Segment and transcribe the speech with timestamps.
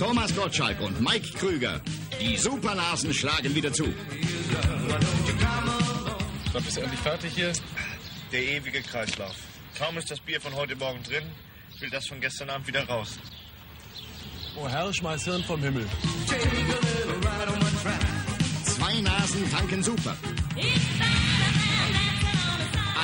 [0.00, 1.80] Thomas Gottschalk und Mike Krüger.
[2.20, 3.92] Die Supernasen schlagen wieder zu.
[6.52, 7.52] Wann bist du endlich fertig hier?
[8.30, 9.34] Der ewige Kreislauf.
[9.76, 11.24] Kaum ist das Bier von heute Morgen drin,
[11.80, 13.18] will das von gestern Abend wieder raus.
[14.54, 15.84] Oh Herr, schmeiß Hirn vom Himmel.
[18.66, 20.16] Zwei Nasen tanken super.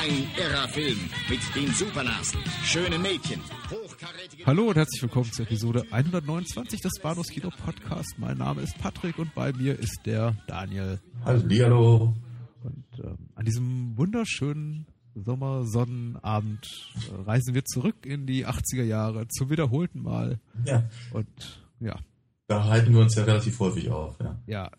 [0.05, 0.99] Ein irrer Film
[1.31, 3.41] mit den Supernasen, schönen Mädchen,
[3.71, 4.45] hochkarätige...
[4.45, 8.13] Hallo und herzlich willkommen zur Episode 129 des Bahnhofs Kino Podcast.
[8.19, 10.99] Mein Name ist Patrick und bei mir ist der Daniel.
[11.23, 12.13] Hallo.
[12.61, 16.67] Und ähm, an diesem wunderschönen Sommersonnenabend
[17.09, 20.39] äh, reisen wir zurück in die 80er Jahre zum wiederholten Mal.
[20.65, 21.97] Ja, Und ja,
[22.45, 24.19] da halten wir uns ja relativ häufig auf.
[24.19, 24.39] Ja.
[24.45, 24.71] ja,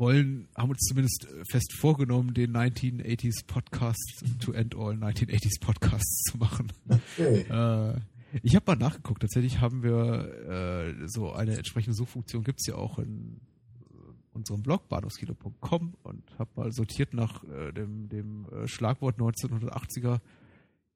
[0.00, 6.22] wollen, haben uns zumindest äh, fest vorgenommen, den 1980s Podcast to end all 1980s Podcasts
[6.30, 6.72] zu machen.
[6.88, 7.46] Okay.
[7.50, 8.00] Äh,
[8.42, 9.22] ich habe mal nachgeguckt.
[9.22, 13.40] Tatsächlich haben wir äh, so eine entsprechende Suchfunktion gibt's ja auch in
[13.90, 13.94] äh,
[14.32, 20.20] unserem Blog bahnhofskino.com und habe mal sortiert nach äh, dem, dem äh, Schlagwort 1980er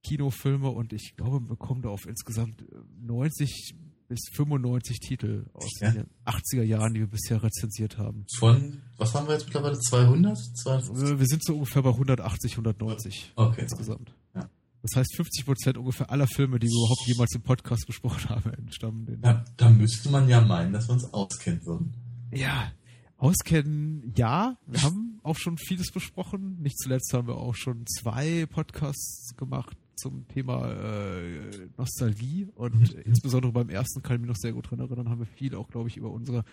[0.05, 2.67] Kinofilme und ich glaube, wir kommen da auf insgesamt äh,
[3.01, 3.75] 90
[4.09, 5.91] bis 95 Titel aus Ja.
[5.91, 8.27] den 80er Jahren, die wir bisher rezensiert haben.
[8.39, 9.79] Von, was haben wir jetzt mittlerweile?
[9.79, 10.37] 200?
[10.37, 11.09] 250?
[11.11, 13.63] Wir wir sind so ungefähr bei 180, 190 Okay.
[13.63, 14.15] insgesamt.
[14.35, 14.49] Ja.
[14.83, 18.53] Das heißt, 50 Prozent ungefähr aller Filme, die wir überhaupt jemals im Podcast besprochen haben,
[18.59, 19.23] entstammen den.
[19.23, 21.95] Ja, da müsste man ja meinen, dass wir uns auskennen würden.
[22.33, 22.71] Ja,
[23.17, 24.59] auskennen, ja.
[24.67, 26.61] Wir haben auch schon vieles besprochen.
[26.61, 33.01] Nicht zuletzt haben wir auch schon zwei Podcasts gemacht zum Thema äh, Nostalgie und Mhm.
[33.05, 35.69] insbesondere beim ersten kann ich mich noch sehr gut dran erinnern, haben wir viel auch,
[35.69, 36.45] glaube ich, über unsere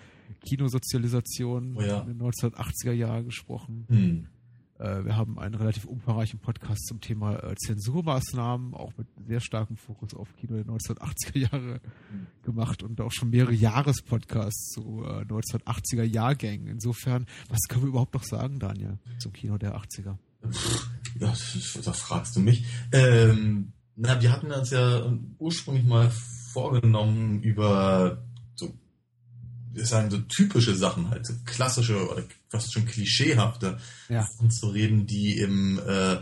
[0.45, 2.01] Kinosozialisation Oh ja.
[2.01, 3.85] in den 1980er Jahren gesprochen.
[3.89, 4.27] Hm.
[4.79, 9.77] Äh, wir haben einen relativ umfangreichen Podcast zum Thema äh, Zensurmaßnahmen, auch mit sehr starkem
[9.77, 11.81] Fokus auf Kino der 1980er Jahre
[12.43, 16.67] gemacht und auch schon mehrere Jahrespodcasts zu äh, 1980er Jahrgängen.
[16.67, 20.17] Insofern, was können wir überhaupt noch sagen, Daniel, zum Kino der 80er?
[21.19, 22.63] Ja, das- da fragst du mich.
[22.91, 26.11] Ähm, na, wir hatten uns ja ursprünglich mal
[26.51, 28.23] vorgenommen, über
[28.55, 28.73] so,
[29.73, 33.77] wir sagen so typische Sachen, halt so klassische oder fast schon klischeehafte
[34.09, 34.25] Ja.
[34.25, 36.21] Sachen zu reden, die im äh, äh,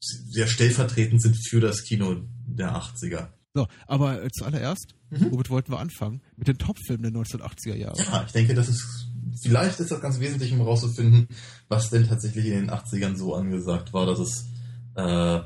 [0.00, 3.28] sehr stellvertretend sind für das Kino der 80er.
[3.54, 5.30] So, aber äh, zuallererst, Mhm.
[5.30, 6.22] womit wollten wir anfangen?
[6.36, 8.02] Mit den Top-Filmen der 1980er Jahre.
[8.02, 9.08] Ja, ich denke, das ist
[9.40, 11.28] vielleicht ist das ganz wesentlich, um herauszufinden,
[11.68, 14.48] was denn tatsächlich in den 80ern so angesagt war, dass es
[14.94, 15.40] äh,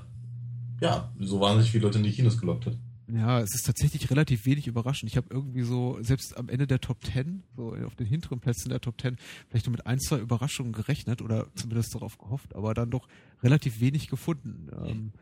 [0.81, 2.77] ja so wahnsinnig viele Leute in die Kinos gelockt hat.
[3.09, 5.11] Ja, es ist tatsächlich relativ wenig überraschend.
[5.11, 8.71] Ich habe irgendwie so, selbst am Ende der Top 10, so auf den hinteren Plätzen
[8.71, 9.17] der Top 10,
[9.49, 13.07] vielleicht nur mit ein, zwei Überraschungen gerechnet oder zumindest darauf gehofft, aber dann doch
[13.45, 14.69] relativ wenig gefunden.
[14.85, 15.13] Ähm,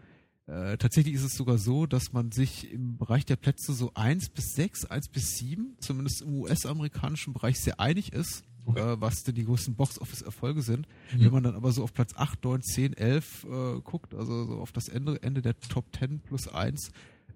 [0.47, 4.31] äh, tatsächlich ist es sogar so, dass man sich im Bereich der Plätze so eins
[4.31, 8.81] bis sechs, eins bis sieben, zumindest im US-amerikanischen Bereich sehr einig ist, Okay.
[8.81, 10.87] äh, was denn die größten Box-Office-Erfolge sind.
[11.15, 11.21] Mhm.
[11.25, 14.59] Wenn man dann aber so auf Platz 8, 9, 10, 11 äh, guckt, also so
[14.61, 16.91] auf das Ende, Ende der Top 10 plus 1,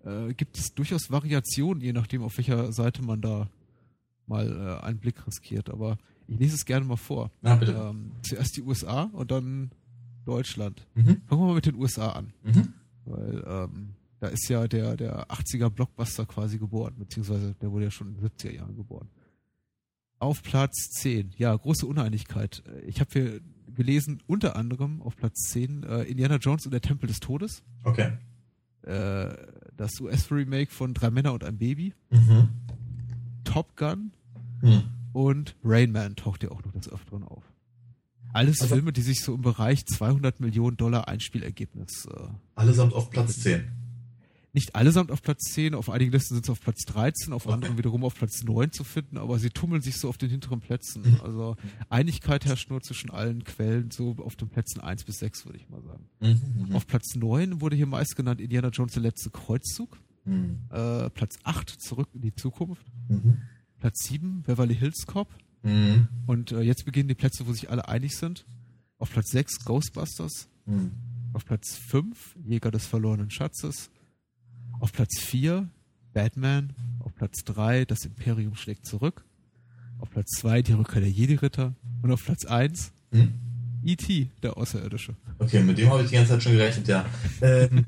[0.05, 3.49] äh, gibt es durchaus Variationen, je nachdem, auf welcher Seite man da
[4.27, 5.71] mal äh, einen Blick riskiert.
[5.71, 7.31] Aber ich lese es gerne mal vor.
[7.43, 7.61] Na.
[7.63, 9.71] Ähm, zuerst die USA und dann
[10.25, 10.87] Deutschland.
[10.95, 11.23] Mhm.
[11.27, 12.73] Fangen wir mal mit den USA an, Mhm.
[13.07, 17.91] weil ähm, da ist ja der, der 80er Blockbuster quasi geboren, beziehungsweise der wurde ja
[17.91, 19.09] schon in den 70er Jahren geboren.
[20.21, 22.63] Auf Platz 10, ja, große Uneinigkeit.
[22.67, 23.41] Äh, Ich habe hier
[23.75, 28.13] gelesen, unter anderem auf Platz 10 äh, Indiana Jones und der Tempel des Todes, Okay.
[28.83, 29.29] äh,
[29.77, 32.49] das US-Remake von Drei Männer und ein Baby, Mhm.
[33.45, 34.11] Top Gun
[34.61, 34.83] Mhm.
[35.13, 37.45] und Rain Man taucht ja auch noch des Öfteren auf.
[38.33, 43.11] Alles Also- Filme, die sich so im Bereich 200 Millionen Dollar Einspielergebnis äh, Allesamt auf
[43.11, 43.71] Platz 10.
[44.53, 47.77] nicht allesamt auf Platz 10, auf einigen Listen sind sie auf Platz 13, auf anderen
[47.77, 51.03] wiederum auf Platz 9 zu finden, aber sie tummeln sich so auf den hinteren Plätzen.
[51.03, 51.21] Mhm.
[51.23, 51.57] Also
[51.91, 55.69] Einigkeit herrscht nur zwischen allen Quellen, so auf den Plätzen 1 bis 6, würde ich
[55.69, 56.09] mal sagen.
[56.21, 56.75] Mhm.
[56.75, 59.99] Auf Platz 9 wurde hier meist genannt Indiana Jones der letzte Kreuzzug.
[60.25, 60.61] Mhm.
[60.71, 62.87] Äh, Platz 8 zurück in die Zukunft.
[63.09, 63.43] Mhm.
[63.79, 65.29] Platz 7 Beverly Hills Cop.
[65.63, 66.09] Mhm.
[66.27, 68.47] Und äh, jetzt beginnen die Plätze, wo sich alle einig sind.
[68.99, 70.49] Auf Platz 6 Ghostbusters.
[70.67, 70.93] Mhm.
[71.33, 73.91] Auf Platz 5 Jäger des verlorenen Schatzes.
[74.81, 75.69] Auf Platz 4
[76.13, 76.73] Batman.
[77.01, 79.25] Auf Platz 3 Das Imperium schlägt zurück.
[79.99, 81.75] Auf Platz 2 Die Rückkehr der Jedi-Ritter.
[82.03, 83.33] Und auf Platz 1 Mhm.
[83.85, 85.17] E.T., der Außerirdische.
[85.39, 87.07] Okay, mit dem habe ich die ganze Zeit schon gerechnet, ja.
[87.41, 87.87] Ähm,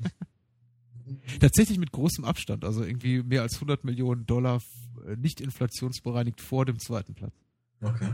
[1.39, 4.61] Tatsächlich mit großem Abstand, also irgendwie mehr als 100 Millionen Dollar
[5.05, 7.33] äh, nicht inflationsbereinigt vor dem zweiten Platz.
[7.81, 8.07] okay.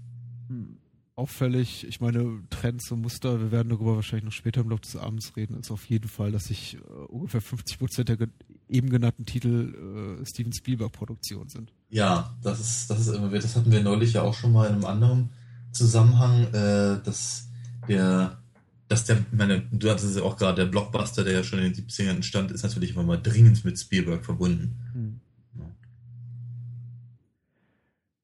[1.18, 4.94] Auffällig, ich meine, Trends und Muster, wir werden darüber wahrscheinlich noch später im Laufe des
[4.94, 6.78] Abends reden, ist auf jeden Fall, dass sich äh,
[7.08, 8.28] ungefähr 50 Prozent der ge
[8.68, 11.72] eben genannten Titel äh, Steven Spielberg-Produktion sind.
[11.90, 14.74] Ja, das ist, das ist immer, das hatten wir neulich ja auch schon mal in
[14.74, 15.30] einem anderen
[15.72, 17.48] Zusammenhang, äh, dass
[17.88, 18.38] der,
[18.86, 21.72] dass der, meine, du hattest es ja auch gerade, der Blockbuster, der ja schon in
[21.72, 24.76] den 70ern entstand, ist natürlich immer mal dringend mit Spielberg verbunden.
[24.92, 25.20] Hm.
[25.58, 25.64] Ja.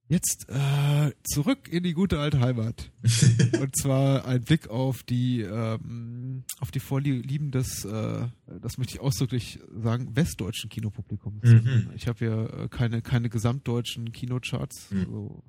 [0.07, 2.91] Jetzt äh, zurück in die gute alte Heimat.
[3.61, 8.27] Und zwar ein Blick auf die ähm, auf die Vorlieben des, äh,
[8.61, 11.43] das möchte ich ausdrücklich sagen, westdeutschen Kinopublikums.
[11.43, 11.91] Mhm.
[11.95, 14.91] Ich habe ja äh, keine keine gesamtdeutschen Kinocharts.
[14.91, 15.05] Mhm.
[15.07, 15.43] So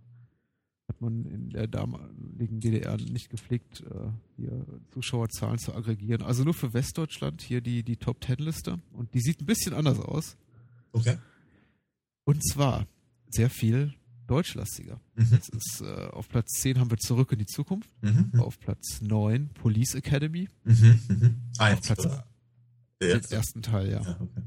[0.87, 6.21] hat man in der damaligen DDR nicht gepflegt, äh, hier Zuschauerzahlen zu aggregieren.
[6.21, 9.73] Also nur für Westdeutschland hier die die Top Ten Liste und die sieht ein bisschen
[9.73, 10.37] anders aus.
[10.93, 11.17] Okay.
[12.23, 12.87] Und zwar
[13.29, 13.93] sehr viel
[14.27, 14.99] deutschlastiger.
[15.15, 15.29] Mhm.
[15.31, 17.89] Das ist äh, auf Platz 10 haben wir Zurück in die Zukunft.
[18.01, 18.39] Mhm.
[18.39, 20.49] Auf Platz 9 Police Academy.
[20.63, 20.99] Mhm.
[21.07, 21.41] Mhm.
[21.57, 22.27] Auf Eins, Platz oder?
[23.01, 23.35] Der den erste.
[23.35, 24.01] ersten Teil, ja.
[24.01, 24.41] Ja, okay.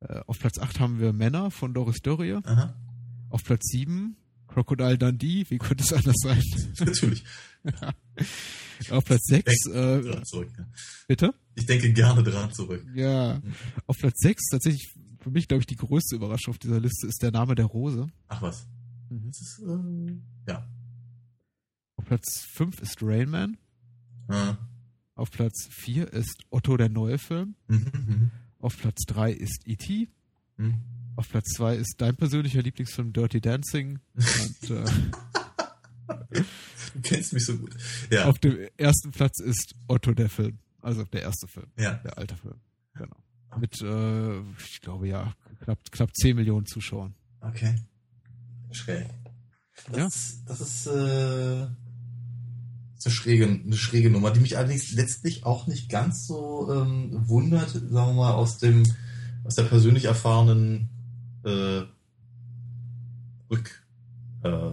[0.00, 2.38] Äh, auf Platz 8 haben wir Männer von Doris Dörrie.
[2.44, 2.74] Aha.
[3.30, 4.16] Auf Platz 7
[4.48, 5.46] Crocodile Dundee.
[5.48, 6.42] Wie könnte es anders sein?
[6.78, 7.24] Natürlich.
[8.90, 10.50] auf Platz 6, Denk äh, zurück.
[10.58, 10.66] Ja.
[11.08, 11.34] bitte?
[11.54, 12.84] Ich denke gerne dran zurück.
[12.94, 13.40] Ja.
[13.86, 17.22] Auf Platz 6, tatsächlich für mich, glaube ich, die größte Überraschung auf dieser Liste ist
[17.22, 18.08] der Name der Rose.
[18.28, 18.66] Ach was.
[19.12, 19.26] Mhm.
[19.28, 20.68] Das ist, äh, ja.
[21.96, 23.58] Auf Platz 5 ist Rain Man.
[24.28, 24.56] Ah.
[25.14, 27.54] Auf Platz 4 ist Otto der neue Film.
[27.68, 27.86] Mhm.
[28.06, 28.30] Mhm.
[28.58, 30.08] Auf Platz 3 ist E.T.
[30.56, 30.82] Mhm.
[31.16, 33.98] Auf Platz 2 ist dein persönlicher Lieblingsfilm Dirty Dancing.
[34.14, 34.84] Und äh,
[36.94, 37.76] Du kennst mich so gut.
[38.10, 38.26] Ja.
[38.26, 40.58] auf dem ersten Platz ist Otto der Film.
[40.80, 41.94] Also der erste Film, ja.
[41.94, 42.60] der alte Film.
[42.94, 43.16] Genau.
[43.58, 47.14] Mit, äh, ich glaube ja, knapp, knapp 10 Millionen Zuschauern.
[47.40, 47.74] Okay.
[48.74, 49.06] Schräg.
[49.90, 50.06] Das, Ja.
[50.06, 51.66] ist, das ist, äh,
[53.04, 57.70] eine, schräge, eine schräge Nummer, die mich allerdings letztlich auch nicht ganz so ähm, wundert,
[57.70, 58.84] sagen wir mal, aus dem,
[59.44, 60.88] aus der persönlich erfahrenen
[61.44, 61.82] äh,
[63.50, 63.82] Rück
[64.44, 64.72] äh.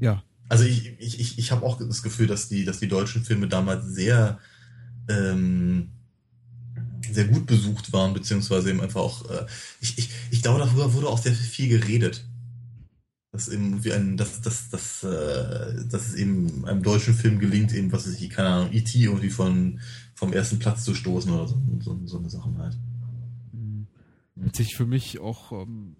[0.00, 3.24] Ja, Also ich, ich, ich, ich habe auch das Gefühl, dass die, dass die deutschen
[3.24, 4.38] Filme damals sehr,
[5.08, 5.90] ähm,
[7.10, 9.46] sehr gut besucht waren, beziehungsweise eben einfach auch, äh,
[9.80, 12.24] ich, ich, ich glaube, darüber wurde auch sehr viel geredet.
[13.32, 17.72] Dass eben wie ein, dass, dass, dass, äh, dass es eben einem deutschen Film gelingt,
[17.72, 18.98] eben, was weiß ich, keine Ahnung, E.T.
[18.98, 19.78] irgendwie von,
[20.14, 22.76] vom ersten Platz zu stoßen oder so, so, so eine Sachen halt.
[24.44, 25.96] hat sich für mich auch ähm,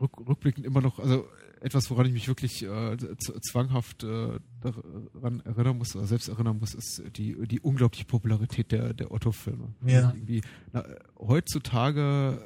[0.00, 1.26] rück, rückblickend immer noch, also
[1.60, 2.96] etwas, woran ich mich wirklich äh,
[3.42, 8.94] zwanghaft äh, daran erinnern muss, oder selbst erinnern muss, ist die, die unglaubliche Popularität der,
[8.94, 9.74] der Otto-Filme.
[9.86, 10.12] Ja.
[10.14, 10.40] Irgendwie,
[10.72, 10.84] na,
[11.18, 12.42] heutzutage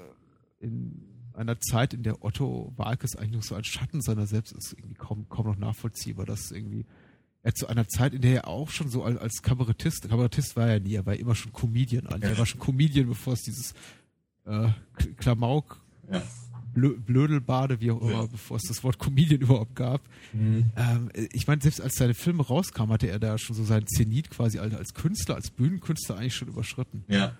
[0.59, 4.73] in einer Zeit, in der Otto Walkes eigentlich noch so ein Schatten seiner selbst ist,
[4.73, 6.85] irgendwie kaum, kaum noch nachvollziehbar, dass irgendwie
[7.43, 10.81] er zu einer Zeit, in der er auch schon so als, Kabarettist, Kabarettist war er
[10.81, 12.31] nie, er war immer schon Comedian eigentlich.
[12.31, 13.75] Er war schon Comedian, bevor es dieses
[14.47, 14.69] äh,
[15.19, 16.23] Klamauk, Ja.
[16.73, 18.27] Blö Blödelbade, wie auch immer, Ja.
[18.27, 20.01] bevor es das Wort Comedian überhaupt gab.
[20.33, 20.71] Mhm.
[20.77, 24.31] Ähm, ich meine, selbst als seine Filme rauskamen, hatte er da schon so seinen Zenit
[24.31, 27.05] quasi als, als Künstler, als Bühnenkünstler eigentlich schon überschritten.
[27.09, 27.37] Ja.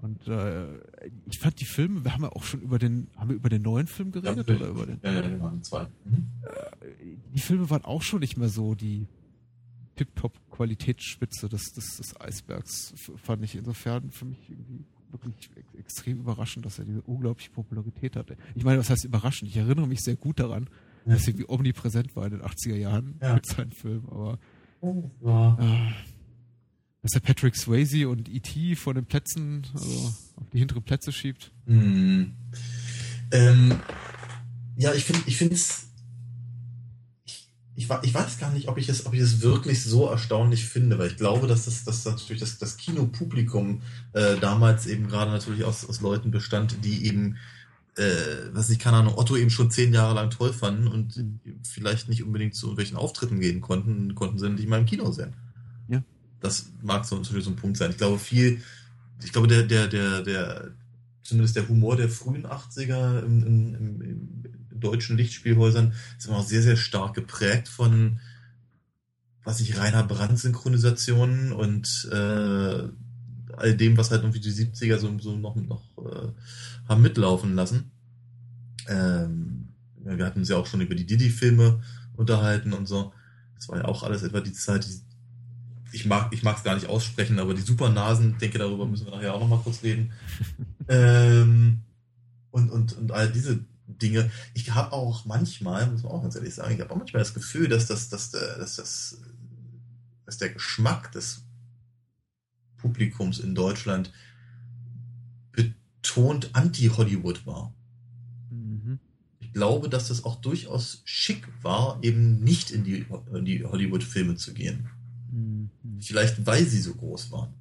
[0.00, 0.78] Und äh,
[1.26, 3.62] ich fand die Filme, wir haben ja auch schon über den, haben wir über den
[3.62, 5.00] neuen Film geredet ja, oder über den?
[5.02, 5.86] Ja, ja, genau, zwei.
[6.04, 6.26] Mhm.
[7.34, 9.06] Die Filme waren auch schon nicht mehr so die
[9.96, 16.66] Tip-Top-Qualitätsspitze des, des, des Eisbergs, fand ich insofern für mich irgendwie wirklich ex extrem überraschend,
[16.66, 18.36] dass er diese unglaubliche Popularität hatte.
[18.54, 19.50] Ich meine, was heißt überraschend?
[19.50, 20.68] Ich erinnere mich sehr gut daran,
[21.06, 21.14] Ja.
[21.14, 23.34] dass er irgendwie omnipräsent war in den 80er Jahren Ja.
[23.34, 24.38] mit seinen Filmen, aber
[25.20, 25.92] War, äh,
[27.02, 28.76] dass er Patrick Swayze und E.T.
[28.76, 31.52] von den Plätzen, also auf die hinteren Plätze schiebt.
[31.66, 32.34] Hm.
[33.30, 33.78] Ähm,
[34.76, 35.88] ja, ich finde, ich finde es,
[37.24, 40.64] ich, ich, ich weiß gar nicht, ob ich es, ob ich es wirklich so erstaunlich
[40.64, 45.30] finde, weil ich glaube, dass das, dass natürlich das, das Kinopublikum äh, damals eben gerade
[45.30, 47.36] natürlich aus, aus Leuten bestand, die eben,
[47.96, 48.02] äh,
[48.52, 51.22] was ich keine Ahnung, Otto eben schon zehn Jahre lang toll fanden und
[51.62, 55.34] vielleicht nicht unbedingt zu irgendwelchen Auftritten gehen konnten, konnten sie nicht mal im Kino sehen.
[56.40, 57.90] Das mag so so ein Punkt sein.
[57.90, 58.62] Ich glaube viel,
[59.22, 60.70] ich glaube der, der, der, der,
[61.22, 66.46] zumindest der Humor der frühen 80er im, im, im, im deutschen Lichtspielhäusern ist immer noch
[66.46, 68.20] sehr, sehr stark geprägt von,
[69.44, 72.88] was ich, Rainer Brandt Synchronisationen und äh,
[73.56, 76.28] all dem, was halt irgendwie die 70er so, so noch, noch äh,
[76.88, 77.90] haben mitlaufen lassen.
[78.86, 81.80] Ähm, wir hatten uns ja auch schon über die Didi-Filme
[82.16, 83.12] unterhalten und so.
[83.54, 85.00] Das war ja auch alles etwa die Zeit, die,
[85.92, 89.40] ich mag es gar nicht aussprechen, aber die Supernasen, denke darüber müssen wir nachher auch
[89.40, 90.12] noch mal kurz reden.
[90.88, 91.80] ähm,
[92.50, 94.30] und, und, und all diese Dinge.
[94.54, 97.34] Ich habe auch manchmal, muss man auch ganz ehrlich sagen, ich habe auch manchmal das
[97.34, 99.20] Gefühl, dass das, dass, dass, dass,
[100.24, 101.44] dass der Geschmack des
[102.76, 104.12] Publikums in Deutschland
[105.52, 107.74] betont anti-Hollywood war.
[108.50, 109.00] Mhm.
[109.40, 114.36] Ich glaube, dass das auch durchaus schick war, eben nicht in die, in die Hollywood-Filme
[114.36, 114.88] zu gehen.
[115.30, 115.70] Mhm.
[116.00, 117.54] Vielleicht weil sie so groß waren.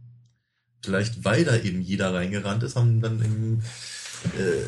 [0.84, 3.62] Vielleicht weil da eben jeder reingerannt ist, haben dann im
[4.26, 4.64] äh,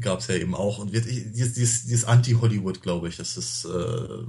[0.00, 0.78] gab es ja eben auch.
[0.78, 4.24] Und dieses, dieses, dieses Anti-Hollywood, glaube ich, das ist äh,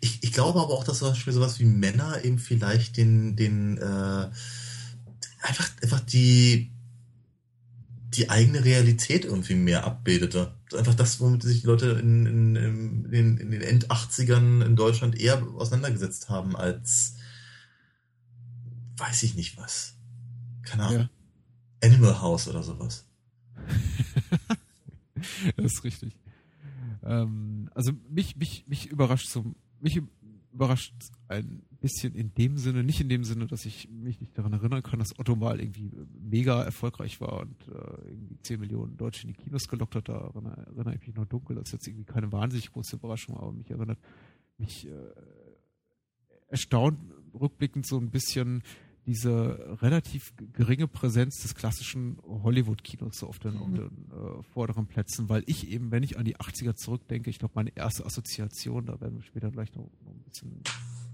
[0.00, 3.78] ich, ich glaube aber auch, dass zum Beispiel sowas wie Männer eben vielleicht den, den
[3.78, 4.30] äh,
[5.42, 6.72] einfach, einfach die
[8.14, 10.54] die eigene Realität irgendwie mehr abbildete.
[10.74, 15.20] Einfach das, womit sich die Leute in, in, in, den, in den End-80ern in Deutschland
[15.20, 17.16] eher auseinandergesetzt haben als
[18.96, 19.94] weiß ich nicht was.
[20.62, 21.08] Keine Ahnung.
[21.82, 21.88] Ja.
[21.88, 23.06] Animal House oder sowas.
[25.56, 26.16] das ist richtig.
[27.04, 30.00] Ähm, also mich, mich, mich überrascht so, mich
[30.52, 30.94] überrascht
[31.28, 34.82] ein bisschen in dem Sinne, nicht in dem Sinne, dass ich mich nicht daran erinnern
[34.82, 39.34] kann, dass Otto mal irgendwie mega erfolgreich war und äh, irgendwie 10 Millionen Deutsche in
[39.34, 40.08] die Kinos gelockt hat.
[40.08, 41.56] Da erinnere, erinnere ich mich noch dunkel.
[41.56, 43.98] Das ist jetzt irgendwie keine wahnsinnig große Überraschung, aber mich erinnert
[44.56, 44.90] mich äh,
[46.48, 46.98] erstaunt
[47.34, 48.62] rückblickend so ein bisschen
[49.08, 53.62] diese relativ geringe Präsenz des klassischen Hollywood-Kinos so auf den, mhm.
[53.62, 57.38] auf den äh, vorderen Plätzen, weil ich eben, wenn ich an die 80er zurückdenke, ich
[57.38, 60.60] glaube, meine erste Assoziation, da werden wir später gleich noch, noch ein bisschen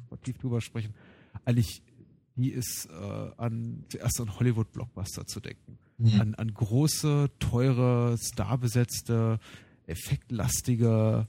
[0.09, 0.93] vertieft drüber sprechen,
[1.45, 1.83] eigentlich
[2.35, 5.79] die ist äh, an zuerst an Hollywood-Blockbuster zu denken.
[5.99, 6.21] Mhm.
[6.21, 9.39] An, an große, teure, starbesetzte,
[9.87, 11.29] effektlastige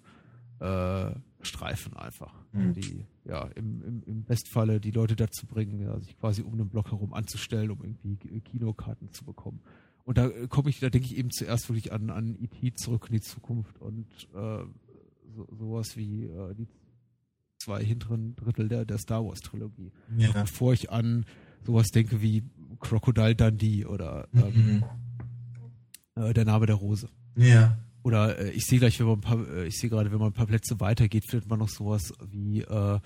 [0.60, 1.12] äh,
[1.46, 2.74] Streifen einfach, mhm.
[2.74, 6.70] die ja im, im, im Bestfalle die Leute dazu bringen, ja, sich quasi um den
[6.70, 9.62] Block herum anzustellen, um irgendwie Kinokarten zu bekommen.
[10.04, 12.74] Und da äh, komme ich, da denke ich eben zuerst wirklich an, an E.T.
[12.76, 14.64] zurück in die Zukunft und äh,
[15.36, 16.68] so, sowas wie äh, die
[17.58, 19.92] zwei hinteren Drittel der, der Star Wars Trilogie.
[20.18, 20.32] Ja.
[20.32, 21.26] Bevor ich an
[21.64, 22.44] sowas denke wie
[22.80, 24.84] Crocodile Dundee oder ähm,
[26.16, 26.24] mhm.
[26.24, 27.10] äh, der Name der Rose.
[27.36, 27.78] Ja.
[28.06, 30.28] Oder äh, ich sehe gleich, wenn man ein paar, äh, ich sehe gerade, wenn man
[30.28, 33.00] ein paar Plätze weitergeht, findet man noch sowas wie, äh,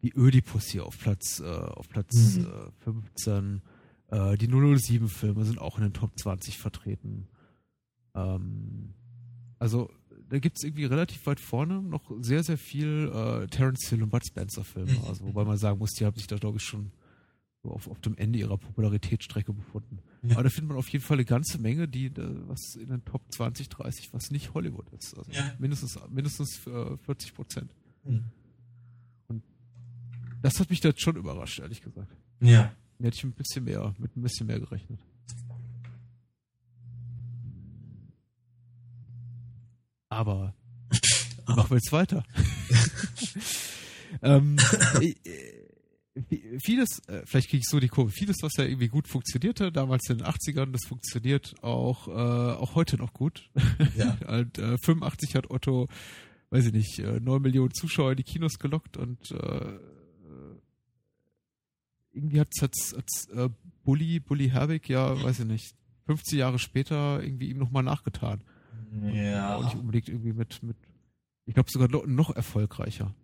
[0.00, 2.46] wie Ödipus hier auf Platz, äh, auf Platz mhm.
[2.46, 3.62] äh, 15.
[4.12, 7.26] Äh, die 007-Filme sind auch in den Top 20 vertreten.
[8.14, 8.94] Ähm,
[9.58, 9.90] also
[10.28, 14.10] da gibt es irgendwie relativ weit vorne noch sehr, sehr viel äh, Terence Hill und
[14.10, 14.92] Bud Spencer-Filme.
[15.08, 16.92] Also, wobei man sagen muss, die haben sich da, glaube ich, schon
[17.64, 19.98] auf, auf dem Ende ihrer Popularitätsstrecke befunden.
[20.22, 20.32] Ja.
[20.32, 22.10] Aber da findet man auf jeden Fall eine ganze Menge, die
[22.46, 25.16] was in den Top 20, 30, was nicht Hollywood ist.
[25.16, 25.52] Also ja.
[25.58, 27.74] mindestens, mindestens 40 Prozent.
[28.04, 28.24] Mhm.
[29.28, 29.42] Und
[30.42, 32.16] das hat mich da schon überrascht, ehrlich gesagt.
[32.40, 32.72] Ja.
[32.98, 35.00] Da hätte ich ein bisschen mehr, mit ein bisschen mehr gerechnet.
[40.08, 40.54] Aber
[41.46, 42.22] machen wir jetzt weiter.
[44.22, 44.56] ähm,
[45.00, 45.16] ich,
[46.58, 50.08] vieles, äh, vielleicht kriege ich so die Kurve, vieles, was ja irgendwie gut funktionierte, damals
[50.08, 53.50] in den 80ern, das funktioniert auch, äh, auch heute noch gut.
[53.96, 54.16] Ja.
[54.28, 55.88] und, äh, 85 hat Otto,
[56.50, 59.78] weiß ich nicht, äh, 9 Millionen Zuschauer in die Kinos gelockt und äh,
[62.12, 63.48] irgendwie hat es äh,
[63.82, 65.74] Bully, Bully Herbig ja, weiß ich nicht,
[66.06, 68.42] 50 Jahre später irgendwie ihm nochmal nachgetan.
[69.12, 69.56] Ja.
[69.56, 70.76] Und nicht unbedingt irgendwie mit, mit
[71.46, 73.14] ich glaube sogar noch, noch erfolgreicher.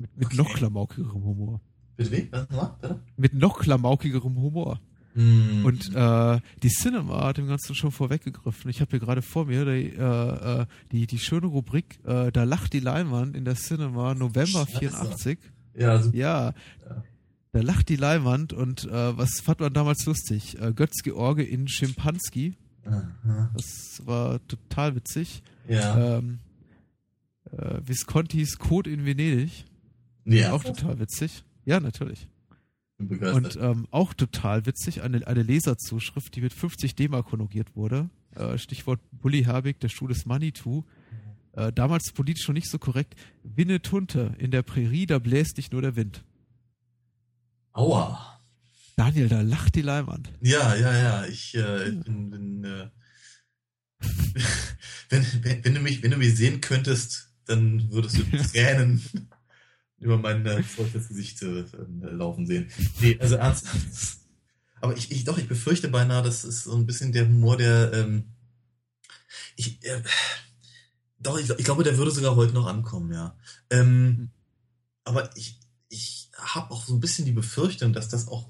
[0.00, 0.36] Mit, mit okay.
[0.38, 1.60] noch klamaukigerem Humor.
[1.96, 2.28] Mit wem?
[2.32, 2.48] Was?
[2.80, 2.96] Was?
[3.16, 4.80] Mit noch klamaukigerem Humor.
[5.14, 5.64] Mhm.
[5.64, 8.70] Und äh, die Cinema hat dem Ganzen schon vorweggegriffen.
[8.70, 12.44] Ich habe hier gerade vor mir die, äh, äh, die, die schöne Rubrik, äh, da
[12.44, 14.78] lacht die Leinwand in der Cinema November Scheiße.
[14.78, 15.38] 84.
[15.74, 16.16] ja, super.
[16.16, 16.54] Ja,
[16.88, 17.02] Ja.
[17.52, 20.58] da lacht die Leinwand und äh, was fand man damals lustig?
[20.60, 22.54] Äh, Götz George in Schimpanski,
[22.86, 23.50] Aha.
[23.54, 25.42] das war total witzig.
[25.68, 26.18] Ja.
[26.18, 26.38] Ähm,
[27.50, 29.64] äh, Viscontis Code in Venedig,
[30.24, 30.52] ja.
[30.52, 31.44] auch total witzig.
[31.64, 32.28] Ja, natürlich.
[32.98, 38.10] Und ähm, auch total witzig, eine, eine Leserzuschrift, die mit 50 D-Mark konjugiert wurde.
[38.34, 40.84] Äh, Stichwort Bully Herbig, der Stuhl des Manitou.
[41.52, 43.14] Äh, damals politisch noch nicht so korrekt.
[43.42, 46.24] Winne Tunte, in der Prärie, da bläst dich nur der Wind.
[47.72, 48.40] Aua.
[48.96, 50.30] Daniel, da lacht die Leinwand.
[50.42, 51.26] Ja, ja, ja.
[51.26, 52.88] Ich äh, bin, bin äh,
[55.08, 59.02] wenn, wenn, wenn du mich, wenn du mich sehen könntest, dann würdest du Tränen
[60.00, 61.64] über mein äh, feuchtes Gesicht äh,
[62.00, 62.70] laufen sehen.
[63.00, 63.86] Nee, also ernsthaft.
[64.80, 67.92] Aber ich, ich doch, ich befürchte beinahe, das ist so ein bisschen der Humor, der
[67.92, 68.24] ähm,
[69.56, 70.02] ich äh,
[71.18, 73.36] doch, ich, ich glaube, der würde sogar heute noch ankommen, ja.
[73.68, 74.30] Ähm,
[75.04, 78.48] aber ich, ich habe auch so ein bisschen die Befürchtung, dass das auch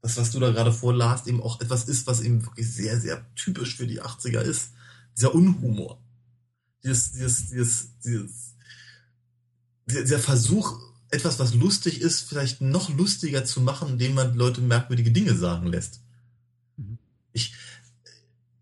[0.00, 3.24] das, was du da gerade vorlasst, eben auch etwas ist, was eben wirklich sehr, sehr
[3.34, 4.72] typisch für die 80er ist.
[5.16, 6.02] Dieser Unhumor.
[6.82, 8.51] Dieses, dieses, dieses, dieses,
[9.86, 15.12] dieser Versuch, etwas, was lustig ist, vielleicht noch lustiger zu machen, indem man Leute merkwürdige
[15.12, 16.00] Dinge sagen lässt.
[16.76, 16.98] Mhm.
[17.32, 17.54] Ich,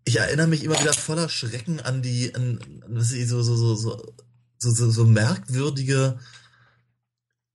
[0.03, 4.13] ich erinnere mich immer wieder voller Schrecken an die, an, an so, so, so, so,
[4.57, 6.19] so, so, so merkwürdige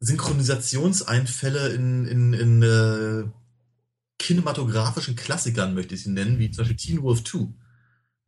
[0.00, 3.24] Synchronisationseinfälle in, in, in äh,
[4.18, 7.48] kinematografischen Klassikern, möchte ich sie nennen, wie zum Beispiel Teen Wolf 2.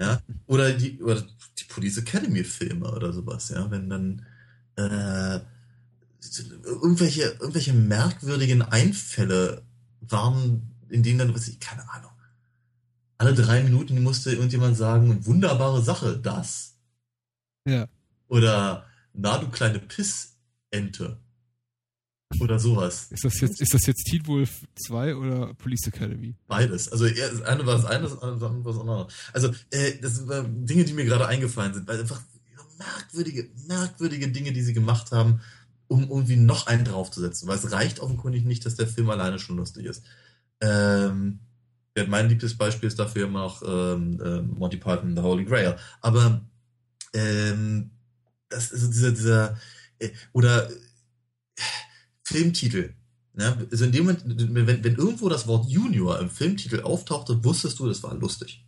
[0.00, 1.26] Ja, oder die, oder
[1.58, 4.26] die Police Academy Filme oder sowas, ja, wenn dann
[4.78, 5.40] äh,
[6.64, 9.62] irgendwelche, irgendwelche merkwürdigen Einfälle
[10.00, 12.10] waren, in denen dann, was ich, keine Ahnung,
[13.18, 16.76] alle drei Minuten musste irgendjemand sagen, wunderbare Sache, das.
[17.66, 17.88] Ja.
[18.28, 21.18] Oder, na du kleine Pissente.
[22.40, 23.08] Oder sowas.
[23.10, 26.36] Ist das jetzt, ist das jetzt Teen Wolf 2 oder Police Academy?
[26.46, 26.92] Beides.
[26.92, 29.08] Also das eine war das eine, das andere war das andere.
[29.32, 32.20] Also äh, das sind äh, Dinge, die mir gerade eingefallen sind, weil einfach
[32.78, 35.40] merkwürdige, merkwürdige Dinge, die sie gemacht haben,
[35.88, 37.48] um irgendwie noch einen draufzusetzen.
[37.48, 40.02] Weil es reicht offenkundig nicht, dass der Film alleine schon lustig ist.
[40.60, 41.40] Ähm,
[42.06, 45.76] mein Beispiel ist dafür immer noch ähm, äh, Monty Python, The Holy Grail.
[46.00, 46.42] Aber
[47.12, 47.90] ähm,
[48.48, 49.58] das ist dieser, dieser
[49.98, 50.74] äh, oder äh,
[52.22, 52.94] Filmtitel.
[53.34, 53.66] Ne?
[53.70, 57.86] Also in dem Moment, wenn, wenn irgendwo das Wort Junior im Filmtitel auftauchte, wusstest du,
[57.86, 58.64] das war lustig.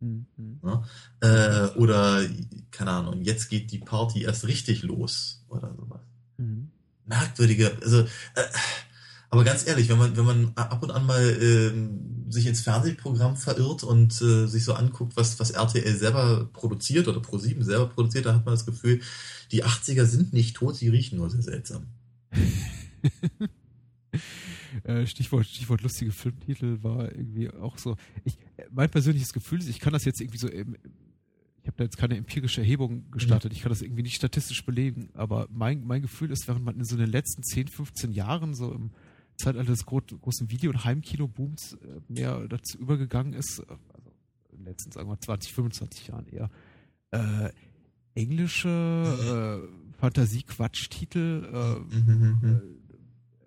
[0.00, 0.26] Mhm.
[0.62, 0.82] Ne?
[1.20, 2.22] Äh, oder,
[2.70, 6.00] keine Ahnung, jetzt geht die Party erst richtig los oder sowas.
[6.36, 6.70] Mhm.
[7.06, 8.42] Merkwürdige, also, äh,
[9.30, 13.36] aber ganz ehrlich, wenn man, wenn man ab und an mal ähm, sich ins Fernsehprogramm
[13.36, 18.26] verirrt und äh, sich so anguckt, was, was RTL selber produziert oder Pro7 selber produziert,
[18.26, 19.00] da hat man das Gefühl,
[19.52, 21.86] die 80er sind nicht tot, sie riechen nur sehr seltsam.
[24.86, 27.96] Äh, Stichwort, Stichwort lustige Filmtitel war irgendwie auch so.
[28.24, 28.38] Ich,
[28.70, 30.76] mein persönliches Gefühl ist, ich kann das jetzt irgendwie so, im,
[31.62, 35.08] ich habe da jetzt keine empirische Erhebung gestartet, ich kann das irgendwie nicht statistisch belegen,
[35.14, 38.72] aber mein, mein Gefühl ist, während man in so den letzten 10, 15 Jahren so
[38.72, 38.92] im
[39.36, 44.12] Zeitalter des gro großen Video- und Heimkino-Booms äh, mehr dazu übergegangen ist, äh, also
[44.52, 46.48] in den letzten, sagen wir 20, 25 Jahren eher,
[47.10, 47.50] äh,
[48.14, 52.48] englische äh, Fantasie-Quatsch-Titel äh, Mhm, mhm.
[52.48, 52.85] äh,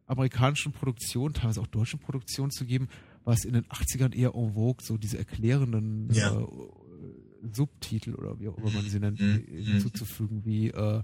[0.10, 2.88] amerikanischen Produktionen, teilweise auch deutschen Produktionen zu geben,
[3.24, 6.40] war es in den 80ern eher en vogue, so diese erklärenden Ja.
[6.40, 6.46] äh,
[7.54, 9.64] Subtitel oder wie auch immer man sie nennt, Mhm, äh, mhm.
[9.66, 11.02] hinzuzufügen, wie, äh,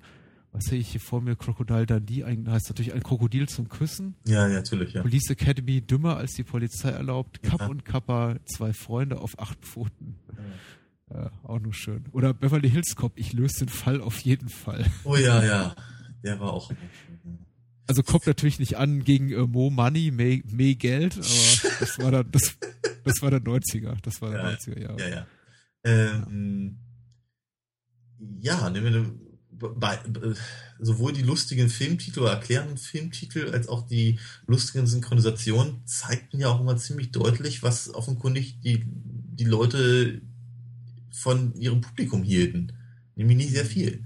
[0.51, 4.15] was sehe ich hier vor mir, Crocodile Dundee, ein, heißt natürlich ein Krokodil zum Küssen,
[4.25, 5.01] Ja, ja, natürlich, ja.
[5.01, 7.67] Police Academy dümmer als die Polizei erlaubt, Kapp Ja.
[7.67, 10.15] und Kappa, zwei Freunde auf acht Pfoten.
[11.09, 12.05] Äh, auch nur schön.
[12.13, 14.85] Oder Beverly Hills Cop, ich löse den Fall auf jeden Fall.
[15.03, 15.75] Oh ja, ja.
[16.23, 16.71] Der war auch.
[17.87, 22.11] Also kommt natürlich nicht an gegen äh, Mo Money, mehr, mehr Geld, aber das war
[22.11, 22.57] dann, das,
[23.03, 23.97] das war der 90er.
[24.01, 24.99] Das war der Ja, 90er Jahre.
[24.99, 25.27] Ja, ja.
[25.83, 26.77] Ähm,
[28.39, 30.33] ja, nehmen wir bei, bei,
[30.79, 36.59] sowohl die lustigen Filmtitel oder erklärenden Filmtitel als auch die lustigen Synchronisationen zeigten ja auch
[36.59, 40.21] immer ziemlich deutlich, was offenkundig die, die Leute
[41.11, 42.73] von ihrem Publikum hielten.
[43.15, 44.03] Nämlich nicht sehr viel.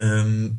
[0.00, 0.58] Ähm,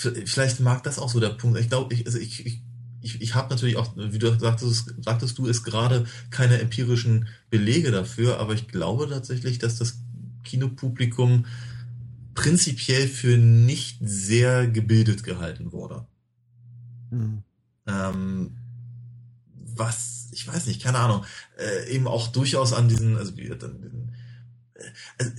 [0.00, 1.58] vielleicht mag das auch so der Punkt.
[1.58, 2.62] Ich glaube, ich, also ich, ich,
[3.02, 7.90] ich, ich habe natürlich auch, wie du sagtest, sagtest du, es gerade keine empirischen Belege
[7.90, 10.00] dafür, aber ich glaube tatsächlich, dass das
[10.44, 11.46] Kinopublikum
[12.34, 16.06] prinzipiell für nicht sehr gebildet gehalten wurde.
[17.10, 17.42] Mhm.
[17.86, 18.56] Ähm,
[19.74, 21.24] was, ich weiß nicht, keine Ahnung,
[21.58, 24.12] äh, eben auch durchaus an diesen, also wie dann,
[24.74, 24.82] äh,
[25.18, 25.32] also,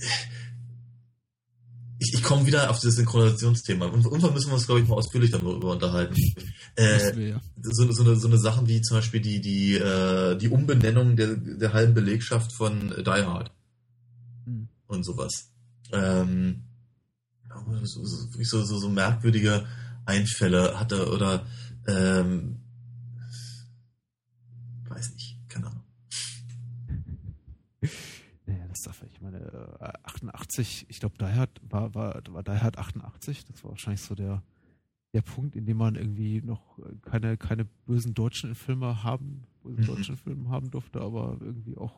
[2.02, 3.86] ich, ich komme wieder auf dieses Synchronisationsthema.
[3.86, 6.16] Und irgendwann müssen wir uns, glaube ich, mal ausführlich darüber unterhalten.
[6.74, 7.40] Äh, wir, ja.
[7.62, 11.36] so, so, eine, so eine Sachen wie zum Beispiel die, die, äh, die Umbenennung der,
[11.36, 13.52] der halben Belegschaft von Die Hard
[14.46, 14.68] Hm.
[14.86, 15.52] und sowas.
[15.92, 16.64] Ähm,
[17.82, 18.04] so,
[18.64, 19.66] so, so merkwürdige
[20.06, 21.46] Einfälle hatte oder
[21.86, 22.60] ähm,
[24.88, 25.84] weiß nicht, keine Ahnung.
[28.46, 29.51] Naja, das darf ich meine, äh,
[30.04, 34.42] 88, ich glaube, Hard war, war, war Hard 88, das war wahrscheinlich so der,
[35.14, 39.82] der Punkt, in dem man irgendwie noch äh, keine, keine bösen deutschen Filme haben, bösen
[39.82, 39.86] Mhm.
[39.86, 41.94] deutschen Filme haben durfte, aber irgendwie auch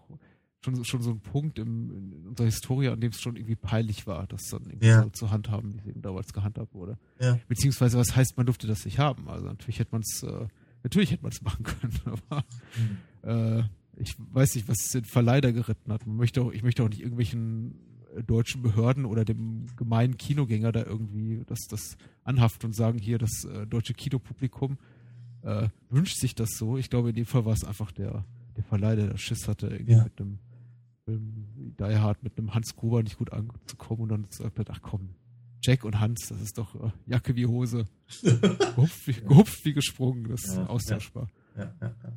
[0.64, 3.56] schon, so- schon so ein Punkt im, in unserer Historie, an dem es schon irgendwie
[3.56, 5.02] peinlich war, das dann irgendwie Ja.
[5.04, 6.98] so zu handhaben, wie es eben damals gehandhabt wurde.
[7.20, 7.38] Ja.
[7.48, 9.28] Beziehungsweise, was heißt, man durfte das nicht haben?
[9.28, 10.46] Also natürlich hätte man es, äh,
[10.82, 12.44] natürlich hätte man es machen können, aber
[13.58, 13.62] äh,
[13.96, 16.06] ich weiß nicht, was den Verleiher geritten hat.
[16.06, 17.74] Man möchte auch, ich möchte auch nicht irgendwelchen
[18.16, 23.18] äh, deutschen Behörden oder dem gemeinen Kinogänger da irgendwie das, das anhaften und sagen, hier,
[23.18, 24.78] das äh, deutsche Kinopublikum
[25.42, 26.76] äh, wünscht sich das so.
[26.78, 28.24] Ich glaube, in dem Fall war es einfach der,
[28.56, 30.04] der Verleih, der Schiss hatte, irgendwie Ja.
[30.04, 30.38] mit einem
[31.06, 34.80] wie Die Hard mit einem Hans Gruber nicht gut anzukommen und dann gesagt hat, ach
[34.80, 35.10] komm,
[35.62, 37.86] Jack und Hans, das ist doch äh, Jacke wie Hose.
[38.22, 41.28] gehupft, wie, gehupft wie gesprungen, das ist Ja, austauschbar.
[41.58, 42.12] Ja, ja, ja.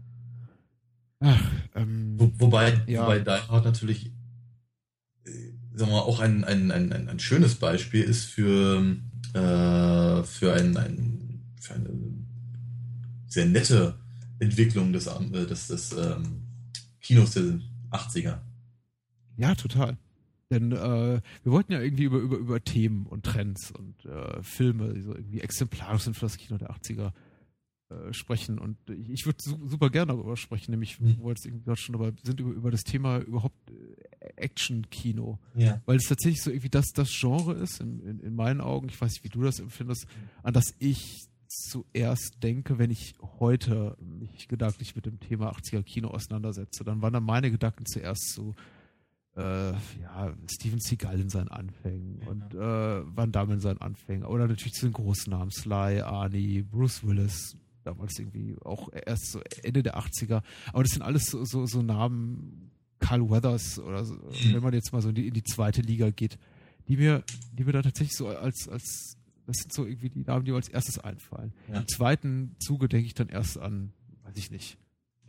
[1.20, 3.04] Ach, ähm, Wo, wobei, Ja.
[3.04, 4.08] wobei Die Hard natürlich,
[5.26, 5.30] äh,
[5.74, 8.98] sagen wir mal, auch ein, ein, ein, ein, ein schönes Beispiel ist für,
[9.34, 11.90] äh, für, ein, ein, für eine
[13.28, 13.98] sehr nette
[14.40, 16.44] Entwicklung des, äh, des, des ähm,
[17.02, 17.60] Kinos der
[17.92, 18.40] 80er.
[19.38, 19.98] Ja, total.
[20.50, 24.94] Denn äh, wir wollten ja irgendwie über, über, über Themen und Trends und äh, Filme,
[24.94, 27.12] die so irgendwie exemplarisch sind für das Kino der 80er,
[27.90, 28.60] äh, sprechen.
[28.60, 31.18] Und ich, ich würde su super gerne darüber sprechen, nämlich, Mhm.
[31.20, 35.40] wo wir jetzt irgendwie gerade schon dabei sind, über, über das Thema überhaupt äh, Action-Kino.
[35.56, 35.82] Ja.
[35.86, 39.00] Weil es tatsächlich so irgendwie das, das Genre ist, in, in, in meinen Augen, ich
[39.00, 40.06] weiß nicht, wie du das empfindest,
[40.44, 46.10] an das ich zuerst denke, wenn ich heute mich gedanklich mit dem Thema 80er Kino
[46.10, 46.84] auseinandersetze.
[46.84, 48.54] Dann waren dann meine Gedanken zuerst so,
[49.38, 54.26] äh, ja, Steven Seagal in seinen Anfängen und äh, Van Damme in seinen Anfängen.
[54.26, 57.56] Oder natürlich zu den großen Namen, Sly, Arnie, Bruce Willis,
[57.88, 60.44] damals irgendwie auch erst so Ende der 80er.
[60.74, 64.16] Aber das sind alles so, so, so Namen, Carl Weathers oder so,
[64.52, 66.38] wenn man jetzt mal so in die, in die zweite Liga geht,
[66.88, 67.24] die mir,
[67.54, 70.58] die mir da tatsächlich so als, als, das sind so irgendwie die Namen, die mir
[70.58, 71.54] als erstes einfallen.
[71.68, 71.80] Ja.
[71.80, 74.78] Im zweiten Zuge denke ich dann erst an, weiß ich nicht,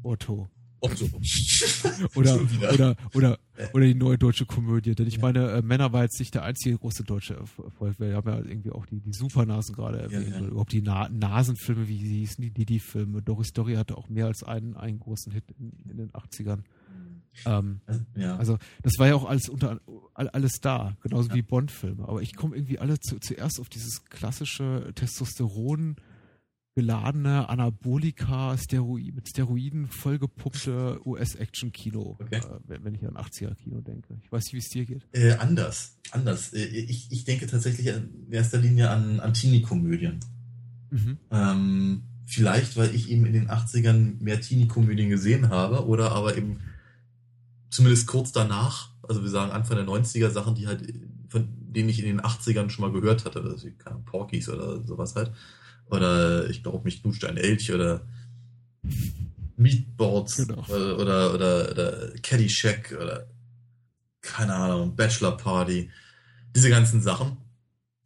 [0.03, 0.49] Otto.
[0.83, 1.05] Otto.
[2.15, 2.39] Oder,
[2.73, 3.39] oder, oder,
[3.73, 4.95] oder die neue deutsche Komödie.
[4.95, 7.99] Denn ich meine, äh, Männer war jetzt nicht der einzige große deutsche Erf- Erfolg.
[7.99, 10.29] Wir haben ja irgendwie auch die, die Supernasen gerade erwähnt.
[10.29, 10.37] ja.
[10.39, 13.21] Oder überhaupt die Na Nasenfilme, wie sie hießen, die Didi-Filme.
[13.21, 16.63] Doris Story hatte auch mehr als einen, einen großen Hit in, in den 80ern.
[17.45, 17.79] Ähm,
[18.15, 18.35] ja.
[18.37, 19.79] also das war ja auch alles unter
[20.13, 22.07] all- alles da, genauso wie Bond-Filme.
[22.07, 25.95] Aber ich komme irgendwie alle zu, zuerst auf dieses klassische Testosteron
[26.75, 32.38] geladene Anabolika, Steroid, mit Steroiden vollgepumpte US-Action-Kino, Okay.
[32.38, 34.17] äh, wenn, wenn ich an 80er-Kino denke.
[34.23, 35.07] Ich weiß nicht, wie es dir geht.
[35.12, 36.53] Äh, anders, anders.
[36.53, 40.19] Äh, ich, ich denke tatsächlich in erster Linie an, an Teenie-Komödien.
[40.89, 41.17] Mhm.
[41.31, 46.59] Ähm, vielleicht, weil ich eben in den 80ern mehr Teenie-Komödien gesehen habe oder aber eben
[47.69, 50.91] zumindest kurz danach, also wir sagen Anfang der 90er Sachen, die halt,
[51.29, 55.15] von denen ich in den 80ern schon mal gehört hatte, also keine Porkies oder sowas
[55.15, 55.31] halt.
[55.93, 58.01] Oder ich glaube, mich knutscht ein Elch oder
[59.58, 60.65] Meatboards Genau.
[60.67, 63.27] oder, oder, oder, oder Caddyshack oder
[64.21, 65.91] keine Ahnung, Bachelor Party.
[66.56, 67.38] Diese ganzen Sachen.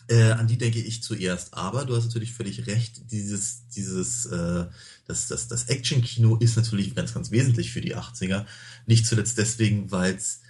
[0.10, 1.54] Äh, an die denke ich zuerst.
[1.54, 4.66] Aber du hast natürlich völlig recht, dieses, dieses, äh,
[5.06, 8.46] das, das, das Action-Kino ist natürlich ganz, ganz wesentlich für die 80er.
[8.86, 10.42] Nicht zuletzt deswegen, weil es,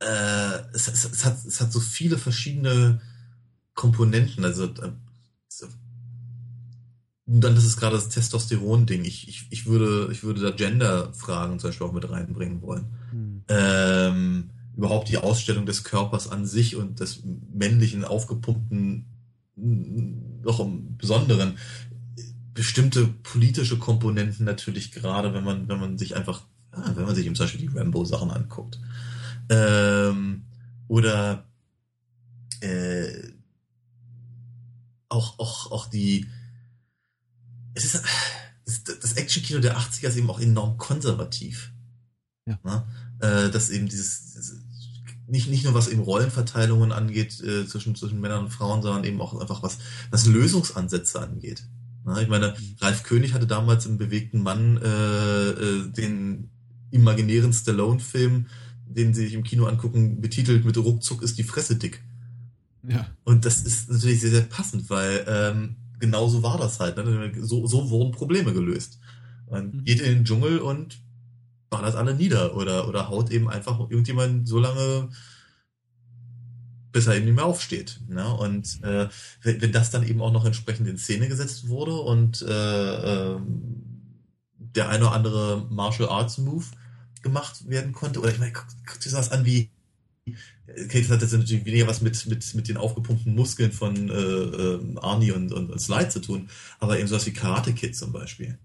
[0.00, 3.00] äh, es, es, hat, es hat so viele verschiedene
[3.74, 4.44] Komponenten.
[4.44, 4.92] Also, äh,
[7.26, 9.04] und dann ist es gerade das Testosteron-Ding.
[9.04, 13.42] Ich, ich, ich, würde, ich würde da Gender-Fragen zum Beispiel auch mit reinbringen wollen Hm.
[13.48, 19.06] ähm, überhaupt die Ausstellung des Körpers an sich und des männlichen, aufgepumpten,
[19.56, 21.56] noch im Besonderen,
[22.52, 27.24] bestimmte politische Komponenten natürlich gerade, wenn man, wenn man sich einfach, ah, wenn man sich
[27.26, 28.78] zum Beispiel die Rambo-Sachen anguckt.
[29.48, 30.44] Ähm,
[30.88, 31.46] oder
[32.60, 33.32] äh,
[35.08, 36.26] auch, auch, auch die,
[37.76, 38.02] es ist,
[39.00, 41.72] das, Action-Kino der 80er ist eben auch enorm konservativ.
[42.46, 42.58] Ja.
[42.64, 42.86] Ne?
[43.20, 44.62] Äh, dass eben dieses, dieses
[45.28, 49.20] nicht, nicht nur was eben Rollenverteilungen angeht äh, zwischen, zwischen Männern und Frauen, sondern eben
[49.20, 49.78] auch einfach was,
[50.10, 51.64] was Lösungsansätze angeht.
[52.04, 56.50] Na, ich meine, Ralf König hatte damals im bewegten Mann äh, äh, den
[56.92, 58.46] imaginären Stallone-Film,
[58.86, 62.04] den sie sich im Kino angucken, betitelt mit Ruckzuck ist die Fresse dick.
[62.88, 63.08] Ja.
[63.24, 66.96] Und das ist natürlich sehr, sehr passend, weil ähm, genau so war das halt.
[66.96, 67.32] Ne?
[67.40, 68.98] So, so wurden Probleme gelöst.
[69.50, 69.84] Man Mhm.
[69.84, 70.98] geht in den Dschungel und
[71.70, 75.08] ballert alle nieder oder, oder haut eben einfach irgendjemand so lange,
[76.92, 78.00] bis er eben nicht mehr aufsteht.
[78.08, 78.26] Ne?
[78.34, 79.08] Und äh,
[79.42, 83.82] wenn, wenn das dann eben auch noch entsprechend in Szene gesetzt wurde und äh, ähm,
[84.58, 86.64] der eine oder andere Martial Arts Move
[87.22, 89.70] gemacht werden konnte, oder ich meine, guck, guck dir sowas an wie
[90.66, 94.96] Das hat jetzt natürlich weniger was mit, mit, mit den aufgepumpten Muskeln von äh, äh,
[94.96, 96.48] Arnie und, und, und Slide zu tun,
[96.80, 98.58] aber eben sowas wie Karate Kid zum Beispiel.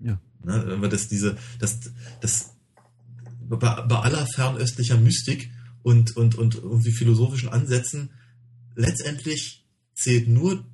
[0.00, 0.20] Ja.
[0.44, 1.80] Ne, wir das, diese, das,
[2.20, 2.52] das,
[3.48, 5.50] bei, bei aller fernöstlicher Mystik
[5.82, 8.10] und, und, und irgendwie philosophischen Ansätzen,
[8.76, 10.64] letztendlich zählt nur,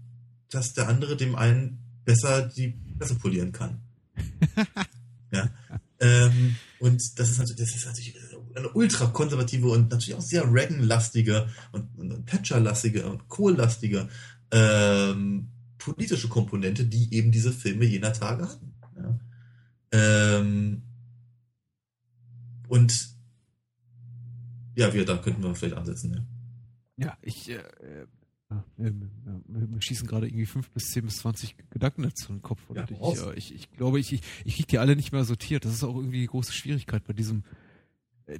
[0.50, 3.80] dass der andere dem einen besser die Presse polieren kann.
[5.32, 5.50] ja.
[6.00, 8.14] Ähm, und das ist natürlich, das ist natürlich
[8.58, 14.08] eine ultra konservative und natürlich auch sehr Reagan-lastige und, Thatcher-lastige und Kohl-lastige
[14.50, 18.74] ähm, politische Komponente, die eben diese Filme jener Tage hatten.
[18.96, 19.18] Ja.
[19.92, 20.82] Ähm,
[22.68, 23.08] und
[24.74, 26.14] ja, wir, da könnten wir vielleicht ansetzen.
[26.14, 28.06] Ja, Ja, ich, äh, äh,
[28.50, 28.92] ja, wir,
[29.46, 32.60] wir, schießen gerade irgendwie fünf bis zehn bis zwanzig Gedanken dazu in den Kopf.
[32.74, 35.64] Ja, ich, äh, ich, ich glaube, ich, ich, ich kriege die alle nicht mehr sortiert.
[35.64, 37.67] Das ist auch irgendwie die große Schwierigkeit bei diesem äh,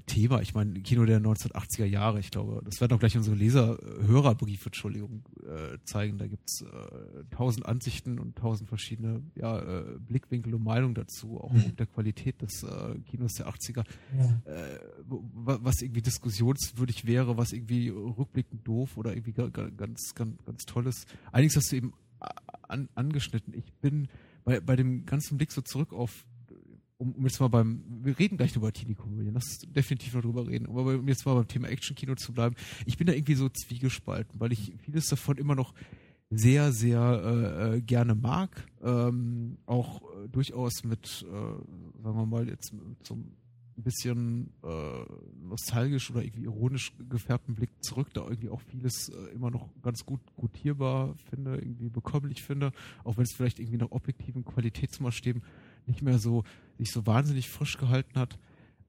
[0.07, 0.43] Thema.
[0.43, 4.07] Ich meine, Kino der 1980er Jahre, ich glaube, das werden auch gleich unsere Leser, äh,
[4.07, 6.19] Hörerbriefe, Entschuldigung, äh, zeigen.
[6.19, 11.53] Da gibt's äh, tausend Ansichten und tausend verschiedene ja, äh, Blickwinkel und Meinungen dazu, auch
[11.53, 11.77] Mhm.
[11.77, 13.85] der Qualität des äh, Kinos der 80er
[14.19, 14.53] ja.
[14.53, 20.45] äh, was irgendwie diskussionswürdig wäre, was irgendwie rückblickend doof oder irgendwie ga- ga- ganz, ganz,
[20.45, 21.07] ganz tolles.
[21.33, 21.93] Einiges hast du eben
[22.69, 23.55] an, angeschnitten.
[23.55, 24.09] Ich bin
[24.45, 26.27] bei, bei dem ganzen Blick so zurück auf,
[26.99, 30.67] um, um jetzt mal beim, wir reden gleich über Teenie-Komödien, lass definitiv noch drüber reden,
[30.67, 32.57] aber um jetzt mal beim Thema Action-Kino zu bleiben,
[32.87, 35.75] ich bin da irgendwie so zwiegespalten, weil ich vieles davon immer noch
[36.31, 42.49] sehr, sehr äh, äh, gerne mag, ähm, auch äh, durchaus mit, äh, sagen wir mal,
[42.49, 43.35] jetzt so ein
[43.77, 45.05] bisschen äh,
[45.41, 50.05] nostalgisch oder irgendwie ironisch gefärbten Blick zurück, da irgendwie auch vieles äh, immer noch ganz
[50.05, 52.73] gut gutierbar finde, irgendwie bekömmlich finde,
[53.05, 55.43] auch wenn es vielleicht irgendwie nach objektiven Qualitätsmaßstäben
[55.89, 56.45] nicht mehr so
[56.79, 58.39] sich so wahnsinnig frisch gehalten hat.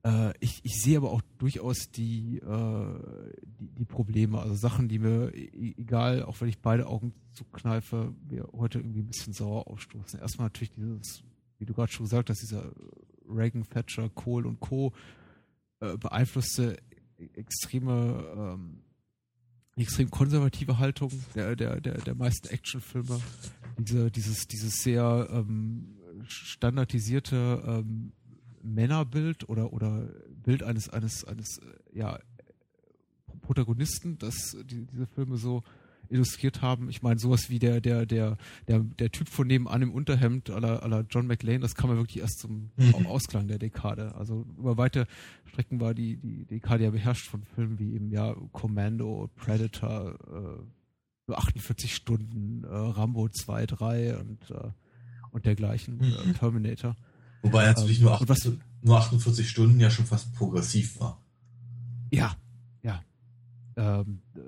[0.03, 4.99] Äh, ich, ich sehe aber auch durchaus die, äh, die, die Probleme, also Sachen, die
[4.99, 9.67] mir, e- egal, auch wenn ich beide Augen zukneife, mir heute irgendwie ein bisschen sauer
[9.67, 10.19] aufstoßen.
[10.19, 11.23] Erstmal natürlich dieses,
[11.57, 12.71] wie du gerade schon gesagt hast, dieser
[13.27, 14.93] Reagan, Thatcher, Kohl und Co.
[15.81, 16.77] Äh, beeinflusste
[17.17, 18.83] e- extreme, ähm,
[19.75, 23.19] extrem konservative Haltung der, der, der, der meisten Actionfilme.
[23.77, 28.11] Diese, dieses, dieses sehr ähm, standardisierte ähm,
[28.63, 30.09] Männerbild oder, oder
[30.43, 32.19] Bild eines, eines, eines, äh, ja,
[33.41, 35.63] Protagonisten, das die, diese Filme so
[36.09, 36.89] illustriert haben.
[36.89, 40.59] Ich meine, sowas wie der, der, der, der, der Typ von nebenan im Unterhemd à
[40.59, 43.05] la John McLean, das kam ja wirklich erst zum Mhm.
[43.05, 44.15] Ausklang der Dekade.
[44.15, 45.07] Also über weite
[45.45, 50.63] Strecken war die, die Dekade ja beherrscht von Filmen wie eben ja Commando, Predator, äh,
[51.27, 54.71] nur 48 Stunden, äh, Rambo 2, 3 und, äh,
[55.31, 56.31] und dergleichen, Mhm.
[56.31, 56.95] äh, Terminator.
[57.41, 61.21] Wobei natürlich Ähm, nur, und was- 48, nur 48 Stunden ja schon fast progressiv war.
[62.11, 62.35] Ja,
[62.83, 63.01] ja.
[63.77, 64.39] Ähm, äh,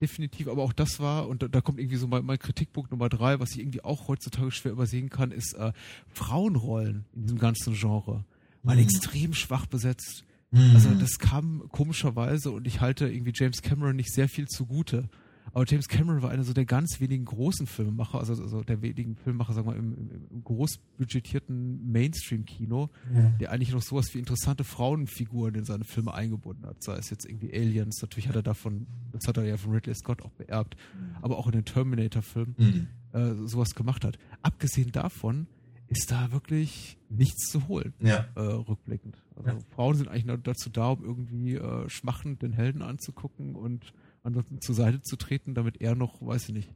[0.00, 3.08] definitiv, aber auch das war, und da, da kommt irgendwie so mein, mein Kritikpunkt Nummer
[3.08, 5.72] drei, was ich irgendwie auch heutzutage schwer übersehen kann, ist äh,
[6.08, 8.24] Frauenrollen in diesem ganzen Genre.
[8.62, 8.82] Mal Mhm.
[8.82, 10.24] extrem schwach besetzt.
[10.50, 10.72] Mhm.
[10.74, 15.08] Also das kam komischerweise und ich halte irgendwie James Cameron nicht sehr viel zugute.
[15.52, 19.16] Aber James Cameron war einer so der ganz wenigen großen Filmemacher, also, also der wenigen
[19.16, 23.22] Filmemacher, sagen wir, im, im, im großbudgetierten Mainstream-Kino, Ja.
[23.40, 26.82] der eigentlich noch sowas wie interessante Frauenfiguren in seine Filme eingebunden hat.
[26.82, 29.94] Sei es jetzt irgendwie Aliens, natürlich hat er davon, das hat er ja von Ridley
[29.94, 30.76] Scott auch beerbt,
[31.22, 32.86] aber auch in den Terminator-Filmen Mhm.
[33.12, 34.18] äh, sowas gemacht hat.
[34.42, 35.46] Abgesehen davon
[35.88, 38.26] ist da wirklich nichts zu holen Ja.
[38.36, 39.20] äh, rückblickend.
[39.34, 39.58] Also Ja.
[39.74, 44.60] Frauen sind eigentlich nur dazu da, um irgendwie äh, schmachend den Helden anzugucken und ansonsten
[44.60, 46.70] zur Seite zu treten, damit er noch, weiß ich nicht,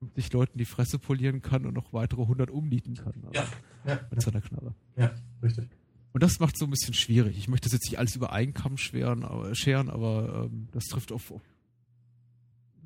[0.00, 3.14] 50 Leuten die Fresse polieren kann und noch weitere 100 umnieten kann.
[3.26, 3.46] Also Ja.
[3.86, 4.00] Ja.
[4.10, 4.74] Mit seiner Knarre.
[4.96, 5.10] Ja,
[5.42, 5.68] richtig.
[6.12, 7.36] Und das macht so ein bisschen schwierig.
[7.36, 10.84] Ich möchte das jetzt nicht alles über einen Kamm schweren, aber, scheren, aber ähm, das
[10.84, 11.42] trifft auf, auf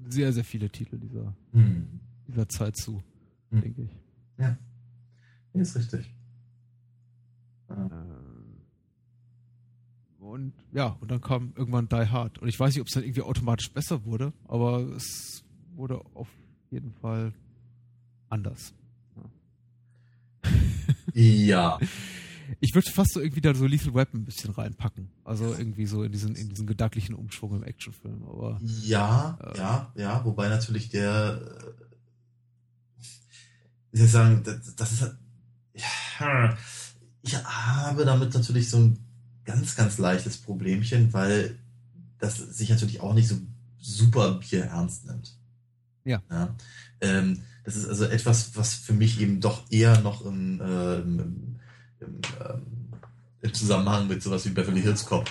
[0.09, 2.01] sehr, sehr viele Titel dieser, Mhm.
[2.27, 3.03] dieser Zeit zu,
[3.51, 3.61] Mhm.
[3.61, 3.91] denke ich.
[4.39, 4.57] Ja,
[5.53, 6.15] ist richtig.
[7.69, 7.77] Ja.
[7.87, 8.28] Ähm,
[10.29, 12.39] und ja, und dann kam irgendwann Die Hard.
[12.39, 15.43] Und ich weiß nicht, ob es dann irgendwie automatisch besser wurde, aber es
[15.75, 16.29] wurde auf
[16.71, 17.33] jeden Fall
[18.29, 18.75] anders.
[21.15, 21.79] Ja.
[22.61, 25.11] Ich würde fast so irgendwie da so Lethal Weapon ein bisschen reinpacken.
[25.23, 28.25] Also irgendwie so in diesen, in diesen gedanklichen Umschwung im Actionfilm.
[28.27, 33.05] Aber Ja, ja, ja, wobei natürlich der, äh,
[33.93, 35.19] wie soll ich sagen, das, das ist halt,
[35.75, 36.57] ja,
[37.21, 38.99] ich habe damit natürlich so ein
[39.49, 41.59] ganz, ganz leichtes Problemchen, weil
[42.19, 43.37] das sich natürlich auch nicht so
[43.79, 45.35] super Bier ernst nimmt.
[46.05, 46.23] Ja.
[46.31, 46.55] ja.
[47.01, 51.57] Ähm, das ist also etwas, was für mich eben doch eher noch im, äh, im,
[52.01, 52.63] im, ähm,
[53.41, 55.31] im Zusammenhang mit sowas wie Beverly Hills Cop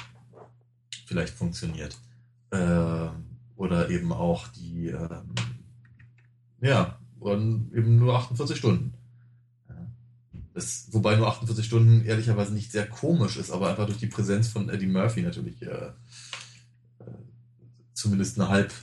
[1.06, 1.96] vielleicht funktioniert.
[2.50, 3.10] Äh,
[3.56, 5.36] oder eben auch die, ähm,
[6.60, 8.94] ja, eben nur 48 Stunden.
[10.58, 14.48] Das, wobei nur 48 Stunden ehrlicherweise nicht sehr komisch ist, aber einfach durch die Präsenz
[14.48, 15.92] von Eddie Murphy natürlich äh, äh,
[17.94, 18.74] zumindest eine halb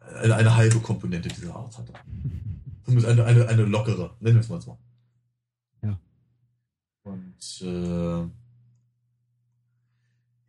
[0.00, 1.92] eine, eine halbe Komponente dieser Art hatte.
[2.84, 4.76] Zumindest eine, eine, eine lockere, nennen wir es mal so.
[5.82, 6.00] Ja.
[7.04, 8.28] Und äh,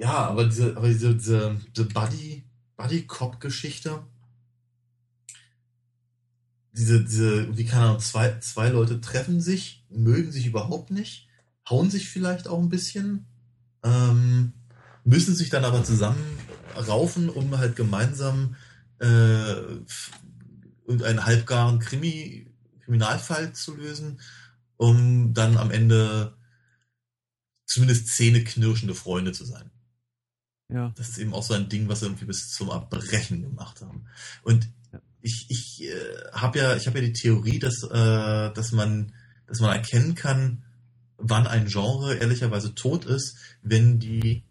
[0.04, 2.44] ja, aber diese, aber diese, diese, diese Buddy,
[2.76, 4.02] Buddy-Cop-Geschichte,
[6.74, 11.28] diese, diese, wie keine Ahnung, zwei, zwei Leute treffen sich, mögen sich überhaupt nicht,
[11.70, 13.26] hauen sich vielleicht auch ein bisschen,
[13.84, 14.54] ähm,
[15.04, 18.56] müssen sich dann aber zusammenraufen, um halt gemeinsam
[19.00, 19.56] äh,
[20.86, 22.48] irgendeinen halbgaren Krimi,
[22.82, 24.20] Kriminalfall zu lösen,
[24.78, 26.38] um dann am Ende
[27.66, 29.70] zumindest zähneknirschende Freunde zu sein.
[30.70, 30.92] ja.
[30.96, 34.06] Das ist eben auch so ein Ding, was sie irgendwie bis zum Erbrechen gemacht haben.
[34.44, 34.68] Und.
[35.22, 39.14] Ich, ich äh, habe ja, ich habe ja die Theorie, dass, äh, dass man,
[39.48, 40.64] dass man erkennen kann,
[41.18, 44.44] wann ein Genre ehrlicherweise tot ist, wenn die,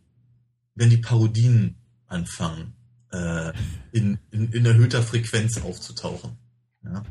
[0.75, 1.77] wenn die Parodien
[2.07, 2.75] anfangen,
[3.11, 3.53] äh,
[3.93, 6.37] in, in, in erhöhter Frequenz aufzutauchen.
[6.85, 7.03] Ja?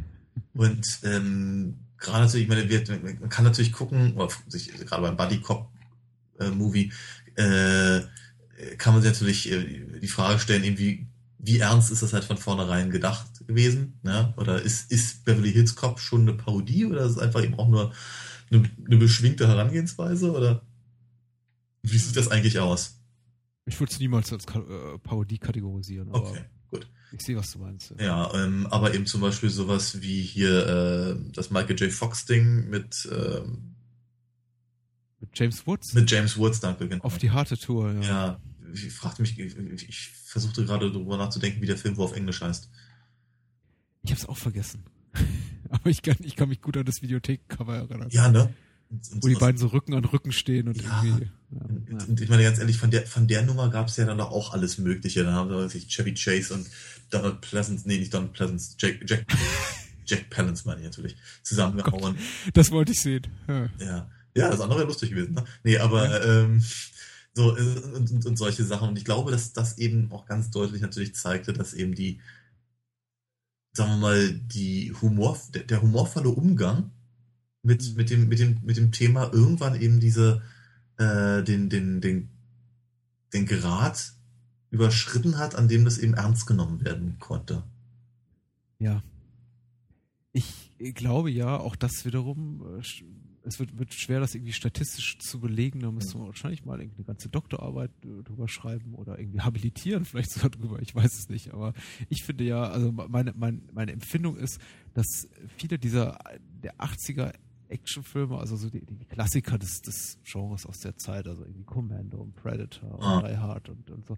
[0.53, 2.83] Und ähm, gerade natürlich, ich meine, wir,
[3.19, 5.69] man kann natürlich gucken, oder sich gerade beim Buddy Cop
[6.39, 6.91] äh, Movie,
[7.35, 8.01] äh,
[8.77, 11.07] kann man sich natürlich äh, die Frage stellen, irgendwie,
[11.39, 13.99] wie ernst ist das halt von vornherein gedacht gewesen?
[14.03, 14.33] Ne?
[14.37, 17.67] Oder ist, ist Beverly Hills Cop schon eine Parodie oder ist es einfach eben auch
[17.69, 17.93] nur
[18.51, 20.31] eine, eine beschwingte Herangehensweise?
[20.31, 20.61] Oder
[21.81, 22.99] wie sieht das eigentlich aus?
[23.65, 26.87] Ich würde es niemals als äh, Parodie kategorisieren, Okay, gut.
[27.11, 27.93] ich sehe, was du meinst.
[27.99, 31.91] Ja, ähm, aber eben zum Beispiel sowas wie hier äh, das Michael J.
[31.91, 33.75] Fox-Ding mit, ähm,
[35.19, 37.03] Mit James Woods mit James Woods, danke, genau.
[37.03, 38.01] auf die harte Tour, ja.
[38.01, 38.41] Ja,
[38.73, 42.41] ich fragte mich, ich, ich versuchte gerade darüber nachzudenken, wie der Film wo auf Englisch
[42.41, 42.69] heißt.
[44.07, 44.83] Ich habe es auch vergessen.
[45.69, 48.07] aber ich kann, ich kann mich gut an das Videothekcover erinnern.
[48.11, 48.53] Ja, ne?
[48.89, 51.03] Und, und Wo die beiden so Rücken an Rücken stehen und Ja.
[51.03, 51.29] irgendwie.
[51.51, 52.05] Und, Ja, ja.
[52.05, 54.31] und ich meine ganz ehrlich, von der, von der Nummer gab es ja dann doch
[54.31, 55.25] auch alles Mögliche.
[55.25, 56.69] Da haben wir sich Chevy Chase und
[57.09, 59.25] Donald Pleasance, nee, nicht Donald Pleasance, Jack, Jack,
[60.05, 62.15] Jack Palance meine ich natürlich, zusammengehauen.
[62.53, 63.27] Das wollte ich sehen.
[63.49, 63.69] Ja.
[63.79, 65.33] Ja, ja, das andere wäre lustig gewesen.
[65.33, 65.43] Ne?
[65.65, 66.63] Nee, aber ähm,
[67.33, 68.87] so äh, und, und, und solche Sachen.
[68.87, 72.21] Und ich glaube, dass das eben auch ganz deutlich natürlich zeigte, dass eben die,
[73.77, 76.91] sagen wir mal, die Humor, der, humorvolle Umgang
[77.61, 77.95] mit, Mhm.
[77.95, 80.41] mit, dem, mit, dem, mit dem Thema irgendwann eben diese,
[80.97, 82.29] äh, den, den, den,
[83.33, 84.13] den Grad
[84.71, 87.63] überschritten hat, an dem das eben ernst genommen werden konnte.
[88.79, 89.03] Ja.
[90.33, 92.83] Ich glaube ja, auch das wiederum, äh,
[93.47, 95.79] es wird, wird schwer, das irgendwie statistisch zu belegen.
[95.79, 100.05] Da müsste man wahrscheinlich mal irgendwie eine ganze Doktorarbeit äh, drüber schreiben oder irgendwie habilitieren,
[100.05, 101.53] vielleicht sogar drüber, ich weiß es nicht.
[101.53, 101.73] Aber
[102.09, 104.59] ich finde ja, also meine, meine, meine Empfindung ist,
[104.93, 106.19] dass viele dieser
[106.63, 107.33] der 80er
[107.69, 112.17] Actionfilme, also so die, die Klassiker des, des Genres aus der Zeit, also irgendwie Commando
[112.17, 113.19] und Predator Ah.
[113.19, 114.17] und Die Hard und, und so,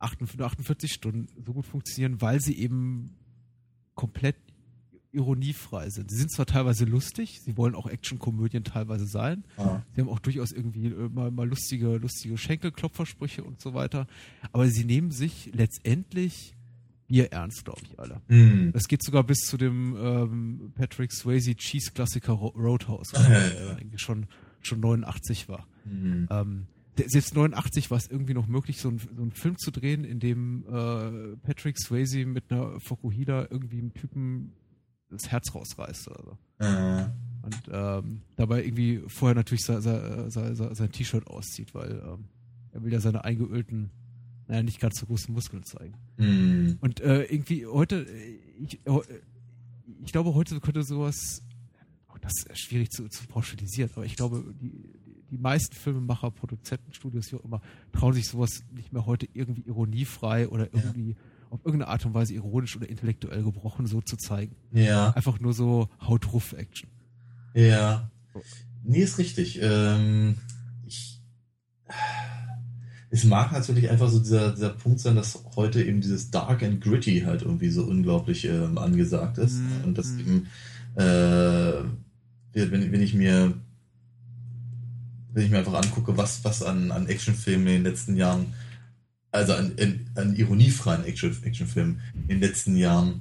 [0.00, 3.16] 48, 48 Stunden so gut funktionieren, weil sie eben
[3.94, 4.36] komplett
[5.14, 6.10] ironiefrei sind.
[6.10, 9.44] Sie sind zwar teilweise lustig, sie wollen auch Actionkomödien teilweise sein.
[9.56, 9.84] Ja.
[9.94, 14.06] Sie haben auch durchaus irgendwie äh, mal, mal lustige, lustige Schenkelklopfersprüche und so weiter.
[14.52, 16.54] Aber sie nehmen sich letztendlich
[17.06, 18.20] Bier ernst, glaube ich, alle.
[18.28, 18.72] Hm.
[18.72, 24.00] Das geht sogar bis zu dem ähm, Patrick Swayze Cheese-Klassiker Ro Roadhouse, Ah, der eigentlich
[24.00, 24.26] schon,
[24.60, 25.66] schon 89 war.
[25.84, 26.28] Hm.
[26.30, 30.04] Ähm, selbst 89 war es irgendwie noch möglich, so, ein, so einen Film zu drehen,
[30.04, 34.52] in dem äh, Patrick Swayze mit einer Fokuhila irgendwie einem Typen
[35.14, 36.08] das Herz rausreißt.
[36.08, 36.64] Oder so.
[36.64, 37.06] Äh,
[37.42, 42.24] Und ähm, dabei irgendwie vorher natürlich sein, sein, sein, T-Shirt auszieht, weil ähm,
[42.72, 43.90] er will ja seine eingeölten,
[44.46, 45.94] naja, nicht ganz so großen Muskeln zeigen.
[46.16, 46.78] hm.
[46.80, 49.00] Und äh, irgendwie heute, äh, ich, äh,
[50.04, 51.42] ich glaube, heute könnte sowas,
[52.08, 54.72] auch das ist schwierig zu, zu pauschalisieren, aber ich glaube, die,
[55.30, 57.60] die meisten Filmemacher, Produzentenstudios, wie auch immer,
[57.92, 61.16] trauen sich sowas nicht mehr heute irgendwie ironiefrei oder irgendwie
[61.54, 64.56] auf irgendeine Art und Weise ironisch oder intellektuell gebrochen so zu zeigen.
[64.72, 65.10] Ja.
[65.10, 66.90] Einfach nur so Haut-Ruff-Action.
[67.54, 68.10] Ja.
[68.82, 69.60] Nee, ist richtig.
[69.62, 70.36] Ähm,
[70.84, 71.20] ich,
[73.10, 76.80] es mag natürlich einfach so dieser, dieser Punkt sein, dass heute eben dieses Dark and
[76.82, 79.60] Gritty halt irgendwie so unglaublich ähm, angesagt ist.
[79.60, 79.84] Mhm.
[79.84, 80.48] Und dass eben,
[80.96, 81.84] äh,
[82.52, 83.54] wenn, wenn ich mir
[85.32, 88.54] wenn ich mir einfach angucke, was, was an, an Actionfilmen in den letzten Jahren,
[89.34, 93.20] also an, an, an ironiefreien Action, Actionfilmen in den letzten Jahren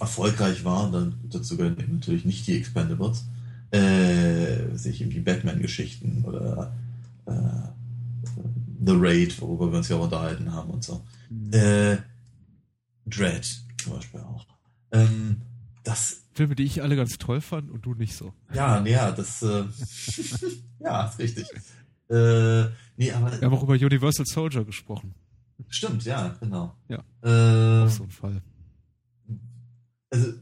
[0.00, 3.26] erfolgreich war, dann dazu gehören natürlich nicht die Expendables,
[3.70, 6.72] äh, sich eben die Batman-Geschichten oder
[7.26, 7.32] äh,
[8.84, 11.04] The Raid, worüber wir uns ja auch unterhalten haben und so.
[11.52, 11.98] Äh,
[13.06, 13.46] Dread
[13.82, 14.46] zum Beispiel auch.
[14.90, 15.42] Ähm,
[15.84, 18.32] das Filme, die ich alle ganz toll fand und du nicht so.
[18.52, 19.64] ja, ja, das, äh,
[20.80, 21.46] ja, ist richtig.
[22.08, 22.64] Äh,
[22.96, 25.14] nee, aber Wir haben auch über Universal Soldier gesprochen.
[25.68, 26.74] Stimmt, ja, genau.
[26.88, 26.98] Ja.
[27.22, 28.42] Äh, Auch so ein Fall.
[30.10, 30.32] also,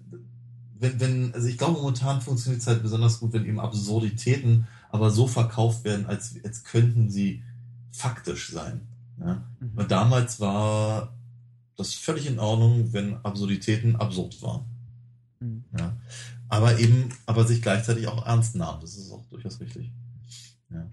[0.79, 5.11] wenn, wenn, also ich glaube, momentan funktioniert es halt besonders gut, wenn eben Absurditäten aber
[5.11, 7.43] so verkauft werden, als, als könnten sie
[7.91, 8.87] faktisch sein.
[9.21, 9.45] Ja?
[9.61, 9.73] Mhm.
[9.77, 11.15] Und damals war
[11.77, 14.65] das völlig in Ordnung, wenn Absurditäten absurd waren.
[15.41, 15.65] Mhm.
[15.79, 15.97] Ja.
[16.49, 18.81] Aber eben, aber sich gleichzeitig auch ernst nahm.
[18.81, 19.93] Das ist auch durchaus richtig.
[20.71, 20.87] Ja.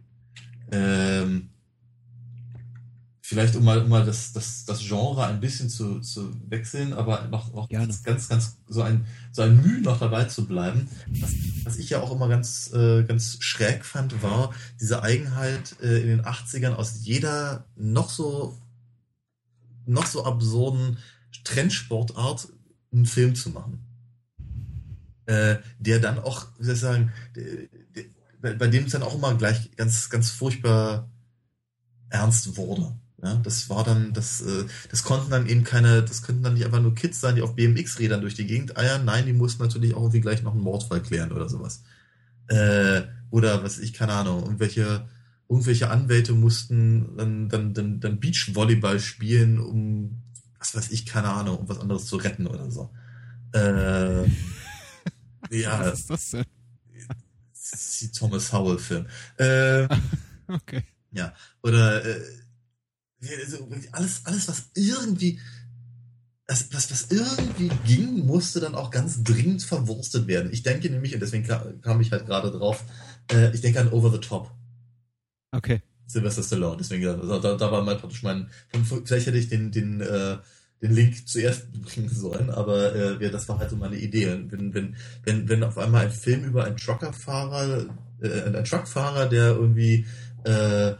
[0.71, 1.49] Ähm,
[3.25, 7.27] vielleicht um mal, um mal das, das, das Genre ein bisschen zu, zu wechseln, aber
[7.27, 7.87] noch, noch Gerne.
[7.87, 10.87] ganz, ganz, ganz so ein, so ein Mühe noch dabei zu bleiben.
[11.19, 11.31] Was,
[11.63, 16.07] was ich ja auch immer ganz, äh, ganz schräg fand, war diese Eigenheit äh, in
[16.07, 18.57] den 80ern aus jeder noch so,
[19.85, 20.99] noch so absurden
[21.43, 22.49] Trendsportart
[22.91, 23.85] einen Film zu machen
[25.25, 27.43] äh, der dann auch, wie soll ich sagen, der,
[27.95, 28.03] der,
[28.41, 31.09] bei, bei dem es dann auch immer gleich ganz, ganz furchtbar
[32.09, 32.95] ernst wurde.
[33.23, 36.65] Ja, das war dann, das, äh, das konnten dann eben keine, das könnten dann nicht
[36.65, 39.05] einfach nur Kids sein, die auf BMX-Rädern durch die Gegend eiern.
[39.05, 41.83] Nein, die mussten natürlich auch irgendwie gleich noch einen Mordfall klären oder sowas.
[42.47, 45.07] Äh, oder was ich, keine Ahnung, irgendwelche,
[45.49, 50.21] irgendwelche Anwälte mussten dann, dann, dann, dann Beachvolleyball spielen, um,
[50.59, 52.91] was weiß ich, keine Ahnung, um was anderes zu retten oder so.
[53.53, 54.25] Äh,
[55.49, 56.45] ja, Was ist das denn?
[57.53, 59.07] das ist die Thomas Howell-Film.
[59.37, 59.87] Äh,
[60.47, 60.83] Okay.
[61.11, 62.21] ja, oder äh,
[63.91, 65.39] alles, alles, was irgendwie,
[66.47, 70.51] das, was, was irgendwie ging, musste dann auch ganz dringend verwurstet werden.
[70.51, 72.83] Ich denke nämlich, und deswegen kam, kam ich halt gerade drauf,
[73.31, 74.51] äh, ich denke an Over the Top.
[75.51, 75.81] Okay.
[76.07, 76.77] Sylvester Stallone.
[76.77, 80.37] Deswegen, also, da, da war mal praktisch mein, vielleicht hätte ich den, den, äh,
[80.81, 84.27] den Link zuerst bringen sollen, aber äh, ja, das war halt so meine Idee.
[84.49, 87.87] Wenn, wenn, wenn, wenn auf einmal ein Film über einen Truckerfahrer,
[88.21, 90.05] äh, einen Truckfahrer, der irgendwie
[90.43, 90.93] äh,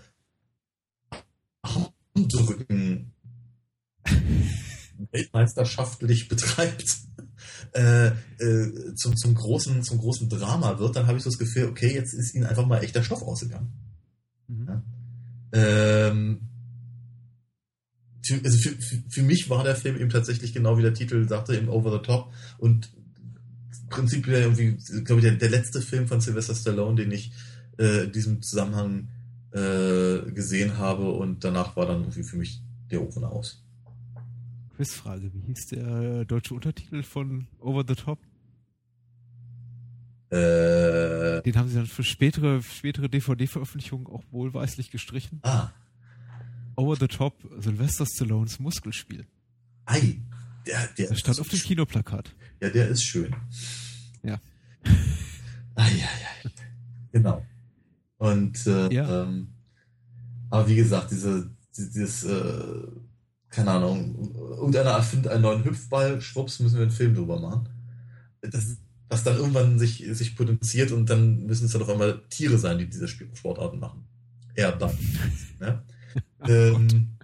[2.15, 3.11] Armdrücken
[5.11, 6.97] weltmeisterschaftlich betreibt,
[7.73, 11.65] äh, äh, zum, zum, großen, zum großen Drama wird, dann habe ich so das Gefühl,
[11.65, 13.71] okay, jetzt ist ihnen einfach mal echter Stoff ausgegangen.
[14.47, 14.67] Mhm.
[14.67, 14.83] Ja.
[15.53, 16.41] Ähm,
[18.23, 21.27] für, also für, für, für mich war der Film eben tatsächlich genau wie der Titel
[21.27, 22.91] sagte, eben over the top und
[23.89, 27.31] prinzipiell irgendwie, glaube ich, der, der letzte Film von Sylvester Stallone, den ich
[27.77, 29.09] äh, in diesem Zusammenhang
[29.55, 33.63] äh, gesehen habe und danach war dann irgendwie für mich der Ofen aus.
[34.75, 35.31] Quizfrage.
[35.33, 38.19] Wie hieß der deutsche Untertitel von Over the Top?
[40.29, 45.39] Äh, Den haben sie dann für spätere, spätere DVD-Veröffentlichungen auch wohlweislich gestrichen.
[45.43, 45.69] ah,
[46.75, 49.25] Over the Top, Sylvester Stallones Muskelspiel.
[49.85, 50.19] ei,
[50.67, 51.67] der, der Das stand auf dem schön.
[51.69, 52.35] Kinoplakat.
[52.59, 53.33] Ja, der ist schön.
[54.23, 54.41] Ja.
[55.75, 55.95] Ah, ja,
[56.43, 56.49] ja.
[57.13, 57.45] Genau.
[58.17, 59.23] Und äh, Ja.
[59.23, 59.49] ähm,
[60.49, 62.87] aber wie gesagt, diese, dieses, äh,
[63.49, 67.69] keine Ahnung, irgendeiner erfindet einen neuen Hüpfball, schwupps, müssen wir einen Film drüber machen.
[68.41, 68.77] Das,
[69.09, 72.77] was dann irgendwann sich, sich potenziert und dann müssen es dann auf einmal Tiere sein,
[72.77, 74.05] die diese Sportarten machen.
[74.55, 74.97] Eher dann.
[75.59, 75.83] ne?
[76.47, 77.17] ähm,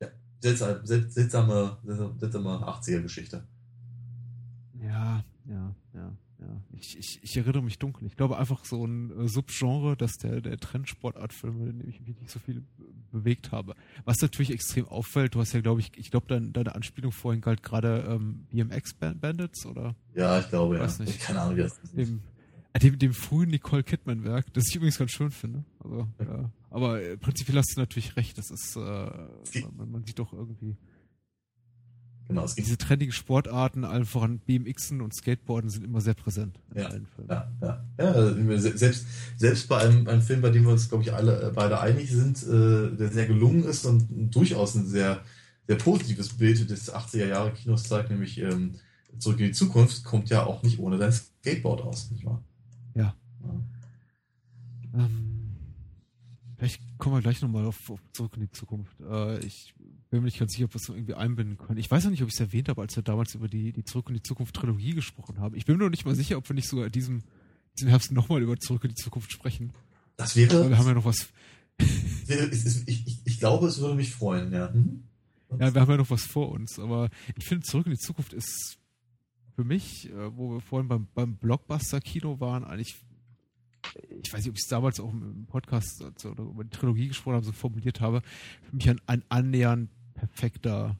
[0.00, 0.08] ja,
[0.40, 3.46] seltsam, sel- seltsame, seltsame, seltsame 80er-Geschichte.
[4.82, 6.12] Ja, ja, ja,
[6.50, 6.60] ja.
[6.78, 8.06] Ich, ich, ich erinnere mich dunkel.
[8.06, 12.18] Ich glaube einfach so ein äh, Subgenre, dass der, der Trendsportartfilme, in dem ich mich
[12.18, 13.74] nicht so viel be- bewegt habe.
[14.04, 17.40] Was natürlich extrem auffällt, du hast ja, glaube ich, ich glaube, dein, deine Anspielung vorhin
[17.40, 20.82] galt gerade ähm, BMX Ban- Bandits oder Ja, ich glaube, ja.
[20.82, 21.20] Weiß nicht.
[21.20, 21.96] Keine Ahnung, wie das ist.
[21.96, 22.20] dem,
[22.72, 25.64] äh, dem, dem frühen Nicole Kidman Werk, das ich übrigens ganz schön finde.
[25.80, 26.50] Also, ja.
[26.70, 28.80] Aber äh, prinzipiell hast du natürlich recht, das ist, äh,
[29.76, 30.76] man, man sieht doch irgendwie.
[32.30, 32.44] Genau.
[32.44, 36.80] Es gibt Diese trendigen Sportarten, allen voran BMXen und Skateboarden sind immer sehr präsent in
[36.80, 37.28] Ja, allen Filmen.
[37.30, 37.84] Ja, ja.
[37.98, 39.06] ja se- selbst,
[39.36, 42.10] selbst bei einem, einem Film, bei dem wir uns, glaube ich, alle äh, beide einig
[42.10, 45.20] sind, äh, der sehr gelungen ist und durchaus ein sehr,
[45.66, 48.76] sehr positives Bild des 80er Jahre Kinos zeigt, nämlich ähm,
[49.18, 52.42] Zurück in die Zukunft, kommt ja auch nicht ohne sein Skateboard aus, nicht wahr?
[52.94, 53.14] Ja.
[53.42, 55.04] Ja.
[55.04, 55.56] Ähm,
[56.56, 58.94] vielleicht kommen wir gleich nochmal auf, auf zurück in die Zukunft.
[59.00, 59.74] Äh, ich
[60.10, 61.78] bin mir nicht ganz sicher, ob wir es irgendwie einbinden können.
[61.78, 63.84] Ich weiß auch nicht, ob ich es erwähnt habe, als wir damals über die, die
[63.84, 65.54] Zurück in die Zukunft Trilogie gesprochen haben.
[65.54, 67.22] Ich bin mir noch nicht mal sicher, ob wir nicht sogar diesem,
[67.78, 69.72] diesem Herbst nochmal über Zurück in die Zukunft sprechen.
[70.16, 71.28] Das Weil wäre, wir haben ja noch was,
[71.78, 74.70] ich, ich, ich glaube, es würde mich freuen, ja.
[74.70, 75.04] Mhm.
[75.58, 76.78] ja, wir haben ja noch was vor uns.
[76.78, 78.78] Aber ich finde, Zurück in die Zukunft ist
[79.54, 82.96] für mich, äh, wo wir vorhin beim, beim Blockbuster-Kino waren, eigentlich
[84.22, 87.36] ich weiß nicht, ob ich es damals auch im Podcast wir über die Trilogie gesprochen
[87.36, 88.22] habe, so formuliert habe,
[88.62, 89.90] für mich ein, ein annähernd
[90.26, 90.96] perfekter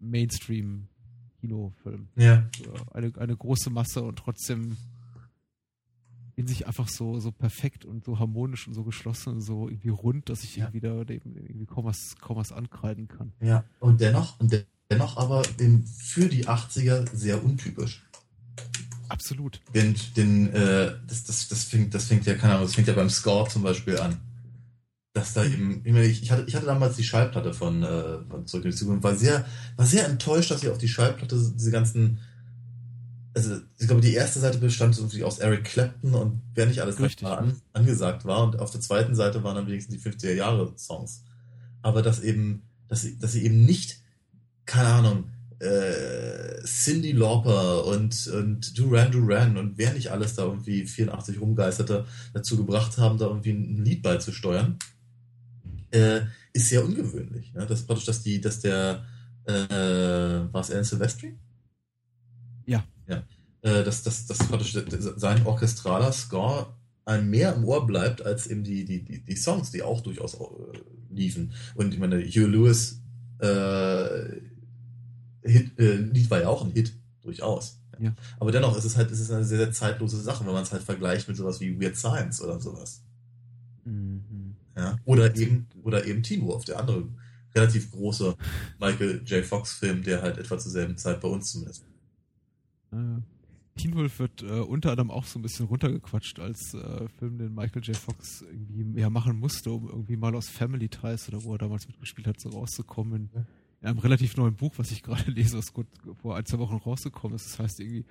[0.00, 2.08] Mainstream-Kinofilm.
[2.16, 2.48] Ja,
[2.92, 4.76] Eine, eine große Masse und trotzdem
[6.36, 9.90] in sich einfach so, so perfekt und so harmonisch und so geschlossen und so irgendwie
[9.90, 10.64] rund, dass ich Ja.
[10.64, 13.32] irgendwie da dem irgendwie kaum was, kaum was ankreiden kann.
[13.40, 13.62] ja.
[13.78, 18.02] Und dennoch, und dennoch aber im, für die 80er sehr untypisch.
[19.08, 19.60] Absolut.
[19.74, 22.94] Den, den, äh, das, das, das, fängt, das fängt ja, keine Ahnung, das fängt ja
[22.94, 24.18] beim Score zum Beispiel an.
[25.14, 28.18] Dass da eben, ich, meine, ich, ich hatte, ich hatte damals die Schallplatte von, äh,
[28.28, 29.46] von Zurück in die Zukunft, war sehr,
[29.76, 32.18] war sehr enttäuscht, dass sie auf die Schallplatte diese ganzen,
[33.32, 36.98] also ich glaube, die erste Seite bestand irgendwie aus Eric Clapton und wer nicht alles
[36.98, 37.28] Richtig.
[37.28, 41.22] an, angesagt war und auf der zweiten Seite waren dann wenigstens die 50er Jahre Songs.
[41.80, 44.02] Aber dass eben, dass sie, dass sie eben nicht,
[44.66, 50.86] keine Ahnung, äh, Cindy Lauper und, und Duran Duran und wer nicht alles da irgendwie
[50.86, 54.76] 84 rumgeisterte dazu gebracht haben, da irgendwie ein Lied beizusteuern,
[55.94, 56.22] äh,
[56.52, 57.52] ist sehr ungewöhnlich.
[57.54, 57.66] Ne?
[57.66, 59.04] Das praktisch, dass die, dass der,
[59.46, 61.34] äh, war es Alan Silvestri?
[62.66, 62.84] Ja.
[63.06, 63.22] Ja.
[63.62, 64.76] Äh, dass, dass, dass praktisch
[65.16, 66.74] sein orchestraler Score
[67.04, 70.34] einem mehr im Ohr bleibt als eben die, die, die, die Songs, die auch durchaus
[70.34, 70.44] äh,
[71.10, 71.52] liefen.
[71.74, 73.00] Und ich meine, Hugh Lewis
[73.38, 74.40] äh,
[75.42, 77.80] Hit, äh, Lied war ja auch ein Hit, durchaus.
[77.98, 78.14] Ja.
[78.38, 80.72] Aber dennoch ist es halt, es ist eine sehr, sehr zeitlose Sache, wenn man es
[80.72, 83.02] halt vergleicht mit sowas wie Weird Science oder sowas.
[83.84, 84.24] Mhm.
[84.76, 84.96] Ja.
[85.04, 87.08] Oder eben, oder eben Teen Wolf, der andere
[87.54, 88.36] relativ große
[88.80, 89.44] Michael J.
[89.44, 91.84] Fox-Film, der halt etwa zur selben Zeit bei uns zumindest.
[92.92, 92.96] Äh,
[93.76, 97.54] Teen Wolf wird äh, unter anderem auch so ein bisschen runtergequatscht als äh, Film, den
[97.54, 97.96] Michael J.
[97.96, 101.86] Fox irgendwie mehr machen musste, um irgendwie mal aus Family Ties oder wo er damals
[101.88, 103.14] mitgespielt hat, so rauszukommen.
[103.14, 103.46] In, Ja.
[103.82, 105.86] in einem relativ neuen Buch, was ich gerade lese, was gut
[106.22, 107.46] vor ein, zwei Wochen rausgekommen ist.
[107.46, 108.04] Das heißt irgendwie,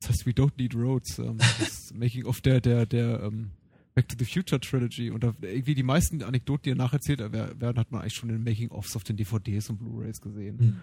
[0.00, 3.50] das heißt We Don't Need Roads, ähm, das Making of der, der, der ähm,
[3.94, 5.10] Back to the Future Trilogy.
[5.10, 8.36] Und da irgendwie die meisten Anekdoten, die er nacherzählt werden, hat man eigentlich schon in
[8.36, 10.80] den Making-ofs auf den DVDs und Blu-Rays gesehen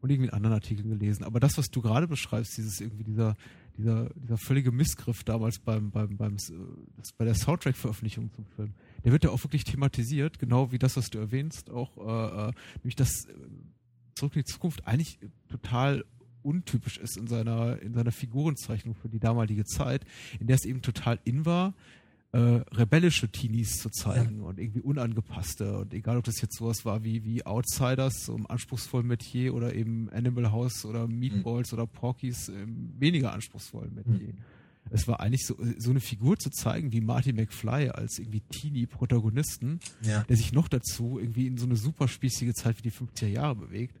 [0.00, 1.24] und irgendwie in anderen Artikeln gelesen.
[1.24, 3.36] Aber das, was du gerade beschreibst, dieses irgendwie dieser,
[3.76, 9.12] dieser, dieser völlige Missgriff damals beim, beim, beim, äh, bei der Soundtrack-Veröffentlichung zum Film, der
[9.12, 12.52] wird ja auch wirklich thematisiert, genau wie das, was du erwähnst, auch, äh, äh,
[12.82, 13.32] nämlich dass äh,
[14.14, 16.04] Zurück in die Zukunft eigentlich total
[16.42, 20.04] untypisch ist in seiner, in seiner Figurenzeichnung für die damalige Zeit,
[20.40, 21.74] in der es eben total in war,
[22.32, 25.78] äh, rebellische Teenies zu zeigen und irgendwie unangepasste.
[25.78, 29.74] Und egal, ob das jetzt sowas war wie, wie Outsiders, so im anspruchsvollen Metier oder
[29.74, 34.34] eben Animal House oder Meatballs oder Porkies im weniger anspruchsvollen Metier.
[34.90, 38.40] Es war eigentlich so, so eine Figur zu zeigen wie Marty McFly als irgendwie
[39.02, 40.22] Teenie-Protagonisten, Ja.
[40.24, 43.54] der sich noch dazu irgendwie in so eine super spießige Zeit wie die 50er Jahre
[43.56, 43.98] bewegt,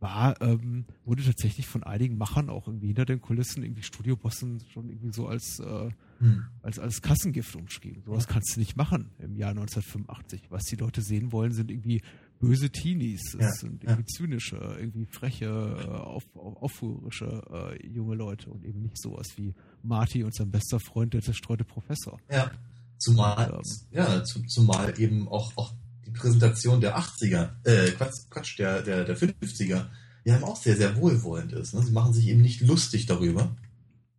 [0.00, 4.88] war, ähm, wurde tatsächlich von einigen Machern auch irgendwie hinter den Kulissen, irgendwie Studiobossen schon
[4.90, 6.44] irgendwie so als, äh, Hm.
[6.62, 8.02] als, als Kassengift umschrieben.
[8.04, 10.50] Sowas kannst du nicht machen im Jahr 1985.
[10.50, 12.02] Was die Leute sehen wollen, sind irgendwie
[12.40, 13.34] böse Teenies.
[13.34, 13.90] Es Ja, sind ja.
[13.90, 19.54] irgendwie zynische, irgendwie freche, äh, auf, auf, äh, junge Leute und eben nicht sowas wie
[19.82, 22.18] Marty und sein bester Freund, der zerstreute Professor.
[22.30, 22.50] Ja.
[22.98, 23.62] Zumal, Ähm.
[23.92, 25.72] ja, zu, zumal eben auch, auch
[26.04, 29.86] die Präsentation der 80er, äh, Quatsch, Quatsch der, der, der 50er,
[30.24, 31.74] ja eben auch sehr, sehr wohlwollend ist.
[31.74, 31.82] Ne?
[31.82, 33.56] Sie machen sich eben nicht lustig darüber,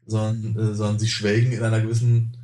[0.09, 2.35] sondern, äh, sondern sie schwelgen in einer gewissen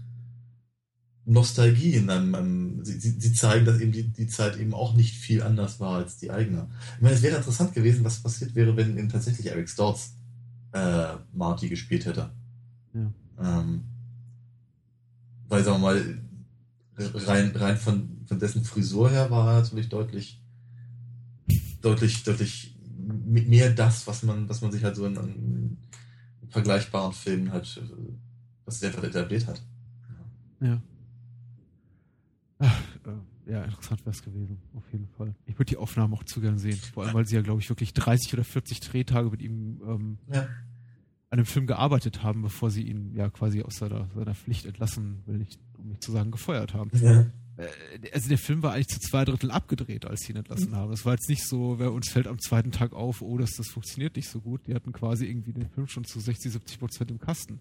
[1.25, 5.15] Nostalgie, in einem, einem sie, sie, zeigen, dass eben die, die Zeit eben auch nicht
[5.15, 6.67] viel anders war als die eigene.
[6.97, 10.17] Ich meine, es wäre interessant gewesen, was passiert wäre, wenn eben tatsächlich Eric Stoltz
[10.71, 12.29] äh, Marty gespielt hätte.
[12.93, 13.11] Ja.
[13.41, 13.85] Ähm,
[15.47, 16.19] weil, sagen wir mal,
[16.97, 20.41] rein, rein von, von dessen Frisur her war er natürlich deutlich,
[21.81, 25.64] deutlich, deutlich mehr das, was man, was man sich halt so in, in
[26.55, 28.13] vergleichbaren Filmen halt, äh,
[28.65, 29.61] was sich einfach etabliert hat.
[30.61, 30.81] Ja.
[32.59, 35.35] Ach, äh, ja, interessant wäre es gewesen, auf jeden Fall.
[35.45, 36.77] Ich würde die Aufnahmen auch zu gern sehen.
[36.93, 40.17] Vor allem, weil sie ja, glaube ich, wirklich 30 oder 40 Drehtage mit ihm ähm,
[40.33, 40.47] Ja.
[41.29, 45.21] an dem Film gearbeitet haben, bevor sie ihn ja quasi aus seiner, seiner Pflicht entlassen,
[45.25, 46.89] will ich, um nicht zu sagen, gefeuert haben.
[46.93, 47.25] Ja.
[47.57, 47.67] Äh,
[48.13, 50.91] also der Film war eigentlich zu zwei Drittel abgedreht, als sie ihn entlassen haben.
[50.91, 53.67] Es war jetzt nicht so, wer uns fällt am zweiten Tag auf, oh, das, das
[53.67, 54.67] funktioniert nicht so gut.
[54.67, 57.59] Die hatten quasi irgendwie den Film schon zu 60, 70 Prozent im Kasten.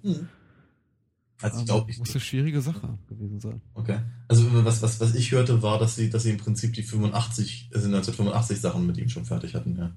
[1.41, 3.61] Also ich glaube, ich, muss eine schwierige Sache gewesen sein.
[3.75, 3.99] okay.
[4.29, 7.71] Also was, was, was ich hörte, war, dass sie, dass sie im Prinzip die 85,
[7.75, 9.97] also 1985 Sachen mit ihm schon fertig hatten, ja.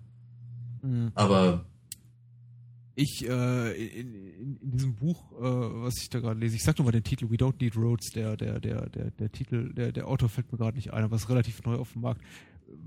[1.16, 1.66] Aber
[3.00, 5.44] Ich, äh, in, in, in diesem Buch, äh,
[5.84, 8.10] was ich da gerade lese, ich sag nur mal den Titel, We Don't Need Roads,
[8.10, 11.16] der, der, der, der, der Titel, der, der Autor fällt mir gerade nicht ein, aber
[11.16, 12.24] ist relativ neu auf dem Markt,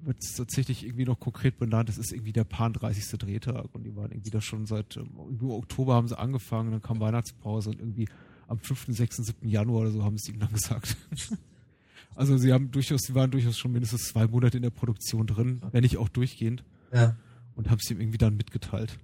[0.02, 3.20] wird es tatsächlich irgendwie noch konkret benannt, es ist irgendwie der Pan 30.
[3.20, 6.72] Drehtag und die waren irgendwie da schon seit, ähm, irgendwie im Oktober haben sie angefangen,
[6.72, 8.08] dann kam Weihnachtspause und irgendwie
[8.48, 9.48] am 5., 6., 7.
[9.48, 10.96] Januar oder so haben sie ihm dann gesagt.
[12.16, 15.60] Also sie haben durchaus, sie waren durchaus schon mindestens zwei Monate in der Produktion drin,
[15.70, 17.14] wenn nicht auch durchgehend ja.
[17.54, 18.98] und haben es ihm irgendwie dann mitgeteilt.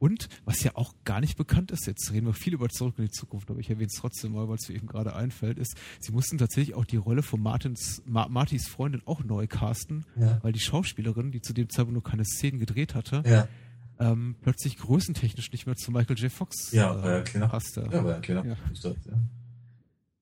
[0.00, 3.04] Und was ja auch gar nicht bekannt ist, jetzt reden wir viel über Zurück in
[3.04, 5.76] die Zukunft, aber ich erwähne es trotzdem mal, weil es mir eben gerade einfällt, ist,
[6.00, 10.38] sie mussten tatsächlich auch die Rolle von Martins, Ma Martys Freundin auch neu casten, Ja.
[10.42, 13.46] weil die Schauspielerin, die zu dem Zeitpunkt nur keine Szenen gedreht hatte, Ja.
[13.98, 16.32] ähm, plötzlich größentechnisch nicht mehr zu Michael J.
[16.32, 17.82] Fox Ja, war ja passte.
[17.92, 18.46] Ja, war ja klar.
[18.46, 18.56] Ja.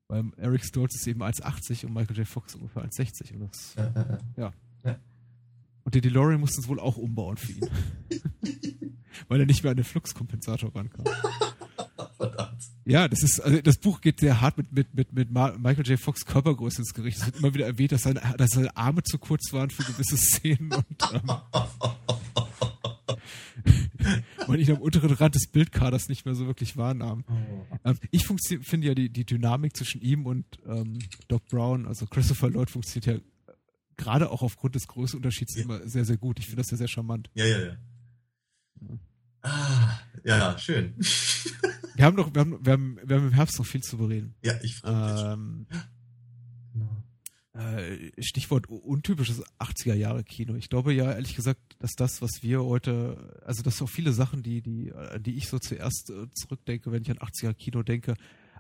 [0.09, 2.27] Weil Eric Stoltz ist eben 1,80 und Michael J.
[2.27, 3.77] Fox ungefähr 1,60 und das.
[4.37, 4.53] Ja.
[5.85, 7.69] Und den DeLorean mussten es wohl auch umbauen für ihn.
[9.29, 11.05] Weil er nicht mehr an den Fluxkompensator rankam.
[12.17, 12.63] Verdammt.
[12.85, 16.01] Ja, das ist, also das Buch geht sehr hart mit, mit, mit, mit Michael J.
[16.01, 17.19] Fox Körpergröße ins Gericht.
[17.19, 20.17] Es wird immer wieder erwähnt, dass seine, dass seine Arme zu kurz waren für gewisse
[20.17, 21.23] Szenen und ähm,
[24.49, 27.25] man ihn am unteren Rand des Bildkaders nicht mehr so wirklich wahrnahm.
[27.85, 30.99] Ähm, ich finde ja die, die Dynamik zwischen ihm und ähm,
[31.29, 33.55] Doc Brown, also Christopher Lloyd, funktioniert ja
[33.97, 35.65] gerade auch aufgrund des Größenunterschieds Ja.
[35.65, 36.39] immer sehr, sehr gut.
[36.39, 37.31] Ich finde das ja sehr charmant.
[37.35, 37.77] Ja, ja, ja.
[39.43, 40.95] Ah, ja, schön.
[41.95, 44.33] Wir haben noch, wir haben, wir haben, wir haben im Herbst noch viel zu bereden.
[44.45, 45.23] Ja, ich freue mich.
[45.25, 45.67] Ähm,
[46.73, 47.05] Genau.
[47.55, 50.55] äh, Stichwort untypisches 80er Jahre Kino.
[50.55, 54.45] Ich glaube ja ehrlich gesagt, dass das, was wir heute, also dass auch viele Sachen,
[54.45, 58.15] die, die, an die ich so zuerst äh, zurückdenke, wenn ich an 80er Kino denke,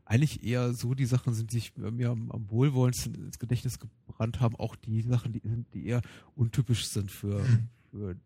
[0.05, 4.41] eigentlich eher so die Sachen sind, die sich mir am, am wohlwollendsten ins Gedächtnis gebrannt
[4.41, 5.43] haben, auch die Sachen, die
[5.75, 6.03] die eher
[6.35, 7.45] untypisch sind für,
[7.93, 8.17] für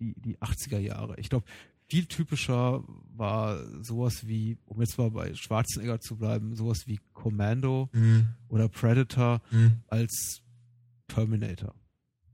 [0.00, 1.18] die, die 80er Jahre.
[1.18, 1.44] Ich glaube,
[1.88, 2.82] viel typischer
[3.14, 8.68] war sowas wie, um jetzt mal bei Schwarzenegger zu bleiben, sowas wie Commando Hm, oder
[8.68, 10.42] Predator hm, als
[11.08, 11.74] Terminator,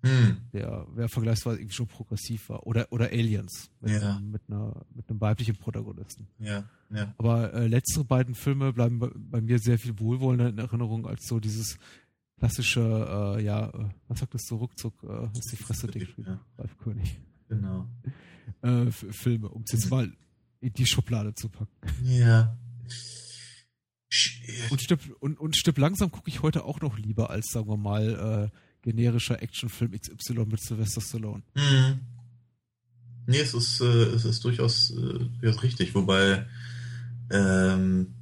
[0.03, 0.39] hm.
[0.53, 2.67] der, der vergleichsweise irgendwie schon progressiv war.
[2.67, 4.17] Oder, oder Aliens mit, Ja.
[4.17, 6.27] einem, mit, einer, mit einem weiblichen Protagonisten.
[6.39, 7.15] Ja, ja.
[7.19, 11.27] Aber äh, letztere beiden Filme bleiben bei, bei mir sehr viel wohlwollender in Erinnerung als
[11.29, 11.77] so dieses
[12.39, 12.81] klassische,
[13.39, 16.41] äh, ja, äh, was sagt das so ruckzuck, äh, ist die Fresse dick, Ja.
[16.59, 17.89] Ralf König, Genau.
[18.63, 20.11] äh, Filme, um es jetzt mal
[20.61, 21.71] in die Schublade zu packen.
[22.05, 22.57] Ja.
[24.71, 27.77] Und Stipp, und, und Stipp langsam gucke ich heute auch noch lieber als, sagen wir
[27.77, 31.43] mal, äh, generischer Actionfilm XY mit Sylvester Stallone.
[31.57, 32.01] Hm.
[33.27, 36.47] Nee, es ist, äh, es ist durchaus, äh, durchaus richtig, wobei
[37.31, 38.15] ähm,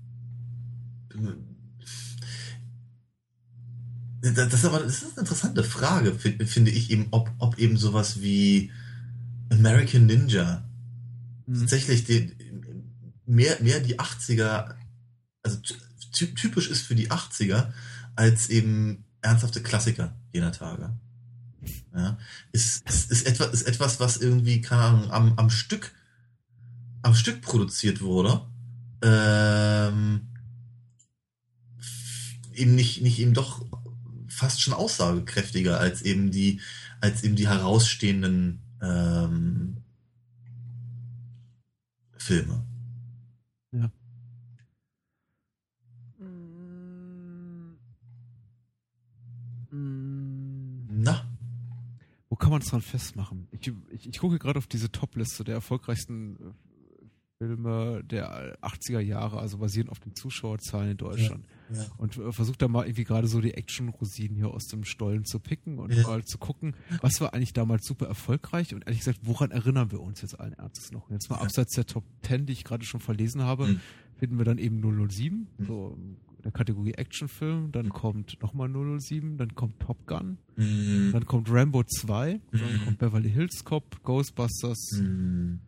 [4.23, 7.77] das ist aber das ist eine interessante Frage, fi- finde ich eben, ob, ob eben
[7.79, 8.71] sowas wie
[9.51, 10.65] American Ninja
[11.51, 11.61] Mhm.
[11.61, 12.33] tatsächlich die,
[13.27, 14.75] mehr, mehr die 80er,
[15.43, 15.59] also
[16.13, 17.73] ty typisch ist für die 80er,
[18.15, 20.97] als eben ernsthafte Klassiker jener Tage.
[21.95, 22.19] Ja,
[22.53, 25.93] ist, ist, ist, etwas, ist etwas, was irgendwie, keine Ahnung, am, am Stück,
[27.03, 28.43] am Stück produziert wurde.
[29.03, 30.29] Ähm,
[32.55, 33.65] eben nicht, nicht eben doch
[34.29, 36.61] fast schon aussagekräftiger als eben die,
[37.01, 39.77] als eben die herausstehenden ähm,
[42.17, 42.65] Filme.
[43.73, 43.91] Na,
[52.29, 53.49] Wo kann man es dran festmachen?
[53.53, 56.53] Ich, ich, ich gucke gerade auf diese Top-Liste der erfolgreichsten äh,
[57.51, 61.47] Filme der 80er Jahre, also basierend auf den Zuschauerzahlen in Deutschland.
[61.75, 61.87] ja.
[61.97, 65.39] Und äh, versuche da mal irgendwie gerade so die Action-Rosinen hier aus dem Stollen zu
[65.41, 66.03] picken und Ja.
[66.03, 70.03] mal zu gucken, was war eigentlich damals super erfolgreich und ehrlich gesagt, woran erinnern wir
[70.03, 71.09] uns jetzt allen Ernstes noch?
[71.11, 71.43] Jetzt mal Ja.
[71.43, 73.81] abseits der Top 10, die ich gerade schon verlesen habe, Mhm.
[74.19, 75.65] finden wir dann eben 007, Mhm.
[75.67, 81.09] so in der Kategorie Actionfilm, dann kommt nochmal 007, dann kommt Top Gun, Mhm.
[81.13, 82.85] dann kommt Rambo 2, dann Mhm.
[82.85, 85.61] kommt Beverly Hills Cop, Ghostbusters, Mhm.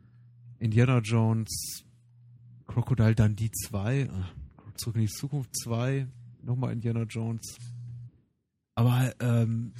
[0.62, 1.84] Indiana Jones,
[2.66, 4.08] Crocodile Dundee 2, äh,
[4.76, 6.06] Zurück in die Zukunft 2,
[6.42, 7.56] nochmal Indiana Jones.
[8.74, 9.72] Aber ähm,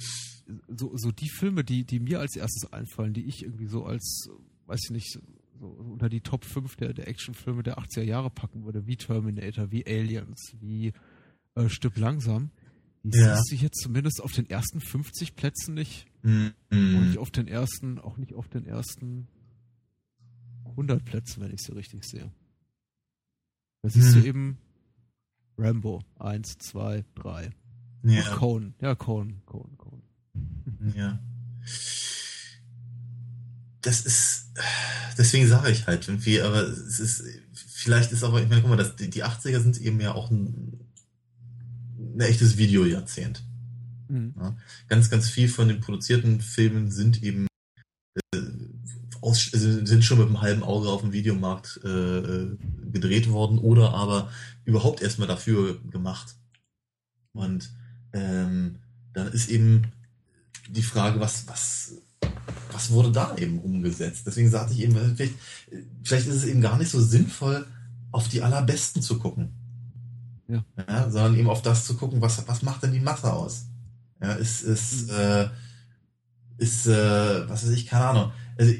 [0.67, 4.27] so, so die Filme, die, die mir als erstes einfallen, die ich irgendwie so als,
[4.67, 5.19] weiß ich nicht,
[5.59, 9.71] so unter die Top 5 der, der Actionfilme der 80er Jahre packen würde, wie Terminator,
[9.71, 10.93] wie Aliens, wie
[11.55, 12.51] äh, Stück langsam,
[13.03, 13.35] die Ja.
[13.37, 16.05] siehst du jetzt zumindest auf den ersten 50 Plätzen nicht.
[16.23, 16.53] Mhm.
[16.69, 19.27] Und nicht auf den ersten, auch nicht auf den ersten
[20.73, 22.31] 100 Plätzen, wenn ich sie richtig sehe.
[23.81, 24.21] Da siehst Hm.
[24.21, 24.57] du eben
[25.57, 27.51] Rambo 1, 2, 3.
[28.03, 30.01] Ja, Conan, ja, Conan, Conan, Conan.
[30.95, 31.19] ja.
[33.81, 34.47] Das ist,
[35.17, 38.77] deswegen sage ich halt irgendwie, aber es ist, vielleicht ist aber, ich meine, guck mal,
[38.77, 40.79] das, die, die 80er sind eben ja auch ein,
[41.97, 43.43] ein echtes Videojahrzehnt.
[44.09, 44.33] Mhm.
[44.89, 47.47] ganz, ganz viel von den produzierten Filmen sind eben
[49.23, 52.57] aus, sind schon mit einem halben Auge auf dem Videomarkt äh, äh,
[52.91, 54.29] gedreht worden oder aber
[54.65, 56.35] überhaupt erstmal dafür gemacht.
[57.31, 57.71] Und
[58.11, 58.79] ähm,
[59.13, 59.93] dann ist eben
[60.69, 61.93] die Frage, was, was,
[62.71, 64.27] was wurde da eben umgesetzt?
[64.27, 65.35] Deswegen sagte ich eben, vielleicht,
[66.03, 67.65] vielleicht ist es eben gar nicht so sinnvoll,
[68.11, 69.53] auf die allerbesten zu gucken.
[70.47, 70.65] Ja.
[70.87, 73.67] ja sondern eben auf das zu gucken, was, was macht denn die Masse aus?
[74.21, 75.49] Ja, ist, ist, äh,
[76.57, 78.31] ist, äh, was weiß ich, keine Ahnung.
[78.57, 78.73] Also,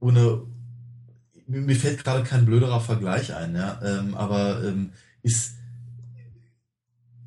[0.00, 0.42] ohne,
[1.46, 4.90] mir, fällt gerade kein blöderer Vergleich ein, ja, ähm, aber ähm,
[5.22, 5.54] ist,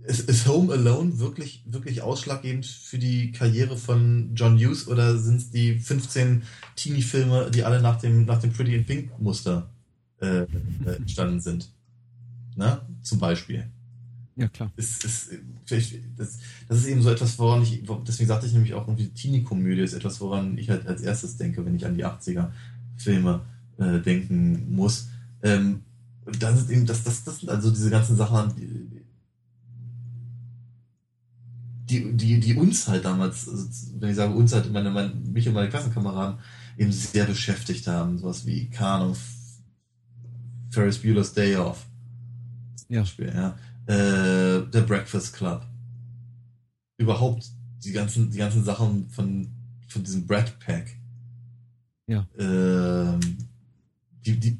[0.04, 5.38] ist, ist Home Alone wirklich, wirklich ausschlaggebend für die Karriere von John Hughes oder sind
[5.38, 6.44] es die 15
[6.76, 9.70] Teenie-Filme, die alle nach dem, nach dem Pretty in Pink Muster
[10.22, 10.48] äh, äh,
[10.98, 11.72] entstanden sind?
[12.56, 12.82] Ne?
[13.02, 13.70] Zum Beispiel
[14.40, 14.72] Ja, klar.
[14.78, 15.32] ist, ist,
[15.66, 16.38] vielleicht, das,
[16.70, 19.92] das ist eben so etwas, woran ich, deswegen sagte ich nämlich auch irgendwie Teenie-Komödie ist
[19.92, 23.42] etwas, woran ich halt als erstes denke, wenn ich an die 80er-Filme
[23.80, 25.10] äh, denken muss.
[25.44, 25.82] Ähm,
[26.24, 28.54] und das ist eben, das, das, das sind also diese ganzen Sachen,
[31.90, 33.68] die, die, die uns halt damals, also
[34.00, 36.40] wenn ich sage uns halt, meine, meine, mich und meine Klassenkameraden
[36.78, 39.20] eben sehr beschäftigt haben, sowas wie Khan of
[40.70, 41.88] Ferris Bueller's Day Off.
[42.88, 43.02] Ja.
[43.02, 43.58] Beispiel, ja
[43.90, 45.66] äh, der Breakfast Club.
[46.98, 47.50] Überhaupt
[47.84, 49.50] die ganzen, die ganzen Sachen von,
[49.88, 50.96] von diesem Brad Pack.
[52.06, 52.28] Ja.
[52.38, 53.20] Ähm,
[54.26, 54.60] die, die,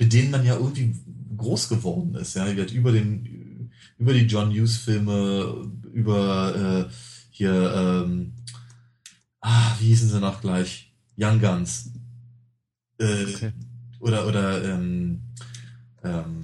[0.00, 0.96] mit denen man ja irgendwie
[1.36, 2.50] groß geworden ist, ja.
[2.50, 6.92] Über den, über die John Hughes Filme, über äh,
[7.30, 8.32] hier, ähm,
[9.40, 10.92] ah, wie hießen sie noch gleich?
[11.16, 11.92] Young Guns.
[12.98, 13.52] Äh, Okay.
[14.00, 15.22] Oder, oder, ähm,
[16.02, 16.43] ähm,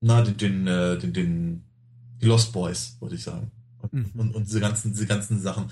[0.00, 1.62] na, den, den, äh, den, den,
[2.20, 3.50] die Lost Boys, wollte ich sagen.
[3.80, 4.10] Und, Mhm.
[4.14, 5.70] und, und diese ganzen, diese ganzen Sachen.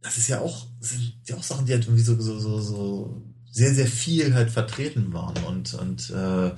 [0.00, 3.22] Das ist ja auch, sind ja auch Sachen, die halt irgendwie so, so, so, so
[3.50, 6.52] sehr, sehr viel halt vertreten waren und, und äh,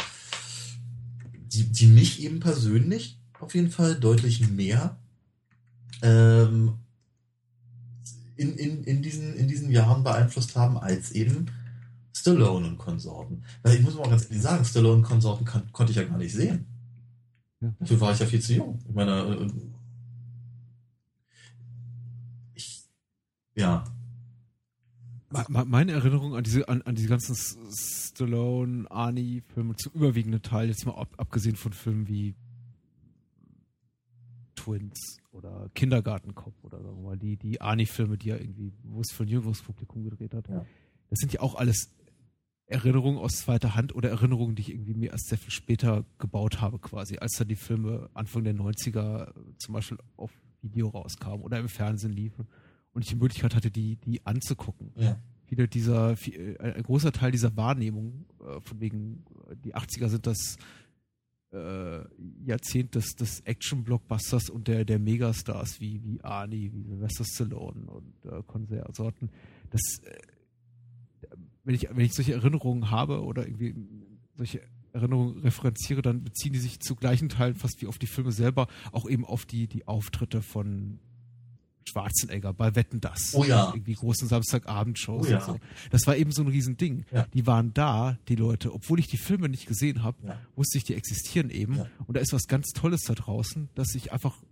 [1.52, 4.96] die, die mich eben persönlich auf jeden Fall deutlich mehr
[6.02, 6.74] ähm,
[8.36, 11.46] in, in, in, diesen, in diesen Jahren beeinflusst haben, als eben
[12.16, 13.42] Stallone und Konsorten.
[13.62, 16.18] Weil ich muss mal ganz ehrlich sagen, Stallone und Konsorten kann, konnte ich ja gar
[16.18, 16.66] nicht sehen.
[17.60, 17.74] Ja.
[17.80, 18.78] Dafür war ich ja viel zu jung.
[18.88, 19.50] Ich meine, äh,
[22.54, 22.84] ich,
[23.54, 23.84] ja,
[25.30, 27.34] Me- me- Meine Erinnerung an diese, an, an diese ganzen
[27.74, 32.36] Stallone, Arnie-Filme zum überwiegenden Teil, jetzt mal ab, abgesehen von Filmen wie
[34.54, 39.10] Twins oder Kindergartenkopf oder sagen wir mal, die, die Arnie-Filme, die er irgendwie, wo es
[39.10, 40.48] für ein jüngeres Publikum gedreht hat.
[40.48, 40.64] Ja.
[41.10, 41.90] Das sind ja auch alles
[42.66, 46.60] Erinnerungen aus zweiter Hand oder Erinnerungen, die ich irgendwie mir erst sehr viel später gebaut
[46.60, 50.30] habe, quasi, als dann die Filme Anfang der 90er zum Beispiel auf
[50.62, 52.48] Video rauskamen oder im Fernsehen liefen
[52.92, 55.18] und ich die Möglichkeit hatte, die, die anzugucken ja.
[55.44, 56.16] viele dieser,
[56.58, 60.56] ein ein großer Teil dieser Wahrnehmung, äh, von wegen, äh, die 80er sind das
[61.52, 62.00] äh,
[62.44, 68.24] Jahrzehnt des, des Action-Blockbusters und der, der Megastars wie, wie Arnie, wie Sylvester Stallone und
[68.24, 69.30] äh, Konsorten.
[69.70, 70.16] Das, äh,
[71.64, 73.74] wenn ich, wenn ich solche Erinnerungen habe oder irgendwie
[74.36, 74.60] solche
[74.92, 78.68] Erinnerungen referenziere, dann beziehen die sich zu gleichen Teilen fast wie auf die Filme selber,
[78.92, 80.98] auch eben auf die, die Auftritte von
[81.86, 83.34] Schwarzenegger bei Wetten das.
[83.34, 83.68] Oh ja.
[83.68, 85.38] Irgendwie großen Samstagabendshows Oh ja.
[85.38, 85.58] und so.
[85.90, 87.04] Das war eben so ein Riesending.
[87.12, 87.26] Ja.
[87.34, 90.40] Die waren da, die Leute, obwohl ich die Filme nicht gesehen habe, Ja.
[90.56, 91.80] wusste ich, die existieren eben.
[92.06, 94.42] Und da ist was ganz Tolles da draußen, dass ich einfach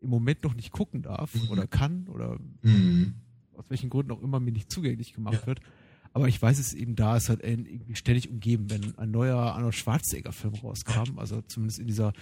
[0.00, 1.48] im Moment noch nicht gucken darf Mhm.
[1.50, 3.14] oder kann oder Mhm.
[3.56, 5.60] aus welchen Gründen auch immer mir nicht zugänglich gemacht wird.
[6.16, 9.74] Aber ich weiß es eben da, ist halt irgendwie ständig umgeben, wenn ein neuer Arnold
[9.74, 12.14] Schwarzenegger-Film rauskam, also zumindest in dieser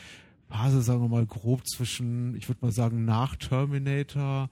[0.48, 4.50] Phase, sagen wir mal, grob zwischen, ich würde mal sagen, nach Terminator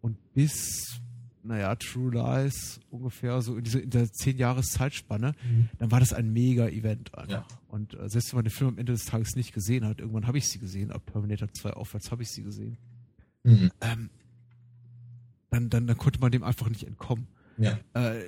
[0.00, 1.00] und bis
[1.42, 5.68] naja, True Lies ungefähr so in dieser, in der zehn Jahres Zeitspanne, Mhm.
[5.78, 7.10] dann war das ein Mega-Event.
[7.28, 7.44] Ja.
[7.68, 10.26] Und äh, selbst wenn man den Film am Ende des Tages nicht gesehen hat, irgendwann
[10.28, 12.78] habe ich sie gesehen, ab Terminator 2 aufwärts habe ich sie gesehen,
[13.42, 13.70] Mhm.
[13.80, 14.10] ähm,
[15.50, 17.26] dann, dann, dann konnte man dem einfach nicht entkommen.
[17.58, 17.78] Ja.
[17.94, 18.22] Äh,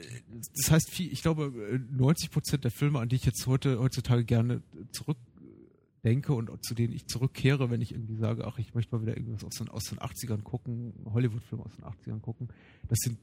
[0.56, 3.78] das heißt, viel, ich glaube, äh, 90 Prozent der Filme, an die ich jetzt heute
[3.80, 4.62] heutzutage gerne
[4.92, 9.16] zurückdenke und zu denen ich zurückkehre, wenn ich irgendwie sage, ach, ich möchte mal wieder
[9.16, 12.48] irgendwas aus den, aus den 80ern gucken, Hollywood-Film aus den 80ern gucken,
[12.88, 13.18] das sind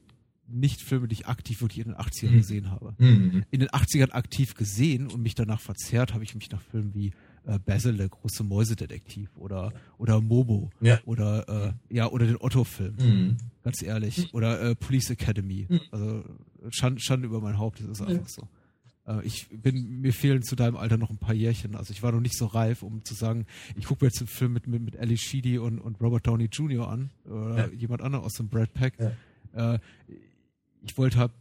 [0.46, 2.36] nicht Filme, die ich aktiv wirklich in den 80ern Mhm.
[2.36, 2.94] gesehen habe.
[2.98, 3.44] Mhm.
[3.50, 7.12] In den 80ern aktiv gesehen und mich danach verzerrt, habe ich mich nach Filmen wie
[7.46, 10.98] äh, Basil, der große Mäusedetektiv oder, oder Momo Ja.
[11.04, 13.36] oder, äh, ja, oder den Otto-Film Mhm.
[13.62, 14.32] ganz ehrlich.
[14.34, 15.66] Oder äh, Police Academy.
[15.68, 15.80] Mhm.
[15.90, 16.24] Also
[16.70, 18.48] Schande, Schande über mein Haupt, das ist einfach so.
[19.06, 21.74] Äh, ich bin, mir fehlen zu deinem Alter noch ein paar Jährchen.
[21.76, 23.44] Also ich war noch nicht so reif, um zu sagen,
[23.76, 26.46] ich gucke mir jetzt einen Film mit, mit, mit Ali Sheedy und, und Robert Downey
[26.50, 26.88] Jr.
[26.88, 27.72] an oder Ja.
[27.72, 28.94] jemand anderen aus dem Brad Pack.
[29.54, 29.74] Ja.
[29.74, 29.78] Äh,
[30.86, 31.32] ich wollte halt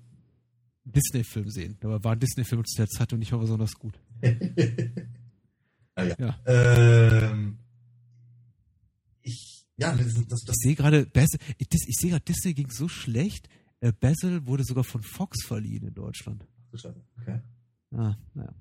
[0.86, 1.78] einen Disney-Film sehen.
[1.80, 3.94] Dabei waren Disney-Filme zu der Zeit noch nicht mal besonders gut.
[5.96, 6.16] ah, ja.
[6.20, 6.40] Ja.
[6.46, 7.60] Ähm,
[9.22, 11.08] ich, ja, das, das, das Ich sehe gerade,
[11.58, 13.48] ich, ich sehe gerade, Disney ging so schlecht.
[13.80, 16.46] Äh, Basil wurde sogar von Fox verliehen in Deutschland.
[16.74, 17.42] okay.
[17.92, 18.54] Ah, naja.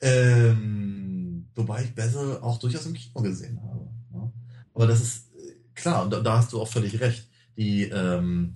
[0.00, 3.88] Ähm, wobei ich Basil auch durchaus im Kino gesehen habe.
[4.12, 4.32] Ja.
[4.74, 7.28] Aber das ist äh, klar, und da, da hast du auch völlig recht.
[7.56, 8.54] Die, ähm,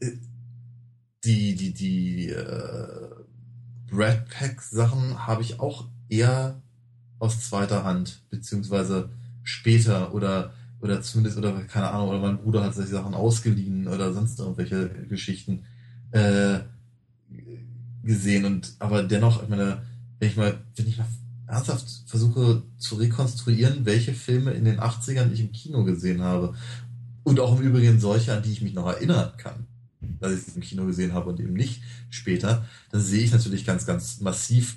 [0.00, 0.12] äh,
[1.24, 3.10] die, die, die äh,
[3.90, 6.62] Brad Pack Sachen habe ich auch eher
[7.18, 9.10] aus zweiter Hand, beziehungsweise
[9.42, 14.12] später oder oder zumindest, oder keine Ahnung, oder mein Bruder hat sich Sachen ausgeliehen oder
[14.12, 15.64] sonst irgendwelche Geschichten
[16.10, 16.60] äh,
[18.04, 19.82] gesehen und aber dennoch, ich meine,
[20.18, 21.06] wenn ich mal, wenn ich mal
[21.46, 26.54] ernsthaft versuche zu rekonstruieren, welche Filme in den 80ern ich im Kino gesehen habe
[27.24, 29.66] und auch im Übrigen solche, an die ich mich noch erinnern kann,
[30.20, 33.64] dass ich sie im Kino gesehen habe und eben nicht später, dann sehe ich natürlich
[33.64, 34.76] ganz, ganz massiv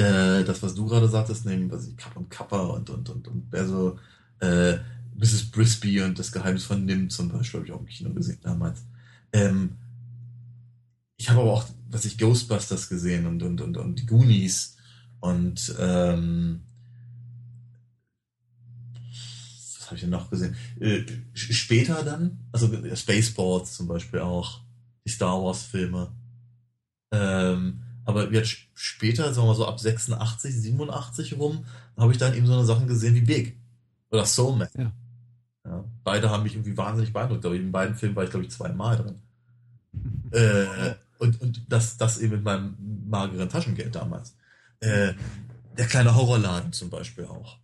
[0.00, 3.28] äh, das, was du gerade sagtest, nämlich was ich Kapp und Kappa und und und
[3.28, 3.96] und wer
[4.40, 4.78] äh,
[5.16, 5.50] Mrs.
[5.50, 8.82] Brisby und das Geheimnis von Nim zum Beispiel habe ich auch im Kino gesehen damals.
[9.32, 9.76] Ähm,
[11.18, 14.76] ich habe aber auch, was ich Ghostbusters gesehen und und und und die Goonies
[15.20, 16.62] und ähm,
[19.76, 20.56] was habe ich denn noch gesehen?
[20.80, 24.62] Äh, später dann, also Spaceballs zum Beispiel auch,
[25.04, 26.12] die Star Wars Filme.
[27.12, 31.64] Ähm, aber jetzt später, sagen wir mal so ab 86, 87 rum,
[31.96, 33.56] habe ich dann eben so eine Sachen gesehen wie Big
[34.10, 34.68] oder Soul Man.
[34.76, 34.92] Ja.
[35.64, 38.50] Ja, beide haben mich irgendwie wahnsinnig beeindruckt, aber in beiden Filmen war ich, glaube ich,
[38.50, 39.22] zweimal drin.
[40.32, 42.76] Äh, und, und das, das eben mit meinem
[43.08, 44.36] mageren Taschengeld damals.
[44.78, 45.14] Äh,
[45.76, 47.58] der kleine Horrorladen zum Beispiel auch.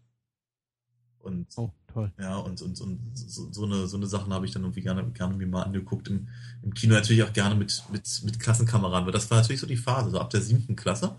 [1.20, 2.12] Und Oh, toll.
[2.18, 5.10] ja, und, und, und so, so, eine, so eine Sachen habe ich dann irgendwie gerne,
[5.12, 6.08] gerne mir mal angeguckt.
[6.08, 6.28] Im,
[6.62, 9.78] Im Kino natürlich auch gerne mit, mit, mit Klassenkameraden, weil das war natürlich so die
[9.78, 11.16] Phase, so ab der siebten Klasse.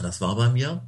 [0.00, 0.86] Das war bei mir,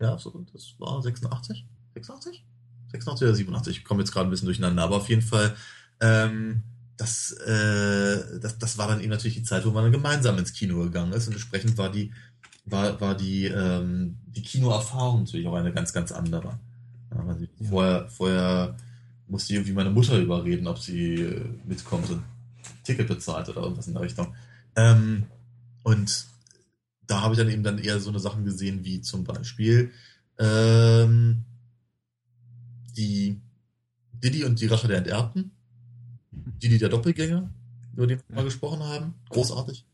[0.00, 1.66] ja, so, das war 86?
[1.94, 2.44] 86?
[2.92, 3.78] 86 oder 87?
[3.78, 5.56] Ich komme jetzt gerade ein bisschen durcheinander, aber auf jeden Fall,
[6.00, 6.62] ähm,
[6.98, 10.52] das, äh, das, das war dann eben natürlich die Zeit, wo man dann gemeinsam ins
[10.52, 12.12] Kino gegangen ist und entsprechend war die,
[12.66, 16.58] war, war die, ähm, die Kinoerfahrung natürlich auch eine ganz, ganz andere.
[17.10, 17.68] Ja, weil sie Ja.
[17.68, 18.76] vorher, vorher
[19.28, 22.24] musste ich irgendwie meine Mutter überreden, ob sie äh, mitkommt und ein
[22.84, 24.34] Ticket bezahlt oder irgendwas in der Richtung.
[24.76, 25.24] Ähm,
[25.82, 26.26] und
[27.06, 29.92] da habe ich dann eben dann eher so eine Sachen gesehen wie zum Beispiel
[30.38, 31.44] ähm,
[32.96, 33.40] die
[34.22, 35.52] Diddy und die Rache der Enterbten.
[36.32, 37.48] Diddy der Doppelgänger,
[37.94, 38.36] über den wir Ja.
[38.36, 39.14] mal gesprochen haben.
[39.30, 39.85] Großartig.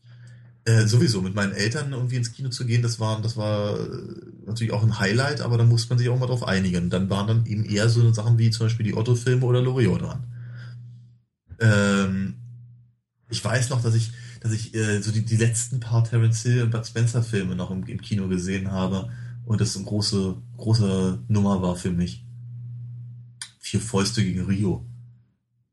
[0.65, 4.15] Äh, sowieso mit meinen Eltern irgendwie ins Kino zu gehen, das war, das war äh,
[4.45, 6.89] natürlich auch ein Highlight, aber da musste man sich auch mal drauf einigen.
[6.89, 10.23] Dann waren dann eben eher so Sachen wie zum Beispiel die Otto-Filme oder Loriot dran.
[11.59, 12.35] Ähm,
[13.29, 16.63] ich weiß noch, dass ich, dass ich äh, so die, die letzten paar Terence Hill
[16.63, 19.11] und Bud Spencer Filme noch im, im Kino gesehen habe
[19.45, 22.25] und das eine große, große Nummer war für mich.
[23.59, 24.85] Vier Fäuste gegen Rio.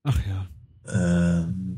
[0.02, 0.48] Ach ja.
[0.88, 1.69] Ähm,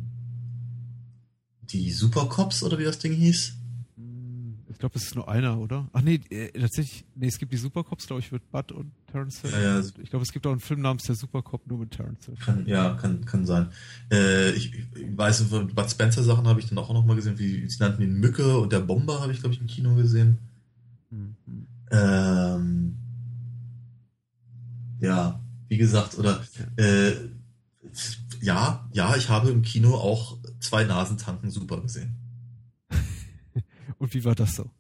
[1.73, 3.55] die Supercops oder wie das Ding hieß?
[3.97, 5.89] Hm, Ich glaube, es ist nur einer, oder?
[5.93, 9.41] Ach nee, äh, tatsächlich, nee, es gibt die Supercops, glaube ich, mit Bud und Terence
[9.41, 9.51] Hill.
[9.53, 9.83] Ja, ja.
[10.03, 12.37] Ich glaube, es gibt auch einen Film namens Der Supercop nur mit Terence Hill.
[12.37, 13.69] Kann, ja, kann, kann sein.
[14.11, 17.39] Äh, ich, ich weiß, von Bud Spencer Sachen habe ich dann auch noch mal gesehen,
[17.39, 20.39] wie sie nannten ihn Mücke und der Bomber habe ich, glaube ich, im Kino gesehen.
[21.11, 21.67] Hm, hm.
[21.91, 22.97] Ähm,
[25.01, 26.43] ja, wie gesagt, oder
[26.77, 27.13] äh,
[28.41, 32.17] ja, ja, ich habe im Kino auch zwei Nasentanken super gesehen.
[33.99, 34.71] Und wie war das so?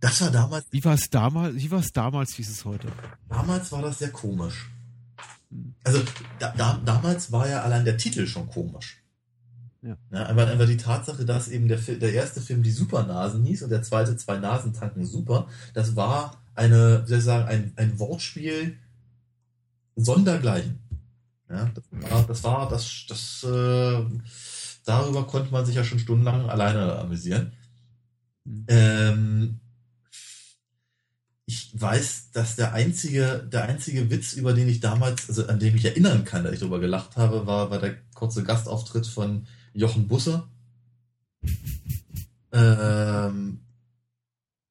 [0.00, 2.88] Das war damals, Wie war es damals, wie war es damals, wie ist es heute?
[3.28, 4.70] damals war das sehr komisch.
[5.82, 6.02] Also
[6.38, 9.02] da, da, damals war ja allein der Titel schon komisch.
[9.80, 9.96] Ja.
[10.12, 13.70] Ja, aber einfach die Tatsache, dass eben der, der erste Film die Supernasen hieß und
[13.70, 17.98] der zweite zwei Nasen tanken super, das war eine, wie soll ich sagen, ein, ein
[17.98, 18.78] Wortspiel
[19.96, 20.80] sondergleichen.
[21.50, 24.04] Ja, das war, das war, das, das, äh,
[24.84, 27.52] darüber konnte man sich ja schon stundenlang alleine amüsieren.
[28.44, 28.64] Mhm.
[28.68, 29.60] Ähm,
[31.46, 35.76] ich weiß, dass der einzige, der einzige Witz, über den ich damals, also an dem
[35.76, 40.08] ich erinnern kann, dass ich darüber gelacht habe, war, war der kurze Gastauftritt von Jochen
[40.08, 40.44] Busse.
[42.52, 43.60] Ähm,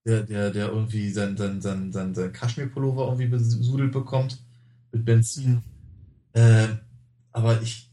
[0.06, 4.42] der, der, der irgendwie sein, sein, sein, sein, sein Kaschmir-Pullover irgendwie besudelt bekommt
[4.92, 5.62] mit Benzin.
[6.34, 6.80] Ähm,
[7.32, 7.90] aber ich,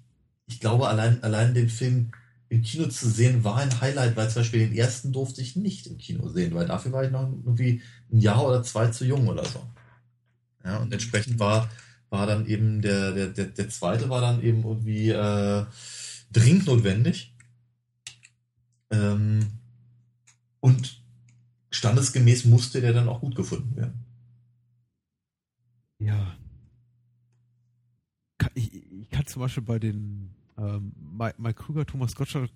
[0.46, 2.12] ich glaube, allein, allein den Film
[2.48, 5.86] im Kino zu sehen, war ein Highlight, weil zum Beispiel den ersten durfte ich nicht
[5.86, 7.82] im Kino sehen, weil dafür war ich noch irgendwie
[8.12, 9.62] ein Jahr oder zwei zu jung oder so.
[10.64, 11.70] Ja, und entsprechend war,
[12.10, 15.64] war dann eben der, der, der, der zweite war dann eben irgendwie äh,
[16.32, 17.34] dringend notwendig.
[18.90, 19.46] Ähm,
[20.60, 21.00] und
[21.70, 24.04] standesgemäß musste der dann auch gut gefunden werden.
[25.98, 26.39] Ja.
[28.54, 32.50] Ich, ich kann zum Beispiel bei den ähm, Mi- Mike Krüger, Thomas Gottschalk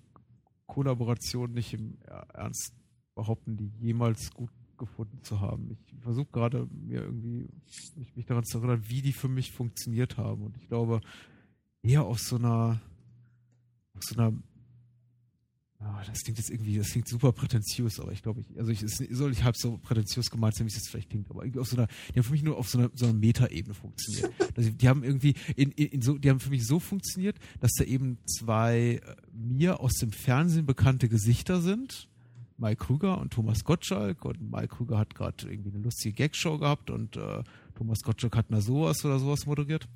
[0.67, 1.97] Kollaborationen nicht im
[2.33, 2.73] Ernst
[3.13, 5.71] behaupten, die jemals gut gefunden zu haben.
[5.71, 7.47] Ich versuche gerade mir irgendwie
[7.95, 10.43] mich, mich daran zu erinnern, wie die für mich funktioniert haben.
[10.43, 11.01] Und ich glaube,
[11.81, 12.81] eher aus so einer,
[13.95, 14.33] aus so einer
[15.87, 18.81] Ah, das klingt jetzt irgendwie, das klingt super prätentiös, aber ich glaube, ich, also ich,
[18.81, 21.59] es soll ich halb so prätentiös gemeint sein, wie es jetzt vielleicht klingt, aber irgendwie
[21.59, 24.31] auf so einer, die haben für mich nur auf so einer, so einer Meta-Ebene funktioniert.
[24.55, 27.73] Also die haben irgendwie, in, in, in so, die haben für mich so funktioniert, dass
[27.73, 32.07] da eben zwei äh, mir aus dem Fernsehen bekannte Gesichter sind.
[32.57, 36.89] Mike Krüger und Thomas Gottschalk und Mike Krüger hat gerade irgendwie eine lustige Gagshow gehabt
[36.89, 37.43] und äh,
[37.75, 39.89] Thomas Gottschalk hat na sowas oder sowas moderiert.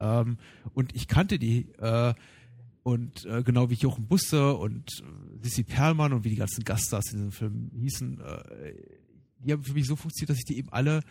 [0.00, 0.38] Ähm,
[0.74, 2.14] und ich kannte die, äh,
[2.84, 7.12] und äh, genau wie Jochen Busse und äh, Sissi Perlmann und wie die ganzen Gaststars
[7.12, 8.74] in diesem Film hießen, äh,
[9.38, 11.02] die haben für mich so funktioniert, dass ich die eben alle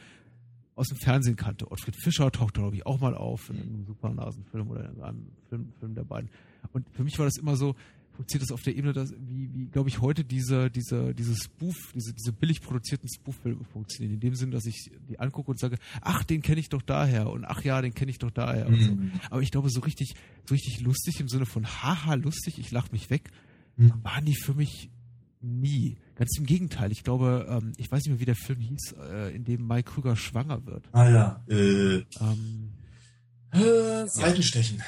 [0.75, 1.71] aus dem Fernsehen kannte.
[1.71, 5.73] Ottfried Fischer taucht glaube ich, auch mal auf in einem Supernasenfilm oder in einem Film,
[5.79, 6.29] Film der beiden.
[6.73, 7.75] Und für mich war das immer so,
[8.13, 11.75] funktioniert das auf der Ebene, dass, wie, wie glaube ich, heute diese, diese, diese Spoof,
[11.95, 14.13] diese, diese billig produzierten Spoof-Filme funktionieren.
[14.13, 17.29] In dem Sinn, dass ich die angucke und sage, ach, den kenne ich doch daher
[17.29, 18.67] und ach ja, den kenne ich doch daher.
[18.67, 18.91] Und so.
[18.91, 19.11] Mhm.
[19.29, 20.13] Aber ich glaube, so richtig,
[20.45, 23.29] so richtig lustig im Sinne von haha lustig, ich lach mich weg,
[23.75, 23.91] Mhm.
[24.03, 24.91] waren die für mich
[25.41, 25.97] nie.
[26.15, 26.91] Ganz im Gegenteil.
[26.91, 29.91] Ich glaube, ähm, ich weiß nicht mehr, wie der Film hieß, äh, in dem Mike
[29.91, 30.87] Krüger schwanger wird.
[30.91, 31.43] Ah ja.
[31.49, 32.69] Äh, Ähm,
[33.51, 34.83] äh, Seitenstechen.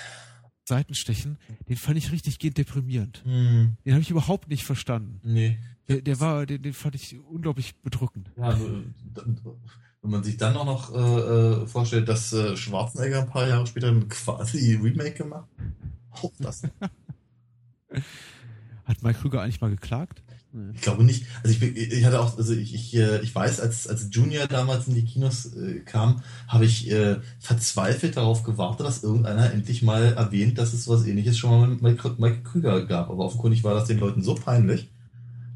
[0.68, 1.38] Seitenstechen,
[1.70, 3.22] den fand ich richtig gehend deprimierend.
[3.24, 5.20] Hm, Den habe ich überhaupt nicht verstanden.
[5.24, 5.58] nee.
[5.88, 8.32] Der, der war, den, den fand ich unglaublich bedrückend.
[8.38, 8.66] Ja, also,
[9.14, 9.38] wenn
[10.02, 13.90] man sich dann auch noch äh, äh, vorstellt, dass äh, Schwarzenegger ein paar Jahre später
[13.90, 15.48] ein quasi Remake gemacht.
[16.40, 16.64] Das.
[18.86, 20.24] Hat Mike Krüger eigentlich mal geklagt?
[20.74, 21.26] Ich glaube nicht.
[21.44, 24.88] Also ich, ich hatte auch, also ich, ich, äh, ich weiß, als, als Junior damals
[24.88, 30.14] in die Kinos äh, kam, habe ich äh, verzweifelt darauf gewartet, dass irgendeiner endlich mal
[30.14, 33.10] erwähnt, dass es was ähnliches schon mal mit Mike, Mike Krüger gab.
[33.10, 34.90] Aber offenkundig war das den Leuten so peinlich,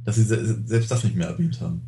[0.04, 1.82] dass sie se selbst das nicht mehr erwähnt haben.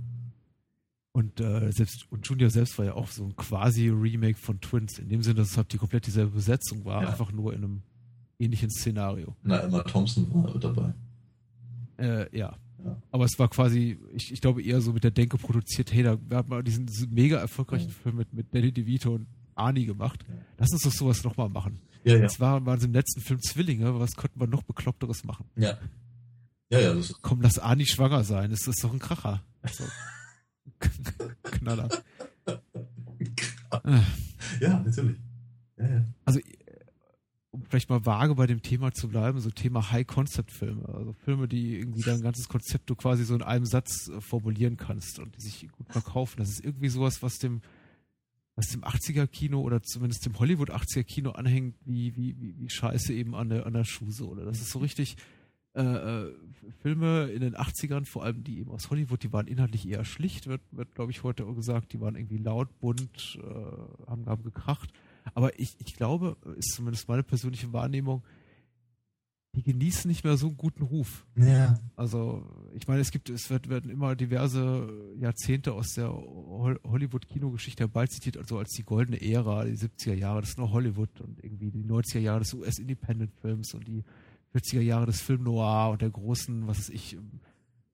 [1.14, 4.97] Und äh, selbst und Junior selbst war ja auch so ein quasi Remake von Twins,
[4.99, 7.09] in dem Sinne, dass es halt die komplett dieselbe Besetzung war, Ja.
[7.09, 7.82] einfach nur in einem
[8.39, 9.36] ähnlichen Szenario.
[9.43, 10.93] Na, Emma Thompson war dabei.
[11.97, 12.55] Äh, ja.
[12.84, 13.01] Ja.
[13.11, 16.17] Aber es war quasi, ich, ich glaube, eher so mit der Denke produziert, hey, da
[16.27, 17.93] wir haben mal diesen, diesen mega erfolgreichen Ja.
[18.03, 20.23] Film mit, mit Danny DeVito und Arnie gemacht.
[20.27, 20.36] Ja.
[20.57, 21.79] Lass uns doch sowas nochmal machen.
[22.03, 22.21] Ja, ja.
[22.21, 25.45] Jetzt waren, waren sie im letzten Film Zwillinge, was könnten wir noch bekloppteres machen?
[25.55, 25.77] Ja.
[26.69, 27.13] Ja, ja, das.
[27.21, 29.43] Komm, lass Arnie schwanger sein, das ist doch ein Kracher.
[29.71, 29.84] So.
[31.43, 31.89] Knaller.
[34.59, 35.17] Ja, natürlich.
[35.77, 36.05] Ja, ja.
[36.25, 36.39] also
[37.72, 42.01] vielleicht mal vage bei dem Thema zu bleiben, so Thema High-Concept-Filme, also Filme, die irgendwie
[42.01, 45.69] dein ganzes Konzept du quasi so in einem Satz äh, formulieren kannst und die sich
[45.72, 46.38] gut verkaufen.
[46.38, 47.61] Das ist irgendwie sowas, was dem
[48.55, 53.47] was dem 80er-Kino oder zumindest dem Hollywood-80er-Kino anhängt, wie, wie, wie, wie scheiße eben an
[53.47, 54.43] der, an der Schuhsohle.
[54.43, 55.15] Das ist so richtig
[55.74, 56.36] äh, äh,
[56.82, 60.47] Filme in den 80ern, vor allem die eben aus Hollywood, die waren inhaltlich eher schlicht,
[60.47, 61.93] wird, wird glaube ich, heute auch gesagt.
[61.93, 64.91] Die waren irgendwie laut, bunt, äh, haben, haben gekracht.
[65.34, 68.24] Aber ich, ich glaube, ist zumindest meine persönliche Wahrnehmung,
[69.53, 71.26] die genießen nicht mehr so einen guten Ruf.
[71.36, 71.78] Ja.
[71.97, 77.84] Also, ich meine, es gibt, es wird, werden immer diverse Jahrzehnte aus der Hol- Hollywood-Kinogeschichte
[77.84, 81.69] herbeizitiert, also als die goldene Ära, die 70er Jahre, das ist nur Hollywood und irgendwie
[81.69, 84.05] die 90er Jahre des US-Independent-Films und die
[84.55, 87.17] 40er Jahre des Film Noir und der großen, was weiß ich,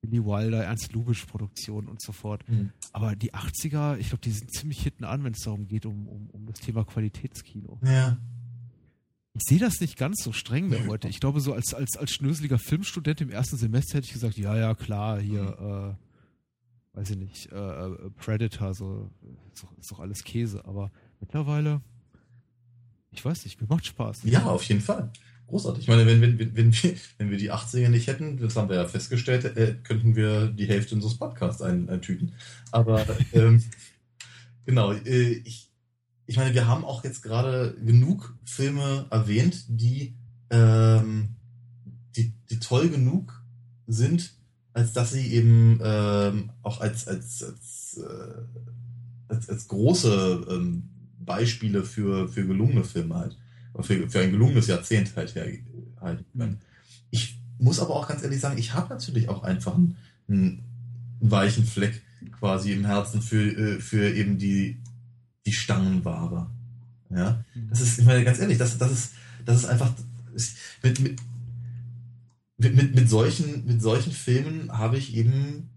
[0.01, 2.47] Billy Wilder, Ernst Lubitsch Produktion und so fort.
[2.47, 2.71] Mhm.
[2.93, 6.07] Aber die 80er, ich glaube, die sind ziemlich hinten an, wenn es darum geht, um,
[6.07, 7.79] um, um das Thema Qualitätskino.
[7.83, 8.17] Ja.
[9.33, 11.07] Ich sehe das nicht ganz so streng mehr heute.
[11.09, 14.57] Ich glaube, so als, als, als schnöseliger Filmstudent im ersten Semester hätte ich gesagt, ja,
[14.57, 15.97] ja, klar, hier,
[16.95, 19.11] äh, weiß ich nicht, äh, äh, Predator, so,
[19.53, 20.65] ist doch, ist doch alles Käse.
[20.65, 21.81] Aber mittlerweile,
[23.11, 24.23] ich weiß nicht, mir macht Spaß.
[24.23, 25.11] Ja, auf jeden Fall.
[25.47, 25.83] Großartig.
[25.83, 28.67] Ich meine, wenn, wenn, wenn, wenn, wir, wenn wir die 80er nicht hätten, das haben
[28.67, 32.33] wir ja festgestellt, äh, könnten wir die Hälfte unseres Podcasts ein, eintüten.
[32.71, 33.63] Aber ähm,
[34.65, 35.71] genau, äh, ich,
[36.25, 40.15] ich meine, wir haben auch jetzt gerade genug Filme erwähnt, die,
[40.49, 41.29] ähm,
[42.17, 43.41] die, die toll genug
[43.87, 44.33] sind,
[44.73, 50.89] als dass sie eben ähm, auch als, als, als, äh, als, als große ähm,
[51.19, 53.37] Beispiele für, für gelungene Filme halt
[53.83, 56.59] für, für ein gelungenes Jahrzehnt halt herhalten können.
[57.09, 59.97] Ich muss aber auch ganz ehrlich sagen, ich habe natürlich auch einfach einen,
[60.27, 60.63] einen,
[61.19, 62.03] weichen Fleck
[62.39, 64.77] quasi im Herzen für, äh, für eben die,
[65.47, 66.47] die Stangenware.
[67.09, 69.13] Ja, das ist, ich meine, ganz ehrlich, das, das ist,
[69.45, 69.91] das ist einfach,
[70.83, 71.19] mit, mit,
[72.57, 75.69] mit, mit, solchen, mit solchen Filmen habe ich eben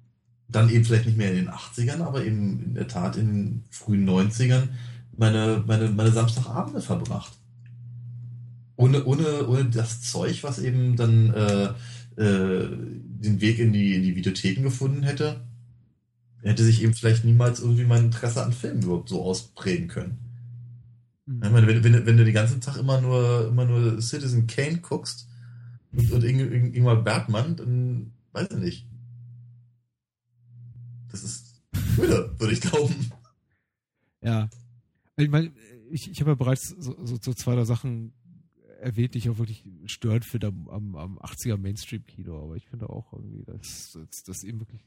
[0.49, 3.65] dann eben vielleicht nicht mehr in den 80ern, aber eben in der Tat in den
[3.71, 4.69] frühen 90ern
[5.17, 7.40] meine, meine, meine Samstagabende verbracht
[8.81, 11.65] ohne, ohne, ohne das Zeug, was eben dann äh,
[12.17, 15.45] äh, den Weg in die, in die Videotheken gefunden hätte,
[16.43, 20.19] hätte sich eben vielleicht niemals irgendwie mein Interesse an Filmen überhaupt so ausprägen können.
[21.27, 21.43] Mhm.
[21.45, 24.79] Ich meine, wenn, wenn, wenn du den ganzen Tag immer nur, immer nur Citizen Kane
[24.79, 25.29] guckst
[25.93, 28.87] und, und Ing, Ingmar Bergmann, dann weiß ich nicht.
[31.11, 31.61] Das ist
[31.97, 32.95] Höhle, würde ich glauben.
[34.23, 34.49] Ja.
[35.17, 35.53] Ich meine,
[35.91, 38.13] ich, ich habe ja bereits so, so, so zwei, drei Sachen
[38.81, 42.91] erwähnt, die ich auch wirklich störend finde am, am, am 80er Mainstream-Kino, aber ich finde
[42.91, 44.83] auch irgendwie, dass, dass, dass eben wirklich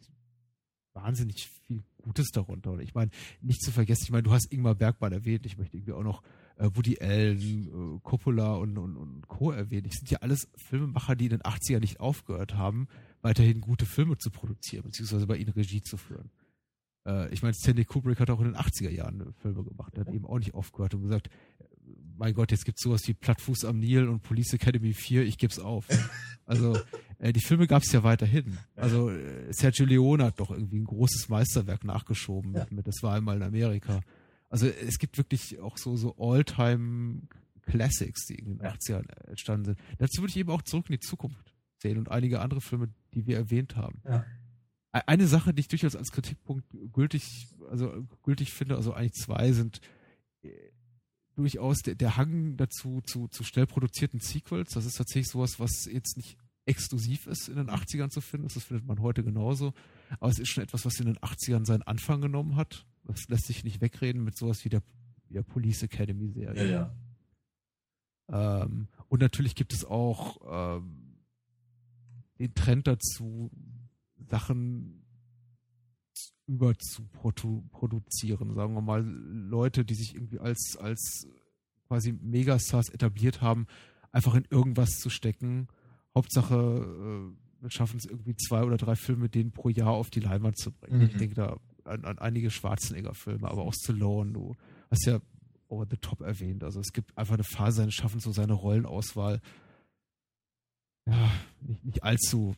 [0.93, 2.71] wahnsinnig viel Gutes darunter.
[2.71, 5.77] Und ich meine, nicht zu vergessen, ich meine, du hast Ingmar Bergmann erwähnt, ich möchte
[5.77, 6.21] irgendwie auch noch
[6.57, 9.51] äh, Woody Allen, äh, Coppola und, und, und Co.
[9.51, 9.87] erwähnen.
[9.87, 12.87] Ich sind ja alles Filmemacher, die in den 80er nicht aufgehört haben,
[13.21, 16.29] weiterhin gute Filme zu produzieren, beziehungsweise bei ihnen Regie zu führen.
[17.05, 20.25] Äh, ich meine, Stanley Kubrick hat auch in den 80er Jahren Filme gemacht, hat eben
[20.25, 21.29] auch nicht aufgehört und gesagt,
[22.17, 25.59] mein Gott, jetzt gibt's sowas wie Plattfuß am Nil und Police Academy 4, ich geb's
[25.59, 25.87] auf.
[26.45, 26.77] Also
[27.19, 28.57] äh, die Filme gab's ja weiterhin.
[28.75, 32.67] Also äh, Sergio Leone hat doch irgendwie ein großes Meisterwerk nachgeschoben ja.
[32.69, 34.01] mit, Das war einmal in Amerika.
[34.49, 37.21] Also es gibt wirklich auch so, so All-Time
[37.61, 38.73] Classics, die in den ja.
[38.73, 39.79] 80ern entstanden sind.
[39.99, 43.25] Dazu würde ich eben auch zurück in die Zukunft sehen und einige andere Filme, die
[43.25, 44.01] wir erwähnt haben.
[44.03, 44.25] Ja.
[44.91, 49.77] Eine Sache, die ich durchaus als Kritikpunkt gültig, also gültig finde, also eigentlich zwei sind
[49.77, 50.02] äh,
[51.35, 54.71] durchaus der, der Hang dazu zu, zu schnell produzierten Sequels.
[54.73, 58.47] Das ist tatsächlich sowas, was jetzt nicht exklusiv ist in den 80ern zu finden.
[58.47, 59.73] Das findet man heute genauso.
[60.19, 62.85] Aber es ist schon etwas, was in den 80ern seinen Anfang genommen hat.
[63.03, 64.81] Das lässt sich nicht wegreden mit sowas wie der,
[65.27, 66.71] wie der Police Academy Serie.
[66.71, 66.95] Ja,
[68.29, 68.63] ja.
[68.63, 71.17] Ähm, und natürlich gibt es auch ähm,
[72.39, 73.51] den Trend dazu,
[74.29, 75.02] Sachen
[76.47, 78.53] über zu produ produzieren.
[78.53, 81.27] Sagen wir mal, Leute, die sich irgendwie als, als
[81.87, 83.67] quasi Megastars etabliert haben,
[84.11, 85.67] einfach in irgendwas zu stecken.
[86.15, 90.19] Hauptsache, äh, wir schaffen es irgendwie zwei oder drei Filme denen pro Jahr auf die
[90.19, 90.99] Leinwand zu bringen.
[90.99, 91.05] Mhm.
[91.05, 94.33] Ich denke da an, an einige Schwarzenegger-Filme, aber auch Stallone.
[94.33, 94.55] Du
[94.91, 95.19] hast ja
[95.67, 96.63] over the top erwähnt.
[96.63, 99.41] Also es gibt einfach eine Phase seines Schaffens, so seine Rollenauswahl
[101.05, 101.31] ja,
[101.61, 102.55] nicht, nicht allzu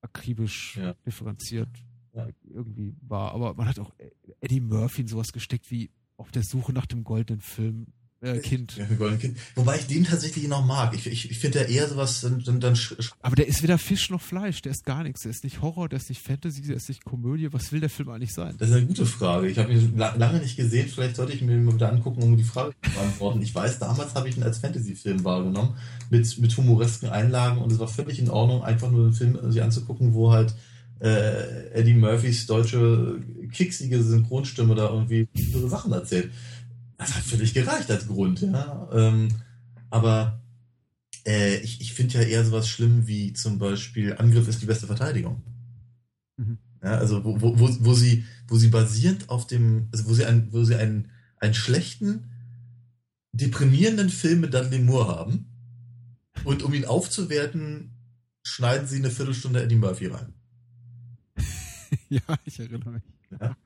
[0.00, 0.94] akribisch ja.
[1.06, 1.68] differenziert
[2.16, 2.28] ja.
[2.52, 3.32] irgendwie war.
[3.32, 3.92] Aber man hat auch
[4.40, 7.88] Eddie Murphy in sowas gesteckt wie auf der Suche nach dem goldenen Film.
[8.22, 8.76] Äh, kind.
[8.76, 9.38] Ja, goldenen kind.
[9.56, 10.94] Wobei ich den tatsächlich noch mag.
[10.94, 12.78] Ich, ich, ich finde ja eher sowas dann, dann, dann
[13.20, 15.22] Aber der ist weder Fisch noch Fleisch, der ist gar nichts.
[15.22, 17.52] Der ist nicht Horror, der ist nicht Fantasy, der ist nicht Komödie.
[17.52, 18.56] Was will der Film eigentlich sein?
[18.56, 19.48] Das ist eine gute Frage.
[19.48, 20.88] Ich habe ihn lange nicht gesehen.
[20.88, 23.42] Vielleicht sollte ich mir mal wieder angucken, um die Frage zu beantworten.
[23.42, 25.76] Ich weiß, damals habe ich ihn als Fantasy-Film wahrgenommen,
[26.08, 29.62] mit, mit humoresken Einlagen und es war völlig in Ordnung, einfach nur den Film sich
[29.62, 30.54] anzugucken, wo halt
[31.00, 33.20] äh, Eddie Murphys deutsche
[33.52, 36.32] kicksige Synchronstimme da irgendwie ihre Sachen erzählt.
[36.96, 38.88] Das hat völlig gereicht als Grund, ja.
[38.92, 39.28] Ähm,
[39.90, 40.40] aber
[41.26, 44.86] äh, ich, ich finde ja eher sowas schlimm wie zum Beispiel Angriff ist die beste
[44.86, 45.42] Verteidigung.
[46.36, 46.58] Mhm.
[46.82, 50.24] Ja, also wo, wo, wo, wo sie, wo sie basierend auf dem, also wo sie
[50.24, 52.30] einen, wo sie einen, einen schlechten,
[53.32, 55.46] deprimierenden Film mit Dudley Moore haben
[56.44, 57.92] und um ihn aufzuwerten,
[58.42, 60.35] schneiden sie eine Viertelstunde Eddie Murphy rein.
[62.08, 63.02] ja, ich erinnere mich.
[63.40, 63.56] Ja.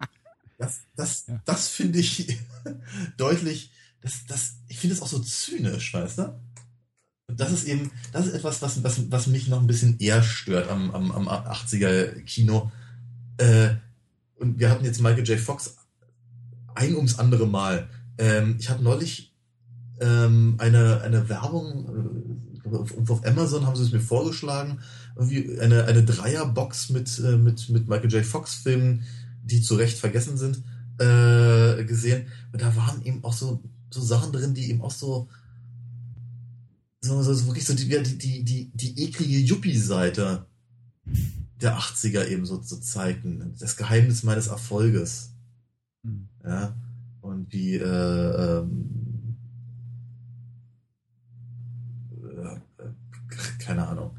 [0.58, 1.40] Das, das, ja.
[1.44, 2.38] das finde ich
[3.16, 6.40] deutlich, das, das, ich finde es auch so zynisch, weißt du?
[7.36, 10.68] das ist eben, das ist etwas, was, was, was mich noch ein bisschen eher stört
[10.68, 12.70] am, am, am 80er Kino.
[13.36, 13.70] Äh,
[14.36, 15.38] und wir hatten jetzt Michael J.
[15.38, 15.76] Fox
[16.74, 17.88] ein ums andere Mal.
[18.18, 19.34] Ähm, ich habe neulich
[20.00, 24.80] ähm, eine, eine Werbung, äh, auf, auf Amazon haben sie es mir vorgeschlagen,
[25.16, 28.24] irgendwie eine, eine Dreierbox mit, äh, mit, mit Michael J.
[28.24, 29.04] Fox Filmen,
[29.42, 30.62] die zu Recht vergessen sind,
[30.98, 32.26] äh, gesehen.
[32.52, 35.28] Und da waren eben auch so, so Sachen drin, die eben auch so,
[37.00, 40.46] so, so, so wirklich so die, die, die, die, eklige Yuppie-Seite
[41.60, 43.54] der 80er eben so zu zeigen.
[43.58, 45.32] Das Geheimnis meines Erfolges.
[46.04, 46.28] Hm.
[46.44, 46.76] Ja.
[47.20, 48.99] Und wie, äh, ähm,
[53.58, 54.16] keine Ahnung.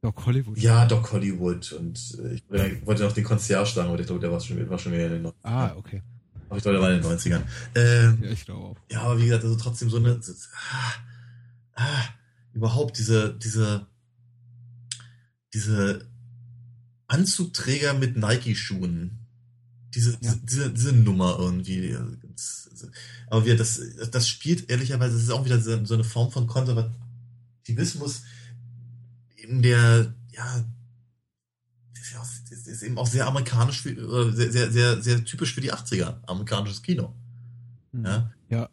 [0.00, 0.58] Doc Hollywood.
[0.58, 1.72] Ja, Doc Hollywood.
[1.72, 2.42] Und äh, ich
[2.86, 5.12] wollte noch den Concierge sagen, aber ich glaube, der war schon, war schon wieder in
[5.22, 5.34] den 90ern.
[5.44, 6.02] Ah, okay.
[6.48, 7.42] Aber ich glaube, der war in den 90ern.
[7.76, 8.76] Ähm, Ja, ich glaube auch.
[8.90, 10.20] ja, aber wie gesagt, also trotzdem so eine.
[10.20, 10.32] So,
[10.72, 10.92] ah,
[11.74, 12.04] ah,
[12.52, 13.86] überhaupt diese, diese,
[15.54, 16.06] diese
[17.06, 19.18] Anzugträger mit Nike-Schuhen.
[19.94, 20.34] Diese, Ja.
[20.42, 21.96] diese, diese Nummer irgendwie.
[23.28, 23.80] Aber wir, das,
[24.10, 28.22] das spielt ehrlicherweise, das ist auch wieder so so eine Form von Konservativismus,
[29.42, 30.64] in der, ja,
[31.94, 35.24] das ist, ja auch, das ist eben auch sehr amerikanisch, für, sehr, sehr, sehr, sehr
[35.24, 37.14] typisch für die 80er, amerikanisches Kino.
[37.92, 38.04] Hm.
[38.04, 38.32] Ja.
[38.48, 38.68] Ja,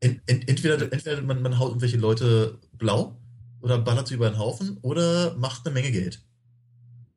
[0.00, 3.20] Ent, ent, entweder entweder man, man haut irgendwelche Leute blau
[3.60, 6.24] oder ballert sie über den Haufen oder macht eine Menge Geld.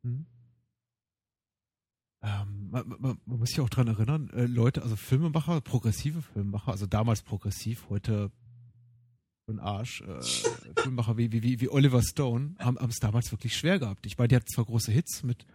[0.03, 0.25] Hm.
[2.21, 6.71] Ähm, man, man, man muss sich auch dran erinnern, äh, Leute, also Filmemacher, progressive Filmemacher,
[6.71, 8.31] also damals progressiv, heute
[9.47, 10.21] den Arsch, äh,
[10.81, 14.05] Filmemacher wie, wie, wie, Oliver Stone haben es damals wirklich schwer gehabt.
[14.05, 15.45] Ich meine, die hatten zwar große Hits mit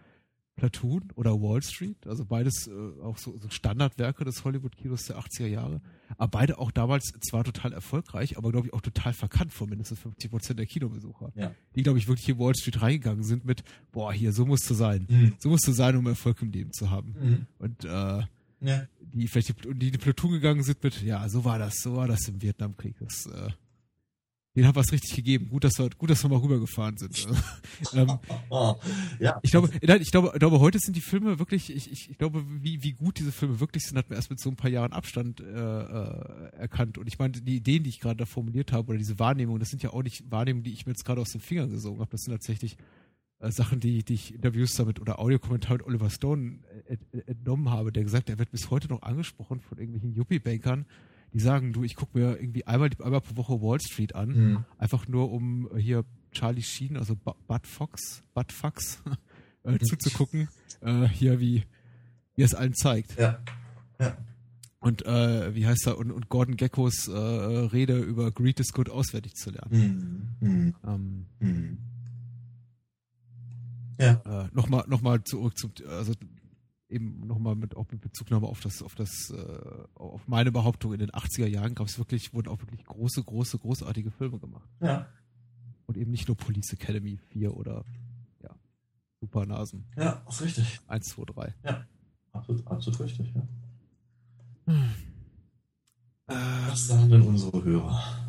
[0.55, 2.71] Platoon oder Wall Street, also beides äh,
[3.01, 5.81] auch so, so Standardwerke des Hollywood-Kinos der 80er Jahre,
[6.17, 9.99] aber beide auch damals zwar total erfolgreich, aber glaube ich auch total verkannt von mindestens
[9.99, 11.55] 50 Prozent der Kinobesucher, Ja.
[11.75, 13.63] die glaube ich wirklich in Wall Street reingegangen sind mit,
[13.93, 15.07] boah, hier, so musst du sein.
[15.09, 15.33] Mhm.
[15.39, 17.15] So musst du sein, um Erfolg im Leben zu haben.
[17.19, 17.45] Mhm.
[17.57, 17.87] Und äh,
[18.59, 18.85] Ja.
[19.01, 22.07] die vielleicht die, die, die Platoon gegangen sind mit, ja, so war das, so war
[22.09, 22.97] das im Vietnamkrieg.
[22.99, 23.49] Das, äh,
[24.59, 25.49] denen hat was richtig gegeben.
[25.49, 27.27] Gut, dass wir, gut, dass wir mal rübergefahren sind.
[27.93, 28.19] ähm,
[28.49, 28.75] Oh,
[29.19, 29.39] ja.
[29.41, 32.43] ich glaube, ich glaube, ich glaube, heute sind die Filme wirklich, ich, ich, ich glaube,
[32.61, 34.93] wie, wie gut diese Filme wirklich sind, hat man erst mit so ein paar Jahren
[34.93, 36.97] Abstand äh, äh, erkannt.
[36.97, 39.69] Und ich meine, die Ideen, die ich gerade da formuliert habe, oder diese Wahrnehmungen, das
[39.69, 42.11] sind ja auch nicht Wahrnehmungen, die ich mir jetzt gerade aus den Fingern gesogen habe.
[42.11, 42.77] Das sind tatsächlich
[43.39, 47.69] äh, Sachen, die, die ich Interviews damit oder Audiokommentar mit Oliver Stone äh, ent- entnommen
[47.69, 50.85] habe, der gesagt, er wird bis heute noch angesprochen von irgendwelchen Yuppie-Bankern,
[51.33, 54.65] die sagen, du, ich gucke mir irgendwie einmal, einmal pro Woche Wall Street an, Mhm.
[54.77, 59.01] einfach nur um hier Charlie Sheen, also Bu- Bud Fox, Bud Fox,
[59.63, 60.47] äh, zuzugucken,
[60.81, 61.63] äh, hier wie,
[62.35, 63.17] wie er es allen zeigt.
[63.19, 63.39] Ja.
[63.99, 64.17] Ja.
[64.81, 68.89] Und äh, wie heißt er, und, und Gordon Geckos äh, Rede über Greed is Good
[68.89, 70.29] auswendig zu lernen.
[70.39, 70.47] Mhm.
[70.49, 70.75] Mhm.
[70.87, 71.77] Ähm, Mhm.
[73.99, 74.21] Ja.
[74.25, 76.13] äh, nochmal noch mal zurück zum, also
[76.89, 80.99] eben nochmal mit, auch mit Bezugnahme auf das, auf das, äh, auf meine Behauptung, in
[80.99, 84.69] den 80er Jahren gab es wirklich, wurden auch wirklich große, große, großartige Filme gemacht.
[84.81, 85.07] Ja.
[85.85, 87.83] Und eben nicht nur Police Academy 4 oder
[88.43, 88.49] ja,
[89.21, 90.79] Supernasen Ja, ist richtig.
[90.87, 91.53] 1, 2, 3.
[92.31, 93.47] Absolut, absolut richtig, ja.
[96.27, 96.33] Äh,
[96.69, 98.28] Was sagen denn unsere Hörer?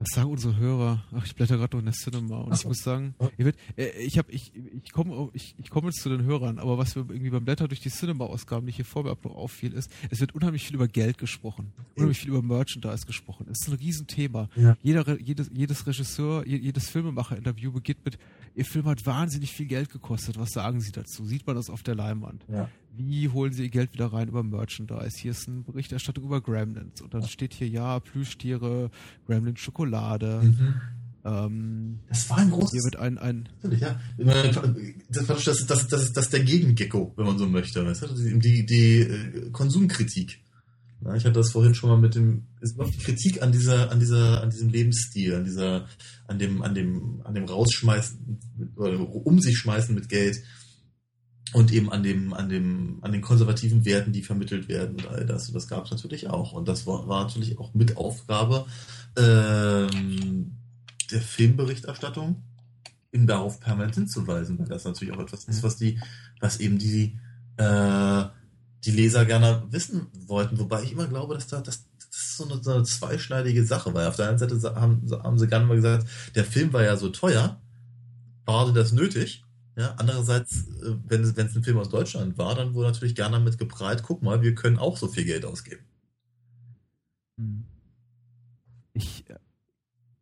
[0.00, 1.02] Was sagen unsere Hörer?
[1.12, 3.56] Ach, ich blätter gerade noch in der Cinema und Ach ich muss sagen, ihr wird,
[3.76, 4.52] äh, ich habe, ich,
[4.84, 7.66] ich komme, ich, ich komme jetzt zu den Hörern, aber was mir irgendwie beim Blätter
[7.66, 10.76] durch die Cinema-Ausgaben, die hier vor mir ab noch auffiel, ist, es wird unheimlich viel
[10.76, 13.46] über Geld gesprochen, unheimlich viel über Merchandise gesprochen.
[13.50, 14.48] Es ist ein Riesenthema.
[14.54, 14.76] Ja.
[14.82, 18.18] Jeder, jedes, jedes Regisseur, je- jedes Filmemacher-Interview beginnt mit,
[18.54, 20.38] ihr Film hat wahnsinnig viel Geld gekostet.
[20.38, 21.24] Was sagen Sie dazu?
[21.24, 22.44] Sieht man das auf der Leinwand?
[22.48, 22.68] Ja.
[22.98, 25.16] Wie holen sie ihr Geld wieder rein über Merchandise?
[25.18, 27.00] Hier ist eine Berichterstattung über Gremlins.
[27.00, 28.90] Und dann steht hier, ja, Plüschtiere,
[29.26, 30.40] Gremlin Schokolade.
[30.42, 30.74] Mhm.
[31.24, 34.00] Ähm, Das war ein großes hier wird ein, ein, Natürlich, ja.
[34.16, 37.84] Das, das, das, das, das, ist- das ist der Gegengecko, wenn man so möchte.
[38.16, 40.40] Die, die, äh, Konsumkritik.
[41.04, 43.92] Ja, ich hatte das vorhin schon mal mit dem, es war die Kritik an dieser,
[43.92, 45.86] an dieser, an diesem Lebensstil, an dieser,
[46.26, 48.38] an dem, an dem, an dem Rausschmeißen
[48.74, 50.42] oder um sich schmeißen mit Geld
[51.54, 55.24] und eben an dem, an dem, an den konservativen Werten, die vermittelt werden und all
[55.24, 55.48] das.
[55.48, 56.52] Und das gab es natürlich auch.
[56.52, 58.66] Und das war, war natürlich auch mit Aufgabe
[59.16, 60.56] ähm,
[61.10, 62.42] der Filmberichterstattung,
[63.12, 65.98] eben darauf permanent hinzuweisen, weil das natürlich auch etwas ist, was die,
[66.40, 67.18] was eben die,
[67.56, 68.24] äh,
[68.84, 70.58] die Leser gerne wissen wollten.
[70.58, 73.94] Wobei ich immer glaube, dass da, das, das ist so eine, so eine zweischneidige Sache,
[73.94, 76.96] weil auf der einen Seite haben, haben sie gerne mal gesagt, der Film war ja
[76.96, 77.58] so teuer,
[78.44, 79.44] war das nötig?
[79.78, 83.58] Ja, andererseits, äh, wenn es, ein Film aus Deutschland war, dann wurde natürlich gerne damit
[83.58, 85.84] geprahlt, guck mal, wir können auch so viel Geld ausgeben.
[88.92, 89.38] ich, äh,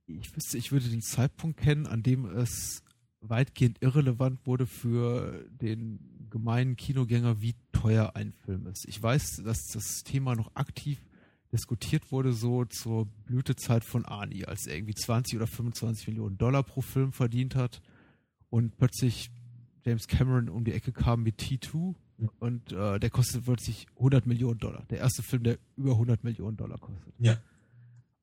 [0.07, 2.83] ich wüsste, ich würde den Zeitpunkt kennen, an dem es
[3.21, 8.87] weitgehend irrelevant wurde für den gemeinen Kinogänger, wie teuer ein Film ist.
[8.87, 11.01] Ich weiß, dass das Thema noch aktiv
[11.51, 16.63] diskutiert wurde, so zur Blütezeit von Ani, als er irgendwie 20 oder 25 Millionen Dollar
[16.63, 17.81] pro Film verdient hat
[18.51, 19.31] und plötzlich
[19.87, 21.95] James Cameron um die Ecke kam mit T2
[22.41, 24.85] und äh, der kostet plötzlich 100 Millionen Dollar.
[24.91, 27.15] Der erste Film, der über 100 Millionen Dollar kostet.
[27.19, 27.39] Ja.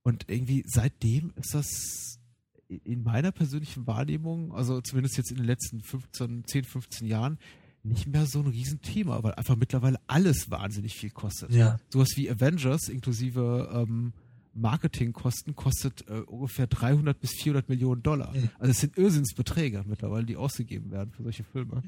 [0.04, 2.20] Und irgendwie seitdem ist das
[2.68, 7.38] in meiner persönlichen Wahrnehmung, also zumindest jetzt in den letzten 15, 10, 15 Jahren,
[7.84, 11.52] nicht mehr so ein Riesenthema, weil einfach mittlerweile alles wahnsinnig viel kostet.
[11.52, 11.80] Ja.
[11.90, 14.14] Sowas wie Avengers inklusive ähm,
[14.54, 18.34] Marketingkosten kostet äh, ungefähr 300 bis 400 Millionen Dollar.
[18.60, 21.84] Also es sind Irrsinnsbeträge mittlerweile, die ausgegeben werden für solche Filme.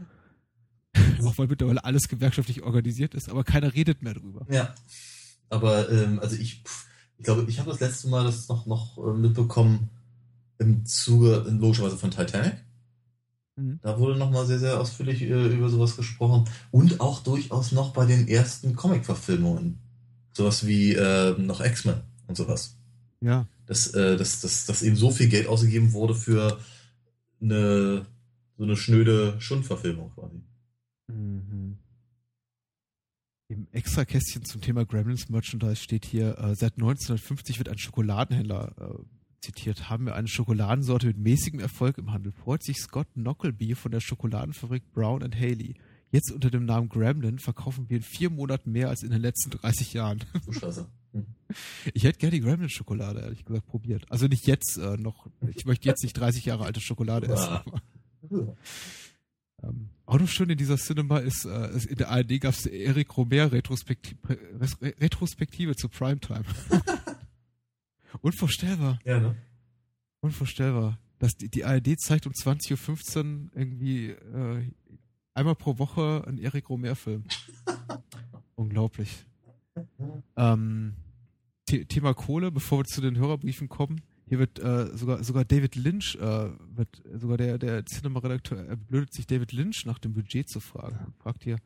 [1.23, 4.45] Auch weil mittlerweile alles gewerkschaftlich organisiert ist, aber keiner redet mehr drüber.
[4.49, 4.73] Ja.
[5.49, 6.63] Aber ähm, also ich,
[7.17, 9.89] ich glaube, ich habe das letzte Mal das noch, noch äh, mitbekommen
[10.57, 12.55] im Zuge, logischerweise von Titanic.
[13.57, 13.79] Mhm.
[13.83, 16.45] Da wurde nochmal sehr, sehr ausführlich äh, über sowas gesprochen.
[16.71, 19.79] Und auch durchaus noch bei den ersten Comic-Verfilmungen.
[20.33, 22.77] Sowas wie äh, noch X-Men und sowas.
[23.21, 23.47] Ja.
[23.65, 26.59] Dass, äh, dass, dass, dass eben so viel Geld ausgegeben wurde für
[27.41, 28.05] eine
[28.57, 30.41] so eine schnöde Schundverfilmung quasi.
[31.07, 31.77] Mhm.
[33.47, 39.03] Im Extrakästchen zum Thema Gremlins Merchandise steht hier, äh, seit 1950 wird ein Schokoladenhändler äh,
[39.41, 42.31] zitiert, haben wir eine Schokoladensorte mit mäßigem Erfolg im Handel.
[42.31, 45.75] Freut sich Scott Knockleby von der Schokoladenfabrik Brown and Haley.
[46.11, 49.51] Jetzt unter dem Namen Gremlin verkaufen wir in vier Monaten mehr als in den letzten
[49.51, 50.23] 30 Jahren.
[50.45, 50.87] Du Scheiße.
[51.93, 54.05] Ich hätte gerne die Gremlin-Schokolade, ehrlich gesagt, probiert.
[54.11, 55.27] Also nicht jetzt äh, noch.
[55.55, 57.49] Ich möchte jetzt nicht 30 Jahre alte Schokolade essen.
[57.49, 57.63] Ah.
[58.29, 58.55] Aber,
[59.63, 62.65] ähm, auch noch schön in dieser Cinema ist, äh, es- in der ARD gab es
[62.65, 64.17] Eric Romer Retrospektive,
[64.99, 66.43] Retrospektive zu Primetime.
[68.21, 68.99] Unvorstellbar.
[69.05, 69.35] Ja, ne?
[70.21, 70.99] Unvorstellbar.
[71.19, 74.71] Dass die, die ARD zeigt um 20.15 Uhr irgendwie äh,
[75.33, 77.23] einmal pro Woche einen Eric Romer-Film.
[78.55, 79.25] Unglaublich.
[80.37, 80.93] Ähm,
[81.65, 84.01] Thema Kohle, bevor wir zu den Hörerbriefen kommen.
[84.27, 89.13] Hier wird äh, sogar sogar David Lynch, äh, wird sogar der der Cinema-Redakteur er blödet
[89.13, 91.57] sich David Lynch nach dem Budget zu fragen und fragt hier,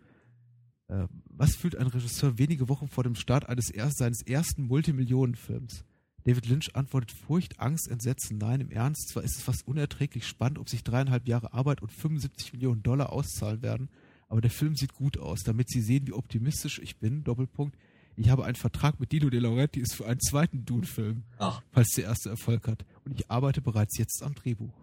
[0.87, 5.85] äh, was fühlt ein Regisseur wenige Wochen vor dem Start eines erst, seines ersten Multimillionenfilms?
[6.23, 8.37] David Lynch antwortet Furcht, Angst, Entsetzen.
[8.37, 11.91] Nein, im Ernst, zwar ist es fast unerträglich spannend, ob sich dreieinhalb Jahre Arbeit und
[11.91, 13.89] 75 Millionen Dollar auszahlen werden,
[14.27, 17.23] aber der Film sieht gut aus, damit Sie sehen, wie optimistisch ich bin.
[17.23, 17.77] Doppelpunkt.
[18.19, 22.03] Ich habe einen Vertrag mit Dino De Laurentiis für einen zweiten Dune-Film, Ach, falls der
[22.03, 22.85] erste Erfolg hat.
[23.05, 24.73] Und ich arbeite bereits jetzt am Drehbuch.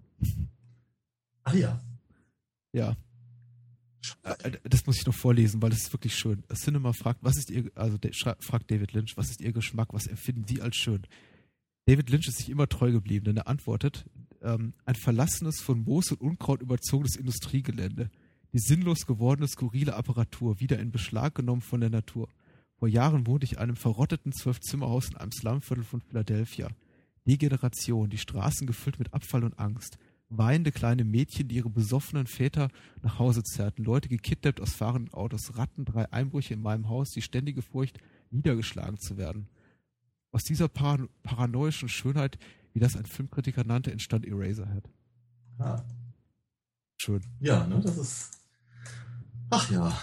[1.44, 1.80] ah ja.
[2.72, 2.96] Ja.
[4.22, 6.44] Äh, Das muss ich noch vorlesen, weil das ist wirklich schön.
[6.54, 7.98] Cinema fragt, was ist ihr, also
[8.40, 11.02] fragt David Lynch, was ist ihr Geschmack, was empfinden Sie als schön?
[11.84, 14.06] David Lynch ist sich immer treu geblieben, denn er antwortet,
[14.40, 18.10] ähm, ein verlassenes, von Moos und Unkraut überzogenes Industriegelände.
[18.54, 22.30] Die sinnlos gewordene, skurrile Apparatur, wieder in Beschlag genommen von der Natur.
[22.78, 26.68] Vor Jahren wohnte ich in einem verrotteten Zwölfzimmerhaus in einem Slumviertel von Philadelphia.
[27.26, 29.98] Degeneration, die Straßen gefüllt mit Abfall und Angst.
[30.28, 32.68] Weinende kleine Mädchen, die ihre besoffenen Väter
[33.02, 33.84] nach Hause zerrten.
[33.84, 35.56] Leute gekidnappt aus fahrenden Autos.
[35.56, 37.98] Ratten, drei Einbrüche in meinem Haus, die ständige Furcht,
[38.30, 39.48] niedergeschlagen zu werden.
[40.32, 42.38] Aus dieser paran paranoischen Schönheit,
[42.74, 44.88] wie das ein Filmkritiker nannte, entstand Eraserhead.
[45.58, 45.82] Ah.
[46.98, 47.22] Schön.
[47.40, 48.40] Ja, ne, das ist.
[49.50, 49.96] Ach ja,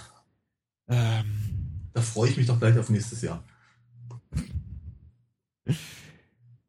[0.88, 1.62] Ähm,
[1.94, 3.44] da freue ich mich doch gleich auf nächstes Jahr.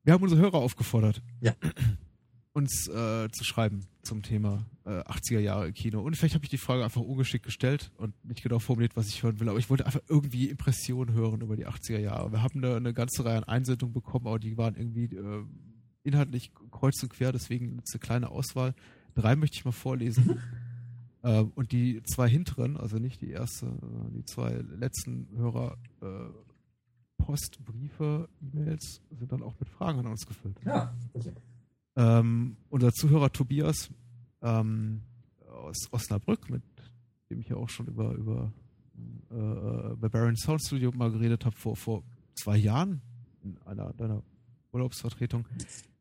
[0.04, 1.54] wir haben unsere Hörer aufgefordert, Ja.
[2.52, 6.00] uns äh, zu schreiben zum Thema äh, 80er Jahre Kino.
[6.02, 9.22] Und vielleicht habe ich die Frage einfach ungeschickt gestellt und nicht genau formuliert, was ich
[9.22, 9.48] hören will.
[9.48, 12.30] Aber ich wollte einfach irgendwie Impressionen hören über die 80er Jahre.
[12.32, 15.44] Wir haben eine, eine ganze Reihe an Einsendungen bekommen, aber die waren irgendwie äh,
[16.04, 18.74] inhaltlich kreuz und quer, deswegen eine kleine Auswahl.
[19.14, 20.30] Drei möchte ich mal vorlesen.
[20.30, 20.38] Ähm,
[21.30, 26.06] und die zwei hinteren, also nicht die erste, sondern die zwei letzten Hörer, äh,
[27.16, 30.60] Post, Briefe, E-Mails sind dann auch mit Fragen an uns gefüllt.
[30.66, 31.32] Ja, okay.
[31.96, 33.90] Ähm, unser Zuhörer Tobias
[34.42, 35.00] ähm,
[35.48, 36.62] aus Osnabrück, mit
[37.30, 38.52] dem ich ja auch schon über, über
[39.30, 42.02] äh, bei Baron Sound Studio mal geredet habe, vor, vor
[42.34, 43.00] zwei Jahren
[43.42, 44.22] in einer deiner
[44.72, 45.46] Urlaubsvertretung,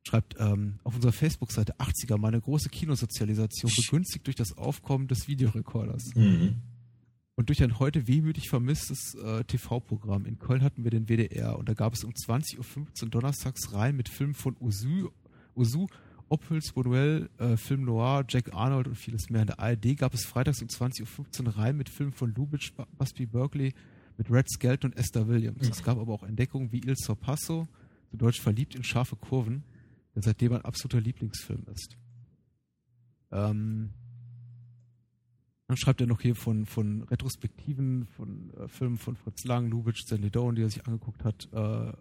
[0.06, 6.14] schreibt ähm, auf unserer Facebook-Seite 80er meine große Kinosozialisation begünstigt durch das Aufkommen des Videorekorders
[6.16, 6.58] Mhm.
[7.36, 10.26] und durch ein heute wehmütig vermisstes äh, TV-Programm.
[10.26, 13.96] In Köln hatten wir den WDR und da gab es um 20.15 Uhr donnerstags rein
[13.96, 15.12] mit Filmen von Ozu,
[15.56, 15.88] Ozu
[16.30, 19.42] Ophüls, Bonuel, äh, Film Noir, Jack Arnold und vieles mehr.
[19.42, 23.26] In der ARD gab es freitags um 20.15 Uhr rein mit Filmen von Lubitsch, Busby
[23.28, 23.74] Berkeley,
[24.18, 25.68] mit Red Skelton und Esther Williams.
[25.70, 27.68] Es gab aber auch Entdeckungen wie Il Sorpasso,
[28.10, 29.64] zu Deutsch verliebt in scharfe Kurven,
[30.16, 31.98] der seitdem mein absoluter Lieblingsfilm ist.
[33.32, 33.94] Ähm,
[35.68, 40.02] dann schreibt er noch hier von, von Retrospektiven, von äh, Filmen von Fritz Lang, Lubitsch,
[40.02, 41.50] Stanley Doan, die er sich angeguckt hat.
[41.52, 41.94] Äh, äh,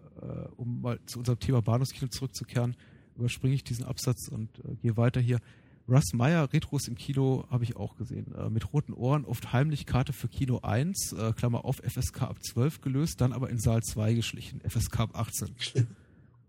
[0.57, 2.75] um mal zu unserem Thema Bahnhofskino zurückzukehren,
[3.15, 5.39] überspringe ich diesen Absatz und äh, gehe weiter hier.
[5.87, 8.33] Russ Meyer, Retros im Kino, habe ich auch gesehen.
[8.35, 12.43] Äh, mit roten Ohren, oft heimlich Karte für Kino 1, äh, Klammer auf, FSK ab
[12.43, 15.55] 12 gelöst, dann aber in Saal 2 geschlichen, FSK ab 18.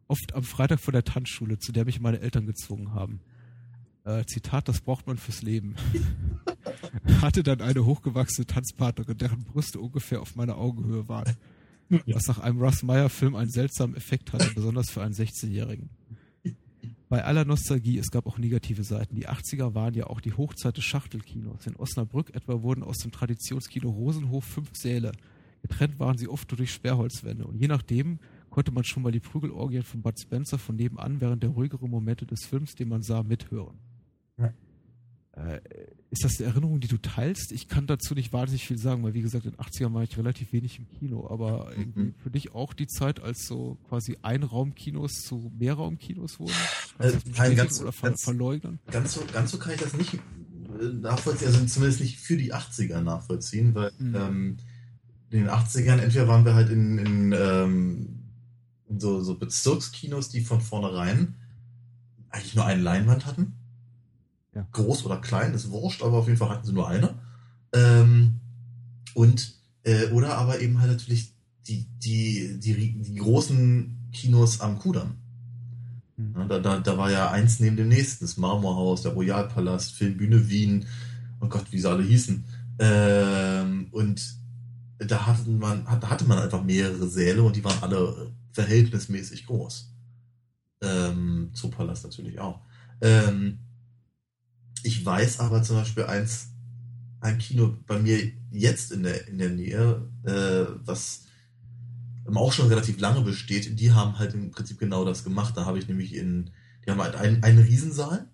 [0.08, 3.20] oft am Freitag vor der Tanzschule, zu der mich meine Eltern gezwungen haben.
[4.04, 5.76] Äh, Zitat, das braucht man fürs Leben.
[7.22, 11.34] Hatte dann eine hochgewachsene Tanzpartnerin, deren Brüste ungefähr auf meiner Augenhöhe waren.
[11.90, 12.16] Ja.
[12.16, 15.90] Was nach einem Russ Meyer-Film einen seltsamen Effekt hatte, besonders für einen 16-Jährigen.
[17.08, 19.14] Bei aller Nostalgie, es gab auch negative Seiten.
[19.14, 21.66] Die 80er waren ja auch die Hochzeit des Schachtelkinos.
[21.66, 25.12] In Osnabrück etwa wurden aus dem Traditionskino Rosenhof fünf Säle.
[25.62, 27.46] Getrennt waren sie oft durch Sperrholzwände.
[27.46, 28.18] Und je nachdem
[28.54, 32.24] konnte man schon mal die Prügelorgien von Bud Spencer von nebenan während der ruhigeren Momente
[32.24, 33.78] des Films, den man sah, mithören.
[34.38, 34.52] Ja.
[35.32, 35.60] Äh,
[36.10, 37.50] ist das eine Erinnerung, die du teilst?
[37.50, 40.16] Ich kann dazu nicht wahnsinnig viel sagen, weil wie gesagt, in den 80ern war ich
[40.16, 42.14] relativ wenig im Kino, aber irgendwie Mhm.
[42.22, 46.52] für dich auch die Zeit, als so quasi Einraumkinos zu Mehrraumkinos wurden?
[46.98, 48.78] Das nein, ganz- oder ver ganz- verleugnen?
[48.92, 52.54] Ganz so, ganz so kann ich das nicht äh, nachvollziehen, also zumindest nicht für die
[52.54, 54.14] 80er nachvollziehen, weil Mhm.
[54.14, 54.56] ähm,
[55.30, 58.13] in den 80ern entweder waren wir halt in, in, ähm, in
[58.98, 61.34] so, so Bezirkskinos, die von vornherein
[62.30, 63.54] eigentlich nur eine Leinwand hatten.
[64.54, 64.66] Ja.
[64.72, 67.14] Groß oder klein, ist wurscht, aber auf jeden Fall hatten sie nur eine.
[67.72, 68.40] Ähm,
[69.14, 69.54] und
[69.84, 71.32] äh, oder aber eben halt natürlich
[71.66, 75.16] die, die, die, die großen Kinos am Kudamm.
[76.16, 76.34] Mhm.
[76.36, 80.48] Ja, da, da, da war ja eins neben dem nächsten, das Marmorhaus, der Royalpalast, Filmbühne
[80.48, 80.86] Wien,
[81.40, 82.44] oh Gott, wie sie alle hießen.
[82.78, 84.36] Ähm, und
[85.06, 89.92] da hatte man, hatte man einfach mehrere Säle und die waren alle verhältnismäßig groß.
[90.82, 92.60] Ähm, Zoopalast natürlich auch.
[93.00, 93.58] Ähm,
[94.82, 96.50] ich weiß aber zum Beispiel eins,
[97.20, 101.24] ein Kino bei mir jetzt in der, in der Nähe, äh, was
[102.34, 105.56] auch schon relativ lange besteht, die haben halt im Prinzip genau das gemacht.
[105.56, 106.50] Da habe ich nämlich in,
[106.84, 108.28] die haben halt einen, einen Riesensaal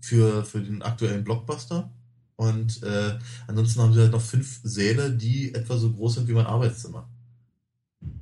[0.00, 1.92] für, für den aktuellen Blockbuster.
[2.38, 6.34] Und äh, ansonsten haben sie halt noch fünf Säle, die etwa so groß sind wie
[6.34, 7.08] mein Arbeitszimmer.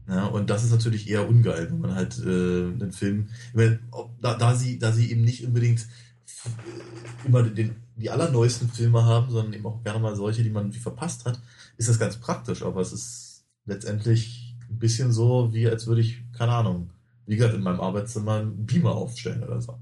[0.09, 4.18] Ja, und das ist natürlich eher ungeil, wenn man halt äh, einen Film, meine, ob,
[4.22, 9.30] da, da, sie, da sie eben nicht unbedingt äh, immer den, die allerneuesten Filme haben,
[9.30, 11.38] sondern eben auch gerne mal solche, die man wie verpasst hat,
[11.76, 16.22] ist das ganz praktisch, aber es ist letztendlich ein bisschen so, wie als würde ich,
[16.32, 16.88] keine Ahnung,
[17.26, 19.78] wie gesagt, in meinem Arbeitszimmer einen Beamer aufstellen oder so.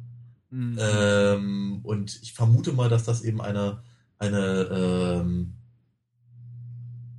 [0.51, 0.77] Mhm.
[0.81, 3.79] Ähm, und ich vermute mal, dass das eben eine,
[4.19, 5.55] eine, ähm,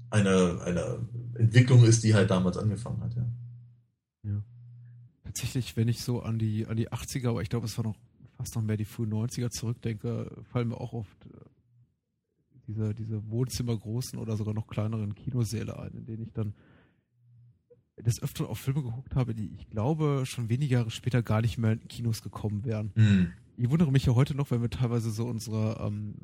[0.10, 3.26] eine, eine Entwicklung ist, die halt damals angefangen hat, ja.
[5.36, 7.98] Tatsächlich, wenn ich so an die, an die 80er, aber ich glaube, es war noch
[8.38, 11.30] fast noch mehr die frühen 90er zurückdenke, fallen mir auch oft äh,
[12.68, 16.54] diese, diese Wohnzimmergroßen oder sogar noch kleineren Kinosäle ein, in denen ich dann
[17.98, 21.58] des Öfteren auf Filme geguckt habe, die ich glaube schon wenige Jahre später gar nicht
[21.58, 22.94] mehr in Kinos gekommen wären.
[22.96, 23.34] Hm.
[23.57, 26.15] Ich wundere mich ja heute noch, wenn wir teilweise so unsere, ähm,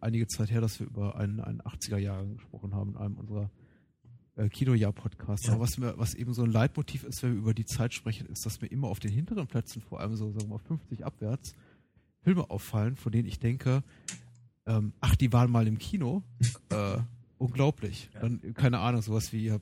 [0.00, 3.50] einige Zeit her, dass wir über einen, einen 80er-Jahre gesprochen haben in einem unserer
[4.36, 5.46] äh, Kinojahr-Podcasts.
[5.46, 5.54] Ja.
[5.54, 8.26] Aber was, mir, was eben so ein Leitmotiv ist, wenn wir über die Zeit sprechen,
[8.26, 11.04] ist, dass mir immer auf den hinteren Plätzen, vor allem so sagen wir mal 50
[11.04, 11.54] abwärts,
[12.22, 13.82] Filme auffallen, von denen ich denke,
[14.66, 16.22] ähm, ach, die waren mal im Kino.
[16.70, 16.98] äh,
[17.38, 18.10] unglaublich.
[18.14, 18.20] Ja.
[18.20, 19.58] Dann, keine Ahnung, sowas wie, äh,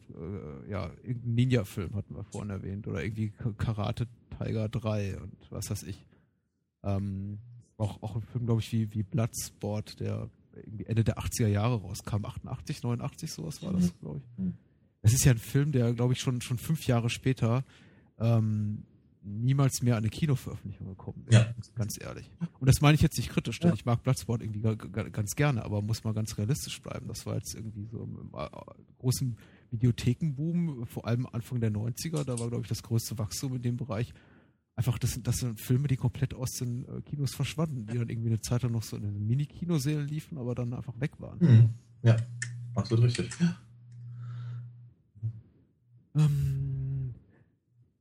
[0.69, 4.07] ja, irgendein Ninja-Film hatten wir vorhin erwähnt oder irgendwie Karate
[4.39, 6.05] Tiger 3 und was weiß ich.
[6.83, 7.39] Ähm,
[7.77, 11.77] auch, auch ein Film, glaube ich, wie, wie Bloodsport, der irgendwie Ende der 80er Jahre
[11.81, 14.39] rauskam, 88, 89, sowas war das, glaube ich.
[14.45, 14.55] Mhm.
[15.03, 17.65] Es ist ja ein Film, der, glaube ich, schon, schon fünf Jahre später
[18.19, 18.83] ähm,
[19.23, 21.35] niemals mehr an eine Kinoveröffentlichung gekommen ist.
[21.35, 21.55] Ja.
[21.77, 22.29] Ganz ehrlich.
[22.59, 23.75] Und das meine ich jetzt nicht kritisch, denn Ja.
[23.75, 27.07] ich mag Bloodsport irgendwie ga- ga- ganz gerne, aber muss mal ganz realistisch bleiben.
[27.07, 28.49] Das war jetzt irgendwie so im, im äh,
[28.99, 29.37] großen
[29.71, 33.77] Videothekenboom, vor allem Anfang der 90er, da war, glaube ich, das größte Wachstum in dem
[33.77, 34.13] Bereich.
[34.79, 38.09] Einfach, das sind, das sind Filme, die komplett aus den äh, Kinos verschwanden, die dann
[38.09, 41.41] irgendwie eine Zeit lang noch so in den Mini-Kinosälen liefen, aber dann einfach weg waren.
[41.41, 41.71] Hm.
[42.05, 42.15] Ja,
[42.77, 43.29] absolut richtig.
[46.15, 47.13] Ähm,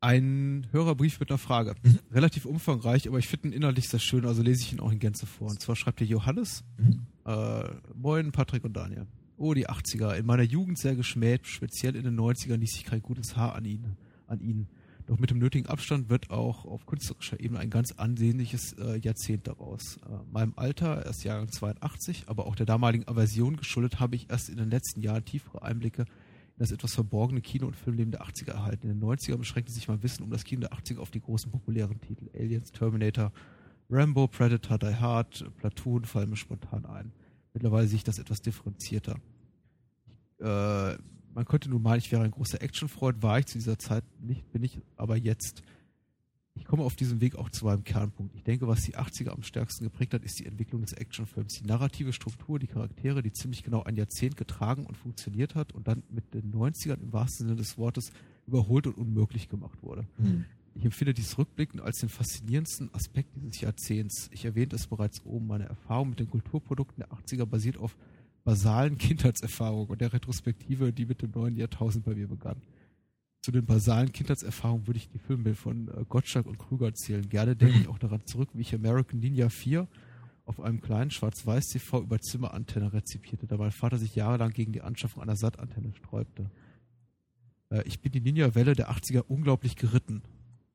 [0.01, 1.73] ein Hörerbrief mit einer Frage.
[1.81, 1.97] Mhm.
[2.11, 4.99] Relativ umfangreich, aber ich finde ihn innerlich sehr schön, also lese ich ihn auch in
[4.99, 5.49] Gänze vor.
[5.49, 6.63] Und zwar schreibt hier Johannes.
[6.77, 7.07] Mhm.
[7.25, 9.07] Äh, moin, Patrick und Daniel.
[9.37, 10.13] Oh, die 80er.
[10.13, 13.65] In meiner Jugend sehr geschmäht, speziell in den 90ern ließ sich kein gutes Haar an
[13.65, 13.97] ihnen.
[14.27, 14.69] An ihnen.
[15.07, 19.47] Doch mit dem nötigen Abstand wird auch auf künstlerischer Ebene ein ganz ansehnliches äh, Jahrzehnt
[19.47, 19.97] daraus.
[20.05, 24.49] Äh, meinem Alter, erst Jahrgang 82, aber auch der damaligen Aversion geschuldet, habe ich erst
[24.49, 26.05] in den letzten Jahren tiefere Einblicke
[26.57, 28.89] das etwas verborgene Kino- und Filmleben der 80er erhalten.
[28.89, 31.51] In den 90ern beschränkte sich mein Wissen um das Kino der 80er auf die großen
[31.51, 32.29] populären Titel.
[32.33, 33.31] Aliens, Terminator,
[33.89, 37.11] Rambo, Predator, Die Hard, Platoon fallen mir spontan ein.
[37.53, 39.17] Mittlerweile sehe ich das etwas differenzierter.
[40.39, 40.97] Äh,
[41.37, 44.51] man könnte nun meinen, ich wäre ein großer Actionfreund, war ich zu dieser Zeit nicht,
[44.51, 45.61] bin ich aber jetzt.
[46.55, 48.33] Ich komme auf diesem Weg auch zu meinem Kernpunkt.
[48.33, 51.59] Ich denke, was die 80er am stärksten geprägt hat, ist die Entwicklung des Actionfilms.
[51.61, 55.87] Die narrative Struktur, die Charaktere, die ziemlich genau ein Jahrzehnt getragen und funktioniert hat und
[55.87, 58.11] dann mit den 90ern im wahrsten Sinne des Wortes
[58.47, 60.07] überholt und unmöglich gemacht wurde.
[60.17, 60.45] Hm.
[60.73, 64.27] Ich empfinde dies rückblickend als den faszinierendsten Aspekt dieses Jahrzehnts.
[64.31, 65.45] Ich erwähnte es bereits oben.
[65.45, 67.95] Meine Erfahrung mit den Kulturprodukten der 80er basiert auf
[68.47, 72.61] basalen Kindheitserfahrungen und der Retrospektive, die mit dem neuen Jahrtausend bei mir begann.
[73.41, 77.27] Zu den basalen Kindheitserfahrungen würde ich die Filme von äh, Gottschalk und Krüger zählen.
[77.27, 79.85] Gerne denke ich auch daran zurück, wie ich American Ninja 4
[80.45, 85.21] auf einem kleinen Schwarz-Weiß-TV über Zimmerantenne rezipierte, da mein Vater sich jahrelang gegen die Anschaffung
[85.21, 86.49] einer Sattantenne sträubte.
[87.69, 90.23] Äh, ich bin die Ninja-Welle der 80er unglaublich geritten.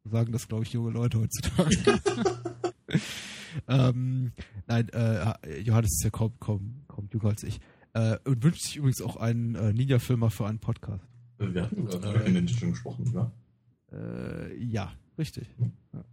[0.05, 2.01] Sagen das, glaube ich, junge Leute heutzutage.
[3.69, 4.33] ähm,
[4.67, 7.61] nein, äh, Johannes ist ja kaum, kaum, kaum jünger als ich.
[7.95, 11.05] Äh, und wünscht sich übrigens auch einen äh, Ninja-Filmer für einen Podcast.
[11.39, 13.33] Wir hatten gerade über den schon gesprochen, oder?
[13.93, 15.49] Äh, ja, richtig.
[15.59, 15.73] Hm.
[15.93, 16.05] Ja.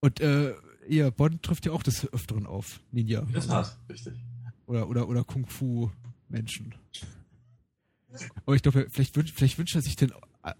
[0.00, 0.54] Und äh,
[0.88, 3.20] ihr Bond trifft ja auch des Öfteren auf Ninja.
[3.20, 4.14] In der Tat, richtig.
[4.66, 6.74] Oder, oder, oder Kung-Fu-Menschen.
[8.46, 10.12] Aber ich glaube, vielleicht, wünsch, vielleicht wünscht er sich den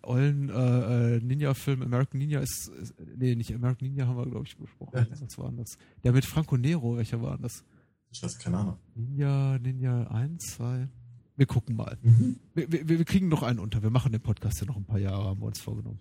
[0.03, 2.95] ollen äh, äh, Ninja-Film American Ninja ist, ist.
[3.17, 4.99] Nee, nicht American Ninja haben wir, glaube ich, besprochen.
[4.99, 5.07] Ja.
[5.21, 5.79] Was war das?
[6.05, 7.65] Der mit Franco Nero, welcher war das?
[8.11, 8.77] Ich weiß keine Ahnung.
[8.95, 10.89] Ninja, Ninja 1, 2.
[11.37, 11.97] Wir gucken mal.
[12.03, 12.37] Mhm.
[12.55, 13.83] Wir, wir, wir kriegen noch einen unter.
[13.83, 15.99] Wir machen den Podcast ja noch ein paar Jahre, haben wir uns vorgenommen.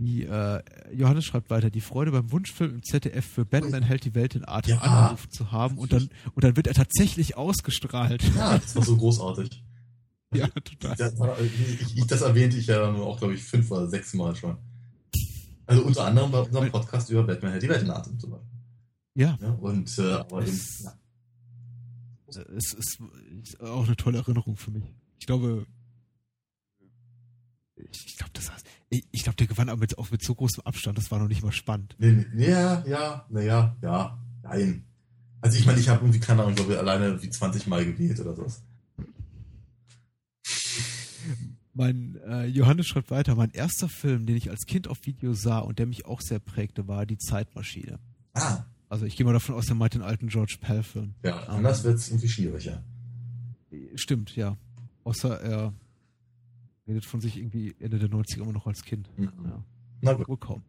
[0.00, 0.62] Die, äh,
[0.94, 4.46] Johannes schreibt weiter, die Freude beim Wunschfilm im ZDF für Batman hält die Welt in
[4.46, 4.80] Atem Ja.
[4.80, 8.22] angerufen zu haben und dann, und dann wird er tatsächlich ausgestrahlt.
[8.36, 9.64] Ja, das war so großartig.
[10.34, 10.94] ja, total.
[10.96, 14.36] Das, war, ich, das erwähnte ich ja nur auch, glaube ich, fünf oder sechs Mal
[14.36, 14.56] schon.
[15.66, 18.57] Also unter anderem bei unserem Podcast über Batman hält die Welt in Atem zum Beispiel.
[19.18, 22.42] Ja, Ja, und äh, aber eben, Es- ja.
[22.56, 22.98] es ist,
[23.42, 24.84] ist auch eine tolle Erinnerung für mich.
[25.18, 25.66] Ich glaube,
[27.74, 30.36] ich, ich glaube, das heißt, ich, ich glaube, der gewann aber mit, auch mit so
[30.36, 31.96] großem Abstand, das war noch nicht mal spannend.
[31.98, 34.84] Nee, nee, ja, ja, naja, ja, nein.
[35.40, 38.20] Also ich meine, ich habe irgendwie, keine Ahnung, glaube ich, alleine wie 20 Mal gewählt
[38.20, 38.62] oder sowas.
[41.74, 45.58] Mein äh, Johannes schreibt weiter, mein erster Film, den ich als Kind auf Video sah
[45.58, 47.98] und der mich auch sehr prägte, war Die Zeitmaschine.
[48.34, 51.14] Ah, Also ich gehe mal davon aus, der meint den alten George Pell-Film.
[51.22, 52.82] ja, anders wird's irgendwie schwieriger.
[53.94, 54.56] Stimmt, ja.
[55.04, 55.74] Außer er
[56.86, 59.10] redet von sich irgendwie Ende der 90er immer noch als Kind.
[59.18, 59.30] Mhm.
[59.44, 59.64] Ja.
[60.00, 60.28] Na gut.
[60.28, 60.62] Wohl kaum.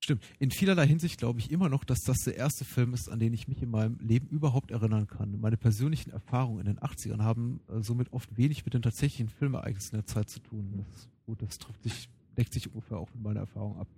[0.00, 0.22] Stimmt.
[0.38, 3.32] In vielerlei Hinsicht glaube ich immer noch, dass das der erste Film ist, an den
[3.32, 5.40] ich mich in meinem Leben überhaupt erinnern kann.
[5.40, 9.92] Meine persönlichen Erfahrungen in den 80ern haben äh, somit oft wenig mit den tatsächlichen Filmereignissen
[9.92, 10.84] der Zeit zu tun.
[10.90, 13.88] Das ist gut, das trifft sich, deckt sich ungefähr auch mit meiner Erfahrung ab.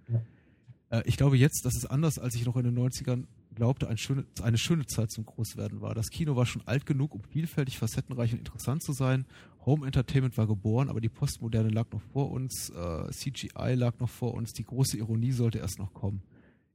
[0.90, 3.24] Äh, ich glaube jetzt, dass es anders, als ich noch in den 90ern
[3.58, 5.92] glaubte, ein schöne, eine schöne Zeit zum Großwerden war.
[5.92, 9.26] Das Kino war schon alt genug, um vielfältig, facettenreich und interessant zu sein.
[9.66, 14.08] Home Entertainment war geboren, aber die Postmoderne lag noch vor uns, äh, CGI lag noch
[14.08, 16.22] vor uns, die große Ironie sollte erst noch kommen.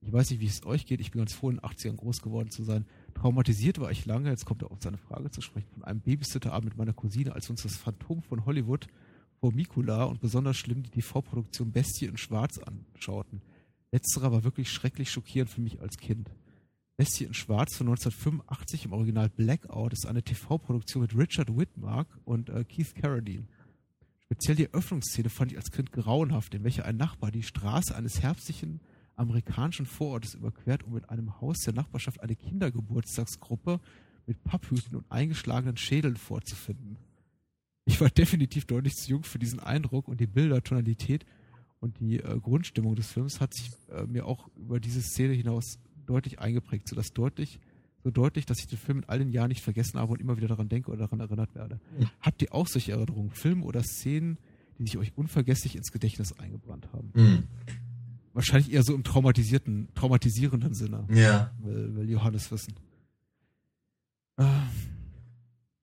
[0.01, 2.21] Ich weiß nicht, wie es euch geht, ich bin ganz froh, in den 80ern groß
[2.21, 2.85] geworden zu sein.
[3.13, 6.71] Traumatisiert war ich lange, jetzt kommt er auf seine Frage zu sprechen, von einem Babysitterabend
[6.71, 8.87] mit meiner Cousine, als uns das Phantom von Hollywood
[9.39, 13.41] vor Mikula und besonders schlimm die TV-Produktion Bestie in Schwarz anschauten.
[13.93, 16.29] Letzterer war wirklich schrecklich schockierend für mich als Kind.
[16.95, 22.49] Bestie in Schwarz von 1985 im Original Blackout ist eine TV-Produktion mit Richard Whitmark und
[22.49, 23.47] äh, Keith Carradine.
[24.25, 28.21] Speziell die Eröffnungsszene fand ich als Kind grauenhaft, in welcher ein Nachbar die Straße eines
[28.21, 28.79] herbstlichen
[29.15, 33.79] amerikanischen Vorortes überquert, um in einem Haus der Nachbarschaft eine Kindergeburtstagsgruppe
[34.27, 36.97] mit Papphüten und eingeschlagenen Schädeln vorzufinden.
[37.85, 41.25] Ich war definitiv deutlich zu jung für diesen Eindruck und die Bilder, Tonalität
[41.79, 45.79] und die äh, Grundstimmung des Films hat sich äh, mir auch über diese Szene hinaus
[46.05, 47.59] deutlich eingeprägt, so dass deutlich,
[48.03, 50.37] so deutlich, dass ich den Film in all den Jahren nicht vergessen habe und immer
[50.37, 51.79] wieder daran denke oder daran erinnert werde.
[51.97, 52.09] Mhm.
[52.19, 54.37] Habt ihr auch solche Erinnerungen, Filme oder Szenen,
[54.77, 57.11] die sich euch unvergesslich ins Gedächtnis eingebrannt haben?
[57.15, 57.43] Mhm.
[58.33, 61.51] Wahrscheinlich eher so im traumatisierten, traumatisierenden Sinne, Ja.
[61.59, 62.73] will, will Johannes wissen.
[64.37, 64.43] Äh,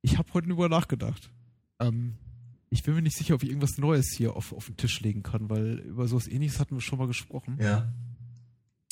[0.02, 1.30] Ich habe heute darüber nachgedacht.
[1.78, 2.14] Ähm,
[2.70, 5.22] ich bin mir nicht sicher, ob ich irgendwas Neues hier auf, auf den Tisch legen
[5.22, 7.58] kann, weil über sowas ähnliches hatten wir schon mal gesprochen.
[7.60, 7.92] Ja.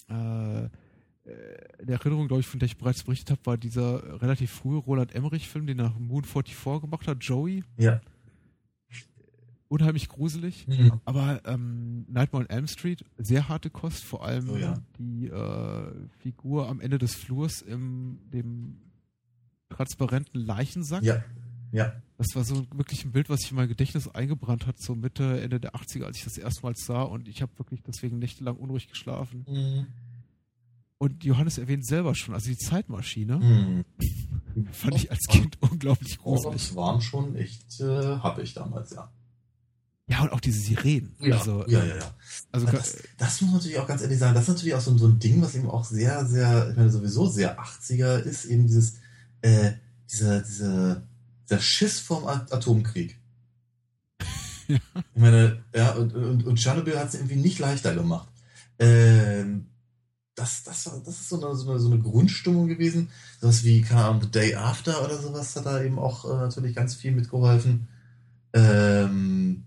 [0.09, 0.69] Äh,
[1.79, 4.79] in der Erinnerung, glaube ich, von der ich bereits berichtet habe, war dieser relativ frühe
[4.79, 7.65] Roland Emmerich-Film, den er nach Moon 44 gemacht hat, Joey.
[7.77, 8.01] Ja.
[9.69, 10.67] Unheimlich gruselig.
[10.67, 11.01] Mhm.
[11.05, 14.79] Aber ähm, Nightmare on Elm Street, sehr harte Kost, vor allem Oh ja.
[14.99, 18.79] die äh, Figur am Ende des Flurs im dem
[19.69, 21.03] transparenten Leichensack.
[21.03, 21.23] Ja.
[21.71, 21.93] Ja.
[22.17, 25.39] das war so wirklich ein Bild, was sich in mein Gedächtnis eingebrannt hat, so Mitte,
[25.43, 28.89] Ende der 80er, als ich das erstmals sah und ich habe wirklich deswegen nächtelang unruhig
[28.89, 29.45] geschlafen.
[29.47, 29.87] Mhm.
[30.99, 33.85] Und Johannes erwähnt selber schon, also die Zeitmaschine Mhm.
[34.73, 36.66] fand ich als Kind unglaublich gruselig.
[36.69, 39.11] das waren schon echt äh, hab ich damals, ja.
[40.11, 41.15] Ja, und auch diese Sirenen.
[41.20, 42.15] Also, ja, ja, ja.
[42.51, 44.97] also Das, das muss man natürlich auch ganz ehrlich sagen, das ist natürlich auch so,
[44.97, 48.66] so ein Ding, was eben auch sehr, sehr, ich meine, sowieso sehr 80er ist, eben
[48.66, 48.95] dieses,
[49.43, 49.73] äh,
[50.11, 51.03] dieser, dieser,
[51.45, 53.19] dieser Schiss vorm At- Atomkrieg.
[54.69, 54.77] Ja.
[55.15, 58.29] Ich meine, ja, und, und, und Tschernobyl hat es irgendwie nicht leichter gemacht.
[58.79, 59.65] Ähm,
[60.39, 63.10] das, das, war, das ist so eine, so, eine, so eine Grundstimmung gewesen.
[63.40, 66.74] Sowas wie, keine Ahnung, The Day After oder sowas hat da eben auch äh, natürlich
[66.74, 67.89] ganz viel mitgeholfen.
[68.52, 69.65] Ähm,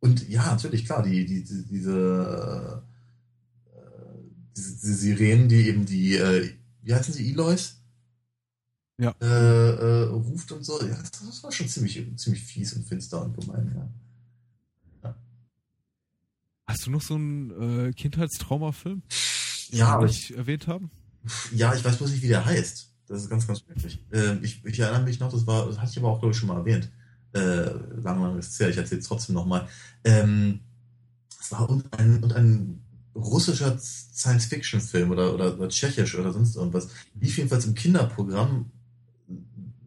[0.00, 2.82] und ja, natürlich, klar, die, die, die diese,
[3.74, 3.80] äh,
[4.56, 6.50] diese, diese Sirenen, die eben die, äh,
[6.82, 7.76] wie heißen sie, Eloys?
[8.98, 9.14] Ja.
[9.20, 10.80] Äh, äh, ruft und so.
[10.80, 13.88] Ja, das, das war schon ziemlich, ziemlich fies und finster und gemein, ja.
[16.66, 19.02] Hast du noch so einen äh, Kindheitstraumafilm,
[19.74, 20.90] Ja, aber ich, erwähnt haben?
[21.52, 22.90] ja, ich weiß bloß nicht, wie der heißt.
[23.06, 24.02] Das ist ganz, ganz wirklich.
[24.12, 26.38] Ähm, ich, ich erinnere mich noch, das war, das hatte ich aber auch, glaube ich,
[26.38, 26.90] schon mal erwähnt.
[27.32, 27.70] Äh,
[28.00, 29.68] lang, lang ist es her, ich erzähle es trotzdem nochmal.
[30.04, 30.60] Ähm,
[31.40, 32.80] es war und ein, und ein
[33.14, 36.88] russischer Science-Fiction-Film oder, oder, oder tschechisch oder sonst irgendwas.
[37.20, 38.70] Lief jedenfalls im Kinderprogramm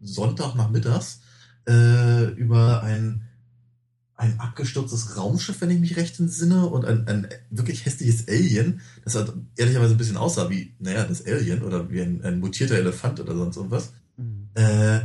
[0.00, 1.20] Sonntagnachmittags
[1.68, 3.27] äh, über ein,
[4.18, 9.14] ein abgestürztes Raumschiff, wenn ich mich recht entsinne, und ein, ein wirklich hässliches Alien, das
[9.14, 13.20] halt ehrlicherweise ein bisschen aussah wie, naja, das Alien oder wie ein, ein mutierter Elefant
[13.20, 13.92] oder sonst irgendwas,
[14.54, 14.98] äh,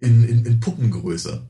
[0.00, 1.46] in, in, in Puppengröße.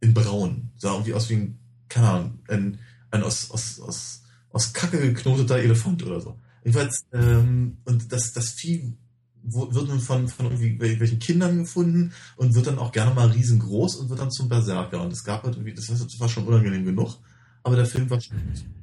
[0.00, 0.70] In Braun.
[0.78, 1.58] Sah irgendwie aus wie ein,
[1.90, 2.78] keine Ahnung, ein,
[3.10, 6.38] ein aus, aus, aus, aus Kacke geknoteter Elefant oder so.
[6.64, 8.96] Jedenfalls, ähm, und das, das Vieh
[9.42, 13.96] wird nun von, von irgendwie welchen Kindern gefunden und wird dann auch gerne mal riesengroß
[13.96, 15.02] und wird dann zum Berserker.
[15.02, 15.88] Und es gab halt irgendwie, das
[16.20, 17.16] war- schon unangenehm genug,
[17.62, 18.20] aber der Film war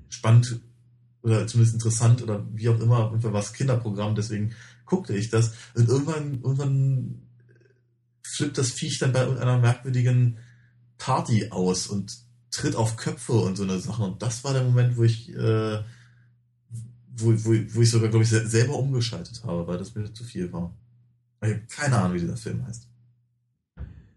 [0.09, 0.59] spannend
[1.21, 4.53] oder zumindest interessant oder wie auch immer, Fall war es Kinderprogramm, deswegen
[4.85, 5.53] guckte ich das.
[5.73, 7.21] Und irgendwann, irgendwann
[8.23, 10.37] flippt das Viech dann bei irgendeiner merkwürdigen
[10.97, 12.11] Party aus und
[12.51, 14.05] tritt auf Köpfe und so eine Sachen.
[14.05, 15.79] Und das war der Moment, wo ich, äh,
[17.17, 20.23] wo, wo, wo ich sogar, glaube ich, se- selber umgeschaltet habe, weil das mir zu
[20.23, 20.73] viel war.
[21.41, 22.87] Ich habe keine Ahnung, wie dieser Film heißt.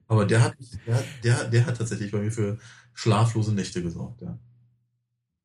[0.07, 0.57] Aber der hat,
[0.87, 2.59] der, der, der hat tatsächlich bei mir für
[2.95, 4.39] schlaflose Nächte gesorgt, ja.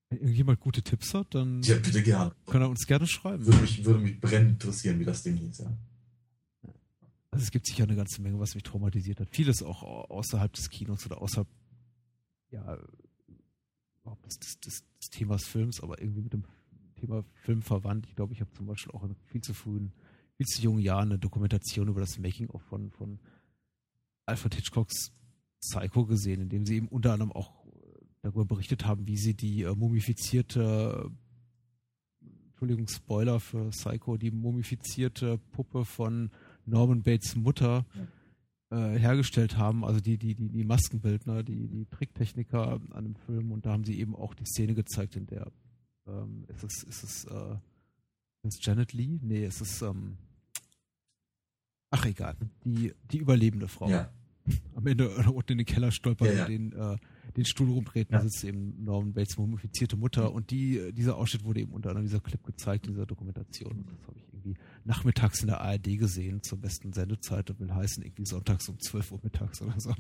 [0.09, 2.31] Wenn irgendjemand gute Tipps hat, dann Ja, bitte gern.
[2.45, 3.45] kann er uns gerne schreiben.
[3.45, 5.77] Würde mich, würde mich brennend interessieren, wie das Ding hieß, ja.
[7.31, 9.27] Also es gibt sicher eine ganze Menge, was mich traumatisiert hat.
[9.31, 11.47] Vieles auch au- außerhalb des Kinos oder außerhalb,
[12.51, 12.77] ja,
[14.25, 14.59] des, des,
[14.99, 16.43] des Themas Films, aber irgendwie mit dem
[17.03, 18.07] Thema Film verwandt.
[18.07, 19.91] Ich glaube, ich habe zum Beispiel auch in viel zu frühen,
[20.37, 23.19] viel zu jungen Jahren eine Dokumentation über das Making-of von, von
[24.25, 25.11] Alfred Hitchcocks
[25.59, 29.33] Psycho gesehen, in dem sie eben unter anderem auch äh, darüber berichtet haben, wie sie
[29.33, 31.11] die äh, mumifizierte
[32.47, 36.31] Entschuldigung, Spoiler für Psycho, die mumifizierte Puppe von
[36.65, 37.85] Norman Bates Mutter
[38.69, 43.51] äh, hergestellt haben, also die, die, die, die Maskenbildner, die, die Tricktechniker an dem Film.
[43.51, 45.51] Und da haben sie eben auch die Szene gezeigt, in der
[46.07, 47.55] ähm, ist es, ist es, äh,
[48.43, 49.19] ist es Janet Lee?
[49.21, 50.17] Nee, es ist ähm,
[51.91, 52.35] ach egal,
[52.65, 53.89] die, die überlebende Frau.
[53.89, 54.11] Ja.
[54.75, 56.45] Am Ende äh, unten in den Keller stolpert Ja, ja.
[56.45, 56.97] den, äh,
[57.35, 58.19] den Stuhl rumtreten, Ja.
[58.19, 62.05] da sitzt eben Norman Bates mumifizierte Mutter und die, dieser Ausschnitt wurde eben unter anderem
[62.07, 63.71] dieser Clip gezeigt, in dieser Dokumentation.
[63.79, 64.55] Und das habe ich irgendwie
[64.85, 69.11] nachmittags in der ARD gesehen, zur besten Sendezeit, das will heißen, irgendwie sonntags um 12
[69.11, 69.91] Uhr mittags oder so,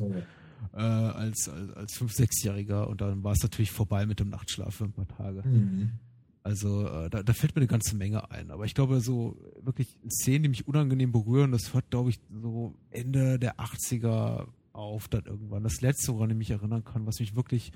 [0.73, 4.75] äh, als, als, als 5-, 6-Jähriger und dann war es natürlich vorbei mit dem Nachtschlaf
[4.75, 5.41] für ein paar Tage.
[5.47, 5.91] Mhm.
[6.45, 8.51] Also äh, da, da fällt mir eine ganze Menge ein.
[8.51, 12.75] Aber ich glaube, so wirklich Szenen, die mich unangenehm berühren, das hört, glaube ich, so
[12.91, 15.63] Ende der 80er auf dann irgendwann.
[15.63, 17.71] Das letzte, woran ich mich erinnern kann, was mich wirklich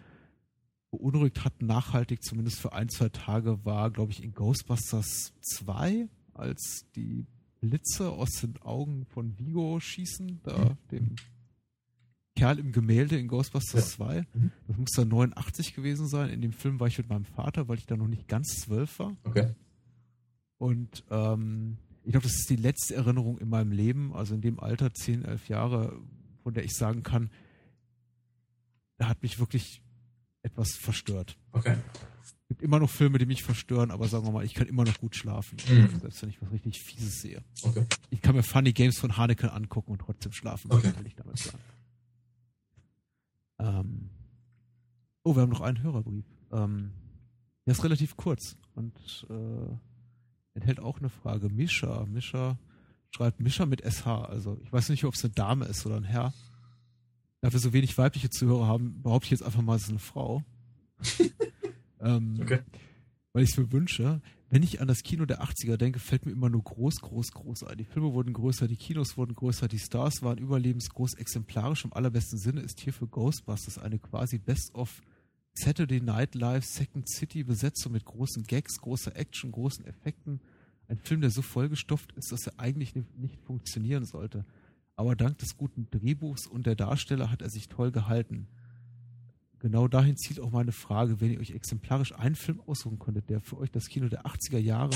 [0.91, 6.85] beunruhigt hat, nachhaltig, zumindest für ein, zwei Tage, war, glaube ich, in Ghostbusters 2, als
[6.95, 7.25] die
[7.59, 11.15] Blitze aus den Augen von Vigo schießen, da dem
[12.35, 14.25] Kerl im Gemälde in Ghostbusters 2.
[14.33, 14.51] Mhm.
[14.67, 16.29] Das muss dann 89 gewesen sein.
[16.29, 18.99] In dem Film war ich mit meinem Vater, weil ich da noch nicht ganz zwölf
[18.99, 19.17] war.
[19.23, 19.55] Okay.
[20.59, 24.59] Und ähm, ich glaube, das ist die letzte Erinnerung in meinem Leben, also in dem
[24.59, 25.99] Alter, 10, 11 Jahre,
[26.47, 27.29] von der ich sagen kann,
[28.95, 29.83] da hat mich wirklich
[30.43, 31.37] etwas verstört.
[31.51, 31.75] Okay.
[32.23, 34.85] Es gibt immer noch Filme, die mich verstören, aber sagen wir mal, ich kann immer
[34.85, 35.57] noch gut schlafen.
[35.67, 35.99] Mhm.
[35.99, 37.43] Selbst wenn ich was richtig Fieses sehe.
[37.63, 37.85] Okay.
[38.11, 40.71] Ich kann mir Funny Games von Haneke angucken und trotzdem schlafen.
[40.71, 40.93] Okay.
[40.97, 41.59] will ich damit sagen.
[43.59, 44.09] Ähm,
[45.23, 46.23] oh, wir haben noch einen Hörerbrief.
[46.53, 46.93] Ähm,
[47.65, 49.75] der ist relativ kurz und äh,
[50.53, 51.49] enthält auch eine Frage.
[51.49, 52.57] Mischa, Mischa
[53.17, 54.05] schreibt Mischa mit SH.
[54.05, 56.33] Also ich weiß nicht, ob es eine Dame ist oder ein Herr.
[57.41, 59.99] da wir so wenig weibliche Zuhörer haben, behaupte ich jetzt einfach mal, es ist eine
[59.99, 60.43] Frau.
[61.99, 62.59] ähm, Okay.
[63.33, 64.21] Weil ich es mir wünsche.
[64.49, 67.63] Wenn ich an das Kino der 80er denke, fällt mir immer nur groß, groß, groß
[67.63, 67.77] ein.
[67.77, 72.39] Die Filme wurden größer, die Kinos wurden größer, die Stars waren überlebensgroß, exemplarisch im allerbesten
[72.39, 75.01] Sinne ist hier für Ghostbusters eine quasi Best-of
[75.53, 80.39] Saturday Night Live Second City Besetzung mit großen Gags, großer Action, großen Effekten.
[80.87, 84.45] Ein Film, der so vollgestopft ist, dass er eigentlich nicht, funktionieren sollte.
[84.95, 88.47] Aber dank des guten Drehbuchs und der Darsteller hat er sich toll gehalten.
[89.59, 93.41] Genau dahin zielt auch meine Frage, wenn ihr euch exemplarisch einen Film aussuchen könntet, der
[93.41, 94.95] für euch das Kino der 80er Jahre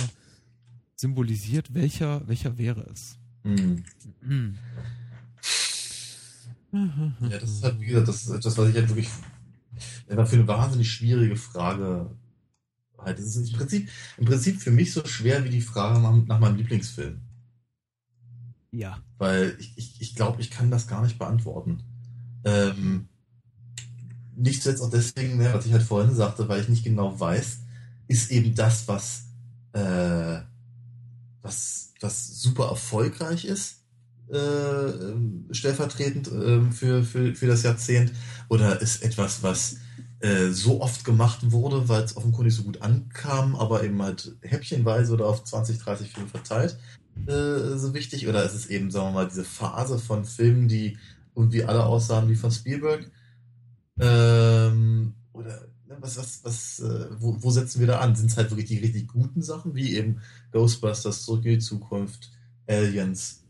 [0.96, 3.18] symbolisiert, welcher, welcher wäre es?
[3.44, 3.84] Hm.
[6.72, 9.10] Ja, das ist halt, wie gesagt, das ist etwas, was ich halt wirklich
[10.08, 12.16] einfach für eine wahnsinnig schwierige Frage
[13.03, 13.19] halt.
[13.19, 16.40] Das ist im Prinzip, im Prinzip für mich so schwer wie die Frage nach, nach
[16.40, 17.19] meinem Lieblingsfilm.
[18.72, 19.02] Ja.
[19.18, 21.84] Weil ich, ich, ich glaube, ich kann das gar nicht beantworten.
[22.44, 23.07] Ähm,
[24.36, 27.60] nicht zuletzt auch deswegen, ne, was ich halt vorhin sagte, weil ich nicht genau weiß,
[28.07, 29.26] ist eben das, was,
[29.73, 30.41] äh,
[31.41, 33.84] was, was super erfolgreich ist,
[34.32, 38.14] äh, ähm, stellvertretend äh, für, für, für das Jahrzehnt,
[38.49, 39.78] oder ist etwas, was
[40.22, 45.14] äh, so oft gemacht wurde, weil es offenkundig so gut ankam, aber eben halt häppchenweise
[45.14, 46.77] oder auf 20, 30 Filme verteilt
[47.27, 48.27] äh, so wichtig?
[48.27, 50.98] Oder ist es eben, sagen wir mal, diese Phase von Filmen, die
[51.35, 53.10] irgendwie alle aussahen wie von Spielberg?
[53.99, 58.15] Ähm, oder ne, was, was, was, äh, wo, wo setzen wir da an?
[58.15, 60.22] Sind es halt wirklich die richtig guten Sachen, wie eben
[60.52, 62.31] Ghostbusters, Zurück in die Zukunft,
[62.68, 63.43] Aliens,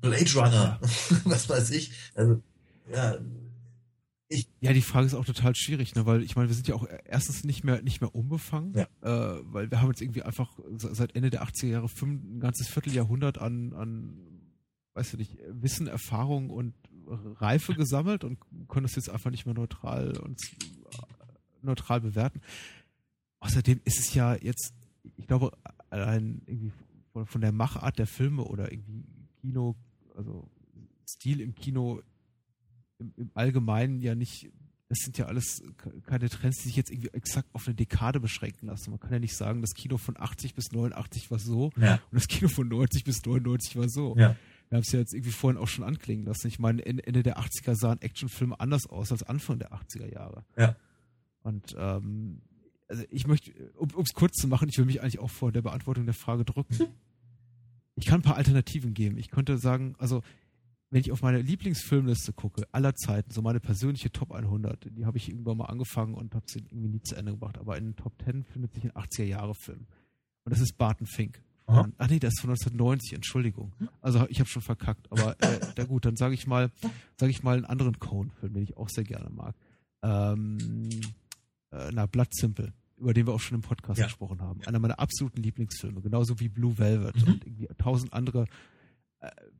[0.00, 0.80] Blade Runner,
[1.24, 1.92] was weiß ich?
[2.14, 2.40] Also,
[2.92, 3.16] ja,
[4.60, 6.06] Ja, die Frage ist auch total schwierig, ne?
[6.06, 8.86] weil ich meine, wir sind ja auch erstens nicht mehr nicht mehr unbefangen, Ja.
[9.02, 12.68] äh, weil wir haben jetzt irgendwie einfach seit Ende der 80er Jahre fünf, ein ganzes
[12.68, 14.18] Vierteljahrhundert an, an,
[14.94, 16.74] weißt du nicht, Wissen, Erfahrung und
[17.06, 18.38] Reife gesammelt und
[18.68, 20.38] können das jetzt einfach nicht mehr neutral und
[21.62, 22.40] neutral bewerten.
[23.40, 24.72] Außerdem ist es ja jetzt,
[25.16, 25.50] ich glaube,
[25.90, 26.72] allein irgendwie
[27.12, 29.04] von, von der Machart der Filme oder irgendwie
[29.40, 29.74] Kino,
[30.16, 30.48] also
[31.08, 32.00] Stil im Kino
[33.02, 34.50] im, im Allgemeinen ja nicht,
[34.88, 38.20] das sind ja alles ke- keine Trends, die sich jetzt irgendwie exakt auf eine Dekade
[38.20, 38.90] beschränken lassen.
[38.90, 42.14] Man kann ja nicht sagen, das Kino von 80 bis 89 war so ja, und
[42.14, 44.14] das Kino von 90 bis 99 war so.
[44.16, 44.36] ja.
[44.68, 46.46] Wir haben es ja jetzt irgendwie vorhin auch schon anklingen lassen.
[46.48, 50.46] Ich meine, Ende Ende der 80er sahen Actionfilme anders aus als Anfang der 80er Jahre.
[50.56, 50.76] Ja.
[51.42, 52.40] Und ähm,
[52.88, 55.60] also ich möchte, um es kurz zu machen, ich will mich eigentlich auch vor der
[55.60, 56.74] Beantwortung der Frage drücken.
[57.96, 59.18] Ich kann ein paar Alternativen geben.
[59.18, 60.22] Ich könnte sagen, also
[60.92, 65.16] wenn ich auf meine Lieblingsfilmliste gucke, aller Zeiten, so meine persönliche Top 100, die habe
[65.16, 67.96] ich irgendwann mal angefangen und habe sie irgendwie nie zu Ende gebracht, aber in den
[67.96, 69.86] Top 10 findet sich ein 80er-Jahre-Film.
[70.44, 71.42] Und das ist Barton Fink.
[71.66, 73.72] Von, ach nee, das ist von 1990, Entschuldigung.
[74.02, 76.70] Also ich habe schon verkackt, aber äh, na gut, dann sage ich mal,
[77.16, 79.54] sage ich mal einen anderen Cohen-Film, den ich auch sehr gerne mag.
[80.02, 80.90] Ähm,
[81.70, 84.06] äh, na, Blood Simple, über den wir auch schon im Podcast Ja.
[84.06, 84.60] gesprochen haben.
[84.66, 87.32] Einer meiner absoluten Lieblingsfilme, genauso wie Blue Velvet Mhm.
[87.32, 88.46] und irgendwie tausend andere.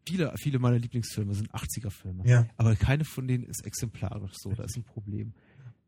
[0.07, 2.27] Viele, viele meiner Lieblingsfilme sind 80er-Filme.
[2.27, 2.47] Ja.
[2.57, 5.33] Aber keine von denen ist exemplarisch so, da ist ein Problem.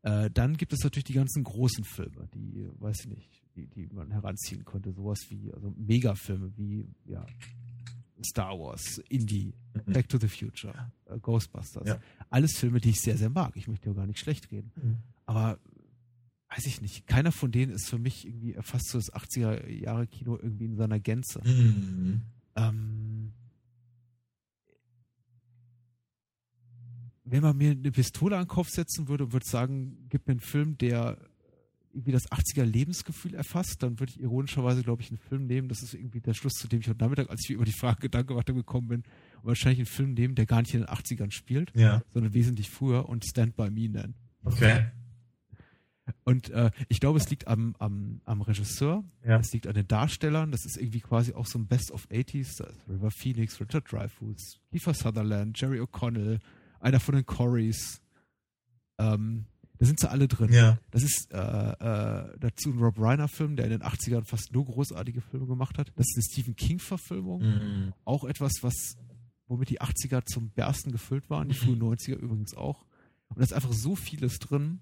[0.03, 3.87] Äh, dann gibt es natürlich die ganzen großen Filme, die, weiß ich nicht, die, die
[3.87, 4.93] man heranziehen könnte.
[4.93, 7.25] Sowas wie, also Megafilme wie, ja,
[8.23, 9.53] Star Wars, Indie,
[9.85, 9.93] Mhm.
[9.93, 10.73] Back to the Future,
[11.05, 11.87] äh, Ghostbusters.
[11.87, 11.99] Ja.
[12.29, 13.55] Alles Filme, die ich sehr, sehr mag.
[13.55, 14.71] Ich möchte ja gar nicht schlecht reden.
[14.75, 14.97] Mhm.
[15.25, 15.59] Aber
[16.49, 20.07] weiß ich nicht, keiner von denen ist für mich irgendwie erfasst so das 80er Jahre
[20.07, 21.41] Kino irgendwie in seiner Gänze.
[21.43, 22.21] Mhm.
[22.55, 23.33] Ähm,
[27.25, 30.31] wenn man mir eine Pistole an den Kopf setzen würde und würde sagen, gib mir
[30.33, 31.17] einen Film, der
[31.91, 35.69] irgendwie das 80er Lebensgefühl erfasst, dann würde ich ironischerweise, glaube ich, einen Film nehmen.
[35.69, 38.01] Das ist irgendwie der Schluss, zu dem ich heute Nachmittag, als ich über die Frage
[38.01, 39.03] Gedanken gemacht habe, gekommen bin,
[39.41, 42.69] und wahrscheinlich einen Film nehmen, der gar nicht in den 80ern spielt, Ja, sondern wesentlich
[42.69, 44.13] früher und Stand By Me nennen.
[44.43, 44.87] okay.
[46.23, 49.39] Und äh, ich glaube, es liegt am, am, am Regisseur, Ja.
[49.39, 52.57] es liegt an den Darstellern, das ist irgendwie quasi auch so ein Best of 80s,
[52.59, 56.39] da ist River Phoenix, Richard Dreyfuss, Kiefer Sutherland, Jerry O'Connell,
[56.85, 58.01] einer von den Corys,
[58.97, 59.45] ähm,
[59.77, 60.53] da sind sie alle drin.
[60.53, 60.77] Ja.
[60.91, 65.19] Das ist äh, äh, dazu ein Rob Reiner-Film, der in den 80ern fast nur großartige
[65.19, 65.91] Filme gemacht hat.
[65.97, 67.41] Das ist eine Stephen King-Verfilmung.
[67.41, 67.93] Mhm.
[68.05, 68.95] Auch etwas, was,
[69.47, 72.85] womit die 80er zum Bersten gefüllt waren, die frühen 90er übrigens auch.
[73.27, 74.79] Und da ist einfach so vieles drin,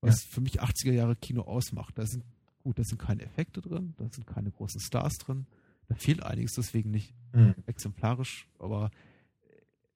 [0.00, 1.98] was für mich 80er Jahre Kino ausmacht.
[1.98, 2.24] Da sind,
[2.62, 5.46] gut, da sind keine Effekte drin, da sind keine großen Stars drin.
[5.88, 7.54] Da fehlt einiges, deswegen nicht Mhm.
[7.66, 8.90] exemplarisch, aber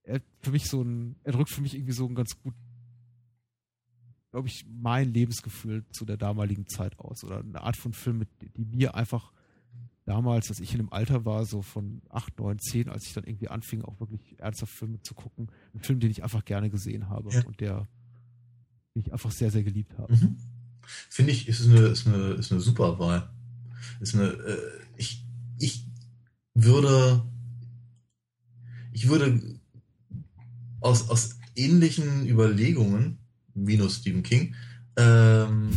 [0.04, 2.54] er für mich so ein, er drückt für mich irgendwie so ein ganz gut,
[4.30, 7.22] glaube ich, mein Lebensgefühl zu der damaligen Zeit aus.
[7.24, 8.24] Oder eine Art von Film,
[8.56, 9.32] die mir einfach
[10.04, 13.24] damals, als ich in einem Alter war, so von 8, 9, 10, als ich dann
[13.24, 17.08] irgendwie anfing, auch wirklich ernsthaft Filme zu gucken, ein Film, den ich einfach gerne gesehen
[17.08, 17.44] habe Ja.
[17.44, 17.88] und der
[18.94, 20.12] den ich einfach sehr, sehr geliebt habe.
[20.14, 20.36] Mhm.
[21.08, 23.30] Finde ich, ist eine, ist eine, ist eine super Wahl.
[24.00, 24.58] Ist eine, äh,
[24.98, 25.24] ich,
[25.58, 25.86] ich
[26.52, 27.24] würde,
[28.92, 29.60] ich würde
[30.82, 33.18] aus, aus ähnlichen Überlegungen,
[33.54, 34.54] minus Stephen King,
[34.96, 35.70] ähm,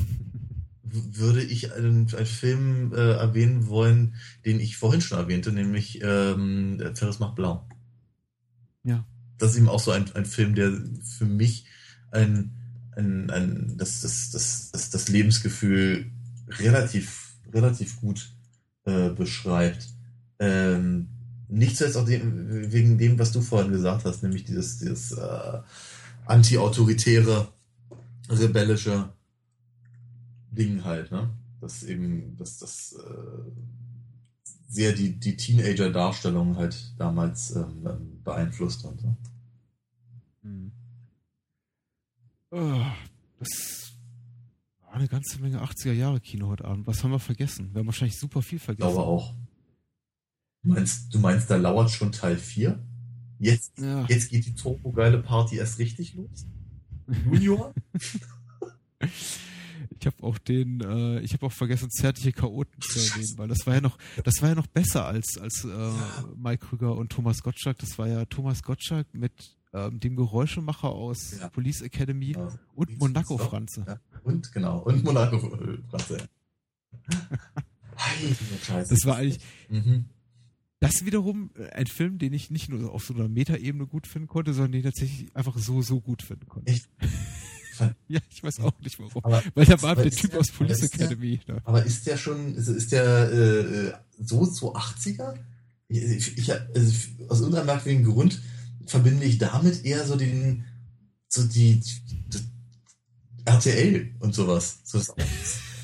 [0.84, 4.16] würde ich einen, einen Film äh, erwähnen wollen,
[4.46, 7.68] den ich vorhin schon erwähnte, nämlich ähm, Ferris macht blau.
[8.84, 9.06] Ja.
[9.38, 10.72] Das ist eben auch so ein, ein Film, der
[11.18, 11.66] für mich
[12.12, 12.52] ein,
[12.96, 16.12] ein, ein das, das, das, das, das Lebensgefühl
[16.48, 18.32] relativ, relativ gut
[18.86, 19.90] äh, beschreibt.
[20.40, 21.10] Ähm,
[21.48, 25.60] nicht zuletzt auch dem, wegen dem, was du vorhin gesagt hast, nämlich dieses, dieses äh,
[26.26, 27.48] anti-autoritäre,
[28.30, 29.10] rebellische
[30.52, 31.30] Ding halt, ne?
[31.62, 33.52] Das eben, dass das äh,
[34.68, 39.00] sehr die, die Teenager-Darstellung halt damals ähm, ähm, beeinflusst hat.
[39.00, 39.16] So.
[40.44, 40.72] Mhm.
[42.52, 42.94] Ah,
[43.40, 43.94] Das
[44.82, 46.88] war eine ganze Menge 80er Jahre Kino heute Abend.
[46.88, 47.70] Was haben wir vergessen?
[47.74, 48.92] Wir haben wahrscheinlich super viel vergessen.
[48.94, 49.34] glaube auch.
[50.66, 52.80] Du meinst, du meinst, da lauert schon Teil 4?
[53.40, 54.06] Jetzt, Ja.
[54.08, 56.46] jetzt geht die turbogeile Party erst richtig los?
[57.26, 57.74] Junior?
[60.00, 63.66] Ich habe auch den, äh, ich habe auch vergessen, zärtliche Chaoten zu erwähnen, weil das
[63.66, 65.92] war ja noch, das war ja noch besser als als äh,
[66.36, 67.78] Mike Krüger und Thomas Gottschalk.
[67.80, 69.32] Das war ja Thomas Gottschalk mit
[69.74, 71.50] ähm, dem Geräuschemacher aus Ja.
[71.50, 72.50] Police Academy Ja.
[72.76, 73.84] und Monaco Franze.
[73.88, 74.00] Ja.
[74.24, 75.40] Und genau, und Monaco
[75.90, 76.28] Franze.
[77.98, 78.94] Heilige Scheiße.
[78.94, 79.40] Das war eigentlich,
[79.70, 80.06] Mhm.
[80.80, 84.28] Das wiederum äh, ein Film, den ich nicht nur auf so einer Metaebene gut finden
[84.28, 86.72] konnte, sondern den ich tatsächlich einfach so, so gut finden konnte.
[86.72, 86.90] Echt?
[88.08, 89.22] Ja, ich weiß auch nicht warum.
[89.26, 91.42] Aber, Weil da war der Typ der- aus Police der- Academy.
[91.46, 91.62] Ne?
[91.66, 95.34] aber ist der schon, ist, ist der äh, äh, so, so 80er?
[95.90, 96.94] Ich, ich, also
[97.28, 98.42] aus irgendeinem merkwürdigen Grund
[98.86, 100.64] verbinde ich damit eher so den,
[101.28, 102.40] so die, die
[103.44, 104.80] RTL und sowas.
[104.86, 105.14] So das,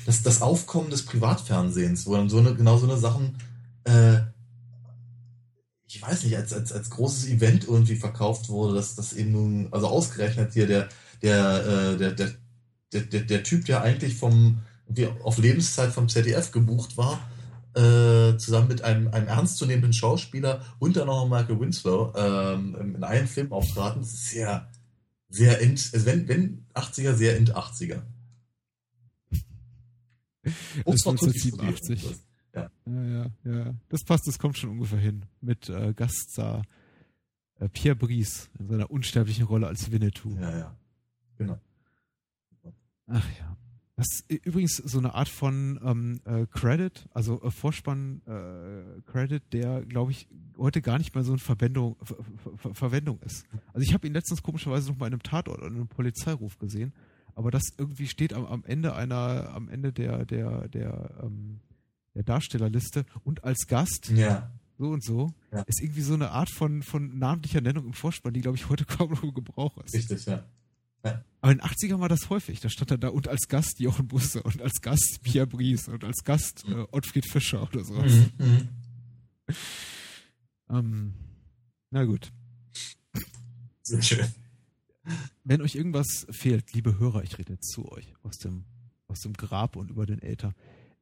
[0.06, 3.36] das, das Aufkommen des Privatfernsehens, wo dann so eine, genau so eine Sachen,
[3.84, 4.20] äh,
[5.94, 9.68] ich weiß nicht, als, als, als großes Event irgendwie verkauft wurde, dass das eben nun,
[9.72, 10.88] also ausgerechnet hier der,
[11.20, 12.30] der, äh, der, der,
[13.02, 17.20] der, der, Typ, der eigentlich vom, wie auf Lebenszeit vom ZDF gebucht war,
[17.74, 23.28] äh, zusammen mit einem, einem ernstzunehmenden Schauspieler und dann auch Michael Winslow ähm, in einem
[23.28, 24.70] Film auftraten, das ist sehr,
[25.28, 28.00] sehr end, also wenn, wenn 80er, sehr end 80er.
[30.86, 31.52] Das von 80.
[32.54, 32.70] Ja.
[32.86, 33.74] ja, ja, ja.
[33.88, 35.24] Das passt, das kommt schon ungefähr hin.
[35.40, 36.62] Mit äh, Gaststar
[37.58, 40.36] äh, Pierre Brice in seiner unsterblichen Rolle als Winnetou.
[40.38, 40.76] Ja, ja.
[41.38, 41.58] Genau.
[43.06, 43.56] Ach ja.
[43.96, 49.84] Das ist übrigens so eine Art von ähm, äh, Credit, also äh, Vorspann-Credit, äh, der,
[49.84, 52.16] glaube ich, heute gar nicht mehr so in Verwendung, Ver
[52.56, 53.44] Ver Verwendung ist.
[53.74, 56.58] Also ich habe ihn letztens komischerweise noch mal in einem Tatort oder in einem Polizeiruf
[56.58, 56.92] gesehen,
[57.34, 61.60] aber das irgendwie steht am, am Ende einer, am Ende der, der, der ähm,
[62.14, 64.50] der Darstellerliste und als Gast Ja.
[64.78, 65.62] so und so, Ja.
[65.62, 68.84] ist irgendwie so eine Art von, von namentlicher Nennung im Vorspann, die, glaube ich, heute
[68.84, 69.94] kaum noch im Gebrauch ist.
[69.94, 70.44] Richtig, ja.
[71.40, 72.60] Aber in den 80ern war das häufig.
[72.60, 76.04] Da stand er da und als Gast Jochen Busse und als Gast Pia Bries und
[76.04, 77.94] als Gast äh, Ottfried Fischer oder so.
[77.94, 78.68] Mhm, mhm.
[80.70, 81.14] Ähm,
[81.90, 82.32] na gut.
[83.82, 84.26] Sehr schön.
[85.44, 88.64] Wenn euch irgendwas fehlt, liebe Hörer, ich rede jetzt zu euch aus dem,
[89.08, 90.54] aus dem Grab und über den Äther.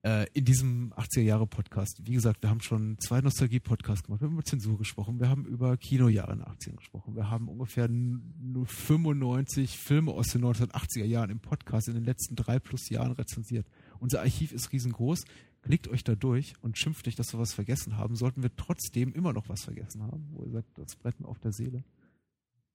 [0.03, 4.29] Äh, in diesem 80er Jahre Podcast, wie gesagt, wir haben schon zwei Nostalgie-Podcasts gemacht, wir
[4.29, 7.85] haben über Zensur gesprochen, wir haben über Kinojahre in den 80ern gesprochen, wir haben ungefähr
[7.85, 12.89] n- nur 95 Filme aus den 1980er Jahren im Podcast in den letzten drei plus
[12.89, 13.67] Jahren rezensiert.
[13.99, 15.25] Unser Archiv ist riesengroß.
[15.61, 18.17] Klickt euch da durch und schimpft nicht, dass wir was vergessen haben.
[18.17, 21.39] Sollten wir trotzdem immer noch was vergessen haben, wo ihr sagt, das brennt mir auf
[21.41, 21.85] der Seele.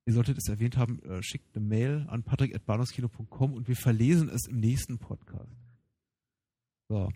[0.05, 4.45] Ihr solltet es erwähnt haben, äh, schickt eine Mail an patrick.bahnhofskino.com und wir verlesen es
[4.45, 5.49] im nächsten Podcast.
[6.89, 7.09] So.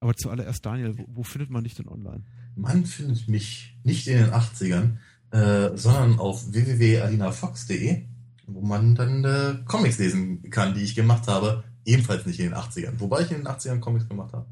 [0.00, 2.24] Aber zuallererst, Daniel, wo, wo findet man dich denn online?
[2.54, 4.96] Man findet mich nicht in den 80ern,
[5.30, 8.04] äh, sondern auf www.alinafox.de,
[8.46, 11.64] wo man dann äh, Comics lesen kann, die ich gemacht habe.
[11.84, 12.98] Ebenfalls nicht in den 80ern.
[12.98, 14.46] Wobei ich in den 80ern Comics gemacht habe.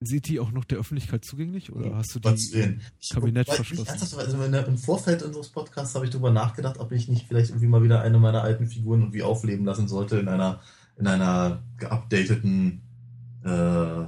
[0.00, 2.78] Sind die auch noch der Öffentlichkeit zugänglich oder hast du die
[3.12, 4.16] Kabinett verschlossen?
[4.16, 7.82] Also Im Vorfeld unseres Podcasts habe ich darüber nachgedacht, ob ich nicht vielleicht irgendwie mal
[7.82, 10.60] wieder eine meiner alten Figuren irgendwie aufleben lassen sollte in einer,
[10.98, 12.82] in einer geupdateten
[13.44, 14.04] äh,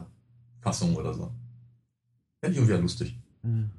[0.61, 1.33] Fassung oder so.
[2.41, 3.19] Fände ich irgendwie lustig.
[3.43, 3.71] Hm.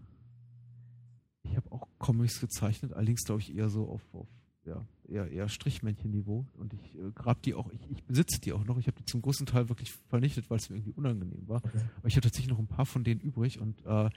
[1.44, 4.28] Ich habe auch Comics gezeichnet, allerdings glaube ich eher so auf, auf
[4.64, 6.46] ja, eher, eher Strichmännchen-Niveau.
[6.54, 8.78] Und ich äh, grab die auch, ich, ich besitze die auch noch.
[8.78, 11.64] Ich habe die zum großen Teil wirklich vernichtet, weil es mir irgendwie unangenehm war.
[11.66, 11.82] Okay.
[11.98, 14.10] Aber ich habe tatsächlich noch ein paar von denen übrig und äh,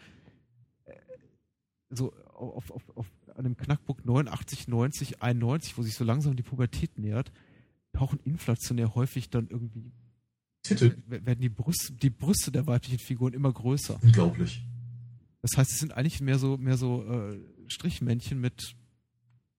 [1.90, 3.06] so auf, auf, auf
[3.36, 7.32] einem Knackpunkt 89, 90, 91, wo sich so langsam die Pubertät nähert,
[7.94, 9.92] tauchen inflationär häufig dann irgendwie,
[10.62, 10.96] Titel.
[11.06, 13.98] werden die Brüste, die Brüste der weiblichen Figuren immer größer.
[14.02, 14.62] Unglaublich.
[15.42, 17.38] Das heißt, es sind eigentlich mehr so, mehr so äh,
[17.68, 18.74] Strichmännchen mit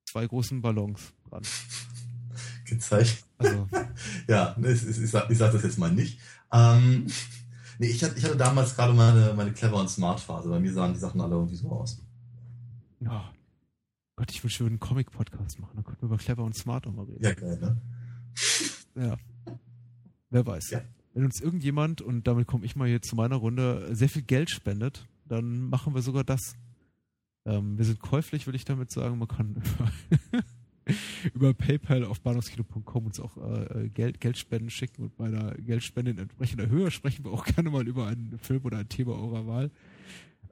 [0.09, 1.43] zwei großen Ballons dran.
[2.65, 3.23] Gezeigt.
[3.37, 3.67] Also,
[4.27, 4.81] Ja, ne, ich
[5.11, 6.19] sag, ich sag das jetzt mal nicht.
[6.51, 7.05] Ähm,
[7.79, 10.49] nee, ich hatte, ich hatte damals gerade meine, meine Clever- und Smart-Phase.
[10.49, 12.01] Bei mir sahen die Sachen alle irgendwie so aus.
[12.99, 13.31] ja.
[14.17, 15.73] Gott, ich wünsche, wir würden einen Comic-Podcast machen.
[15.75, 17.21] Dann könnten wir über Clever und Smart auch mal reden.
[17.21, 17.75] Ja, geil, ne?
[18.95, 19.17] Ja.
[20.29, 20.71] Wer weiß.
[20.71, 20.81] Ja.
[21.13, 24.49] Wenn uns irgendjemand, und damit komme ich mal hier zu meiner Runde, sehr viel Geld
[24.49, 26.55] spendet, dann machen wir sogar das.
[27.45, 29.17] Ähm, wir sind käuflich, will ich damit sagen.
[29.17, 30.43] Man kann über,
[31.33, 36.17] über PayPal auf bahnhofskino.com uns auch äh, Geld, Geldspenden schicken und bei einer Geldspende in
[36.17, 39.71] entsprechender Höhe sprechen wir auch gerne mal über einen Film oder ein Thema eurer Wahl.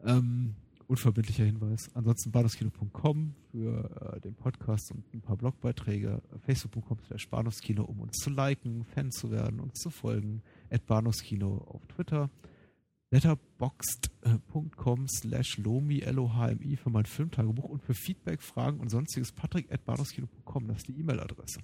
[0.05, 0.55] Ähm,
[0.87, 1.89] unverbindlicher Hinweis.
[1.93, 6.21] Ansonsten bahnhofskino.com für äh, den Podcast und ein paar Blogbeiträge.
[6.45, 10.41] Facebook.com slash bahnhofskino, um uns zu liken, Fan zu werden, uns zu folgen.
[10.69, 12.29] At bahnhofskino auf Twitter.
[13.11, 19.85] Letterboxd.com slash lomi, L-O-H-M-I für mein Filmtagebuch und für Feedback, Fragen und sonstiges patrick at
[19.85, 20.67] bahnhofskino.com.
[20.67, 21.59] Das ist die E-Mail-Adresse.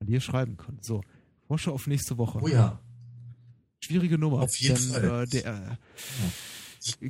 [0.00, 0.84] An die ihr schreiben könnt.
[0.84, 1.02] So,
[1.46, 2.38] Vorschau auf nächste Woche.
[2.42, 2.80] Oh ja.
[3.82, 4.42] Schwierige Nummer.
[4.42, 5.22] Auf jeden denn, Fall.
[5.22, 5.76] Äh, der, äh,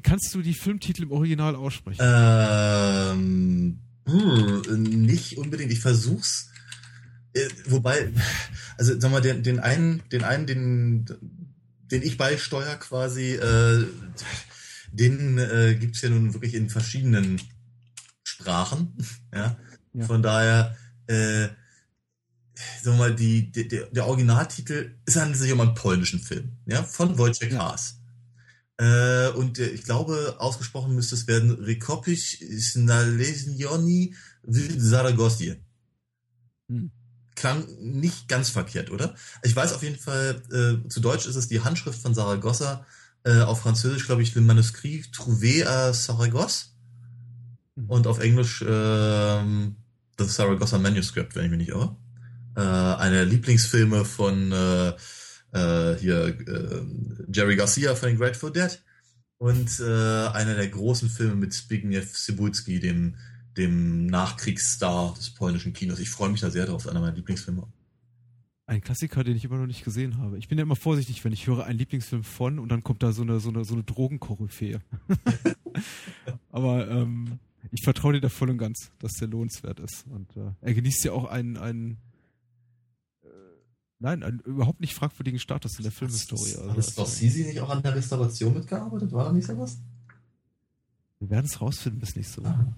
[0.02, 2.00] kannst du die Filmtitel im Original aussprechen?
[2.02, 5.72] Ähm, hm, nicht unbedingt.
[5.72, 6.50] Ich versuch's.
[7.32, 8.12] Äh, wobei,
[8.76, 11.06] also sag mal, den, den einen, den einen, den,
[11.90, 13.86] den ich beisteuer quasi, äh,
[14.92, 17.40] den äh, gibt's ja nun wirklich in verschiedenen
[18.24, 18.96] Sprachen.
[19.32, 19.56] Ja.
[19.92, 20.06] Ja.
[20.06, 20.76] Von daher,
[21.06, 21.48] äh,
[22.82, 26.82] sag mal, die, die, der, der Originaltitel, es handelt sich um einen polnischen Film, ja,
[26.82, 27.58] von Wojciech Ja.
[27.70, 27.99] Haas.
[28.80, 35.56] Äh, und äh, ich glaube, ausgesprochen müsste es werden Rekopisch Znalezioni w Zaragozie.
[36.68, 36.90] Hm.
[37.36, 39.14] Klang nicht ganz verkehrt, oder?
[39.42, 42.86] Ich weiß auf jeden Fall, äh, zu Deutsch ist es die Handschrift von Saragossa,
[43.24, 46.70] äh, auf Französisch, glaube ich, Le Manuscrit Trouvé à Saragosse
[47.80, 47.90] Mhm.
[47.90, 49.76] und auf Englisch ähm,
[50.18, 51.96] The Saragossa Manuscript, wenn ich mich nicht irre.
[52.56, 54.52] Äh, einer der Lieblingsfilme von
[55.52, 56.82] äh, hier äh,
[57.32, 58.80] Jerry Garcia von den Grateful Dead
[59.38, 63.16] und äh, einer der großen Filme mit Zbigniew Cybulski, dem
[63.56, 65.98] dem Nachkriegsstar des polnischen Kinos.
[65.98, 67.66] Ich freue mich da sehr drauf, einer meiner Lieblingsfilme.
[68.66, 70.38] Ein Klassiker, den ich immer noch nicht gesehen habe.
[70.38, 73.12] Ich bin ja immer vorsichtig, wenn ich höre einen Lieblingsfilm von und dann kommt da
[73.12, 74.80] so eine, so eine, so eine Drogenkoryphäe.
[76.50, 77.40] Aber ähm,
[77.72, 80.06] ich vertraue dir da voll und ganz, dass der lohnenswert ist.
[80.06, 81.98] Und äh, er genießt ja auch einen, einen
[84.00, 86.56] nein, einen überhaupt nicht fragwürdigen Status in der Filmhistorie.
[86.56, 89.12] Hat Also, Scorsese nicht auch an der Restauration mitgearbeitet?
[89.12, 89.78] War da nicht sowas?
[91.20, 92.66] wir werden es rausfinden bis nächste Woche.
[92.66, 92.74] Ah.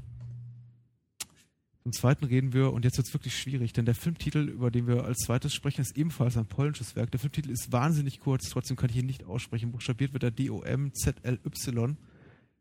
[1.85, 4.87] Zum zweiten reden wir, und jetzt wird es wirklich schwierig, denn der Filmtitel, über den
[4.87, 7.11] wir als zweites sprechen, ist ebenfalls ein polnisches Werk.
[7.11, 9.73] Der Filmtitel ist wahnsinnig kurz, trotzdem kann ich ihn nicht aussprechen.
[9.73, 11.97] Buchstabiert wird er D-O-M-Z-L-Y.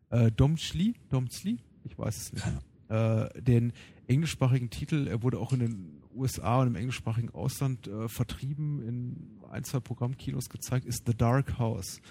[0.10, 2.46] Äh, Domchli, Domchli, ich weiß es nicht.
[2.90, 3.74] Äh, den
[4.08, 9.40] englischsprachigen Titel, er wurde auch in den USA und im englischsprachigen Ausland äh, vertrieben, in
[9.50, 12.02] ein, zwei Programmkinos gezeigt, ist The Dark House.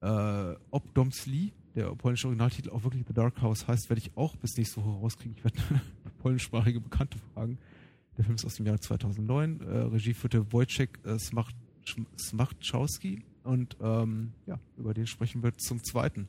[0.00, 4.36] Äh, ob Domsli, der polnische Originaltitel, auch wirklich The Dark House heißt, werde ich auch
[4.36, 5.36] bis nächste Woche rauskriegen.
[5.36, 5.58] Ich werde
[6.18, 7.58] polnischsprachige Bekannte fragen.
[8.16, 9.60] Der Film ist aus dem Jahr 2009.
[9.60, 11.50] Äh, Regie führte Wojciech äh, Smach-
[11.84, 16.28] Schm- Smachczowski und ähm, ja, über den sprechen wir zum zweiten.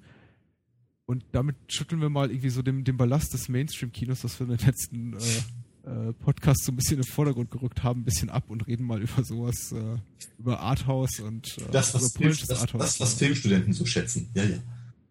[1.05, 4.57] Und damit schütteln wir mal irgendwie so den, den Ballast des Mainstream-Kinos, das wir in
[4.57, 5.19] den letzten äh,
[5.85, 8.85] äh, Podcasts so ein bisschen in den Vordergrund gerückt haben, ein bisschen ab und reden
[8.85, 9.97] mal über sowas, äh,
[10.39, 12.81] über Arthouse und äh, Das, was, polnisches das, Arthouse.
[12.81, 14.29] das, was Filmstudenten so schätzen.
[14.33, 14.57] Ja, ja.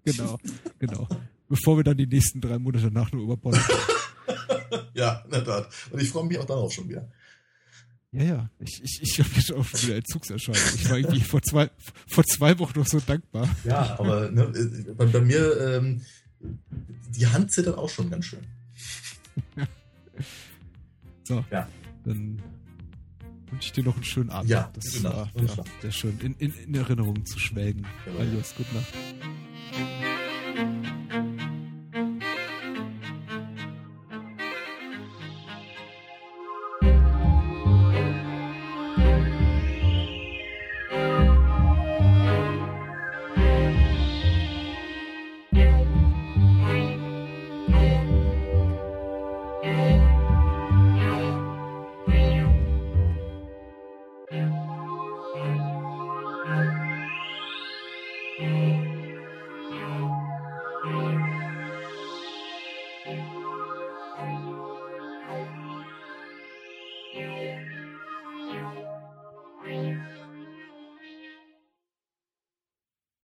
[0.04, 0.38] Genau,
[0.78, 1.08] genau.
[1.48, 3.58] Bevor wir dann die nächsten drei Monate danach nur über Bonn.
[4.94, 5.68] Ja, in der Tat.
[5.90, 7.08] Und ich freue mich auch darauf schon wieder.
[8.12, 8.50] Ja, ja.
[8.60, 10.60] Ich, ich, ich habe jetzt auch wieder Entzugserscheinung.
[10.76, 11.68] Ich war irgendwie vor zwei,
[12.08, 13.48] vor zwei Wochen noch so dankbar.
[13.64, 16.02] Ja, aber ne, äh, bei, bei mir, ähm,
[17.10, 18.46] die Hand zittert auch schon ganz schön.
[21.24, 21.68] So, Ja.
[22.04, 22.40] dann
[23.50, 24.50] wünsche ich dir noch einen schönen Abend.
[24.50, 25.14] Ja, das Nacht.
[25.14, 26.18] war ja, sehr schön.
[26.20, 27.86] In, in, in Erinnerung zu schwelgen.
[28.06, 28.22] Jawohl.
[28.22, 28.92] Adios, gute Nacht.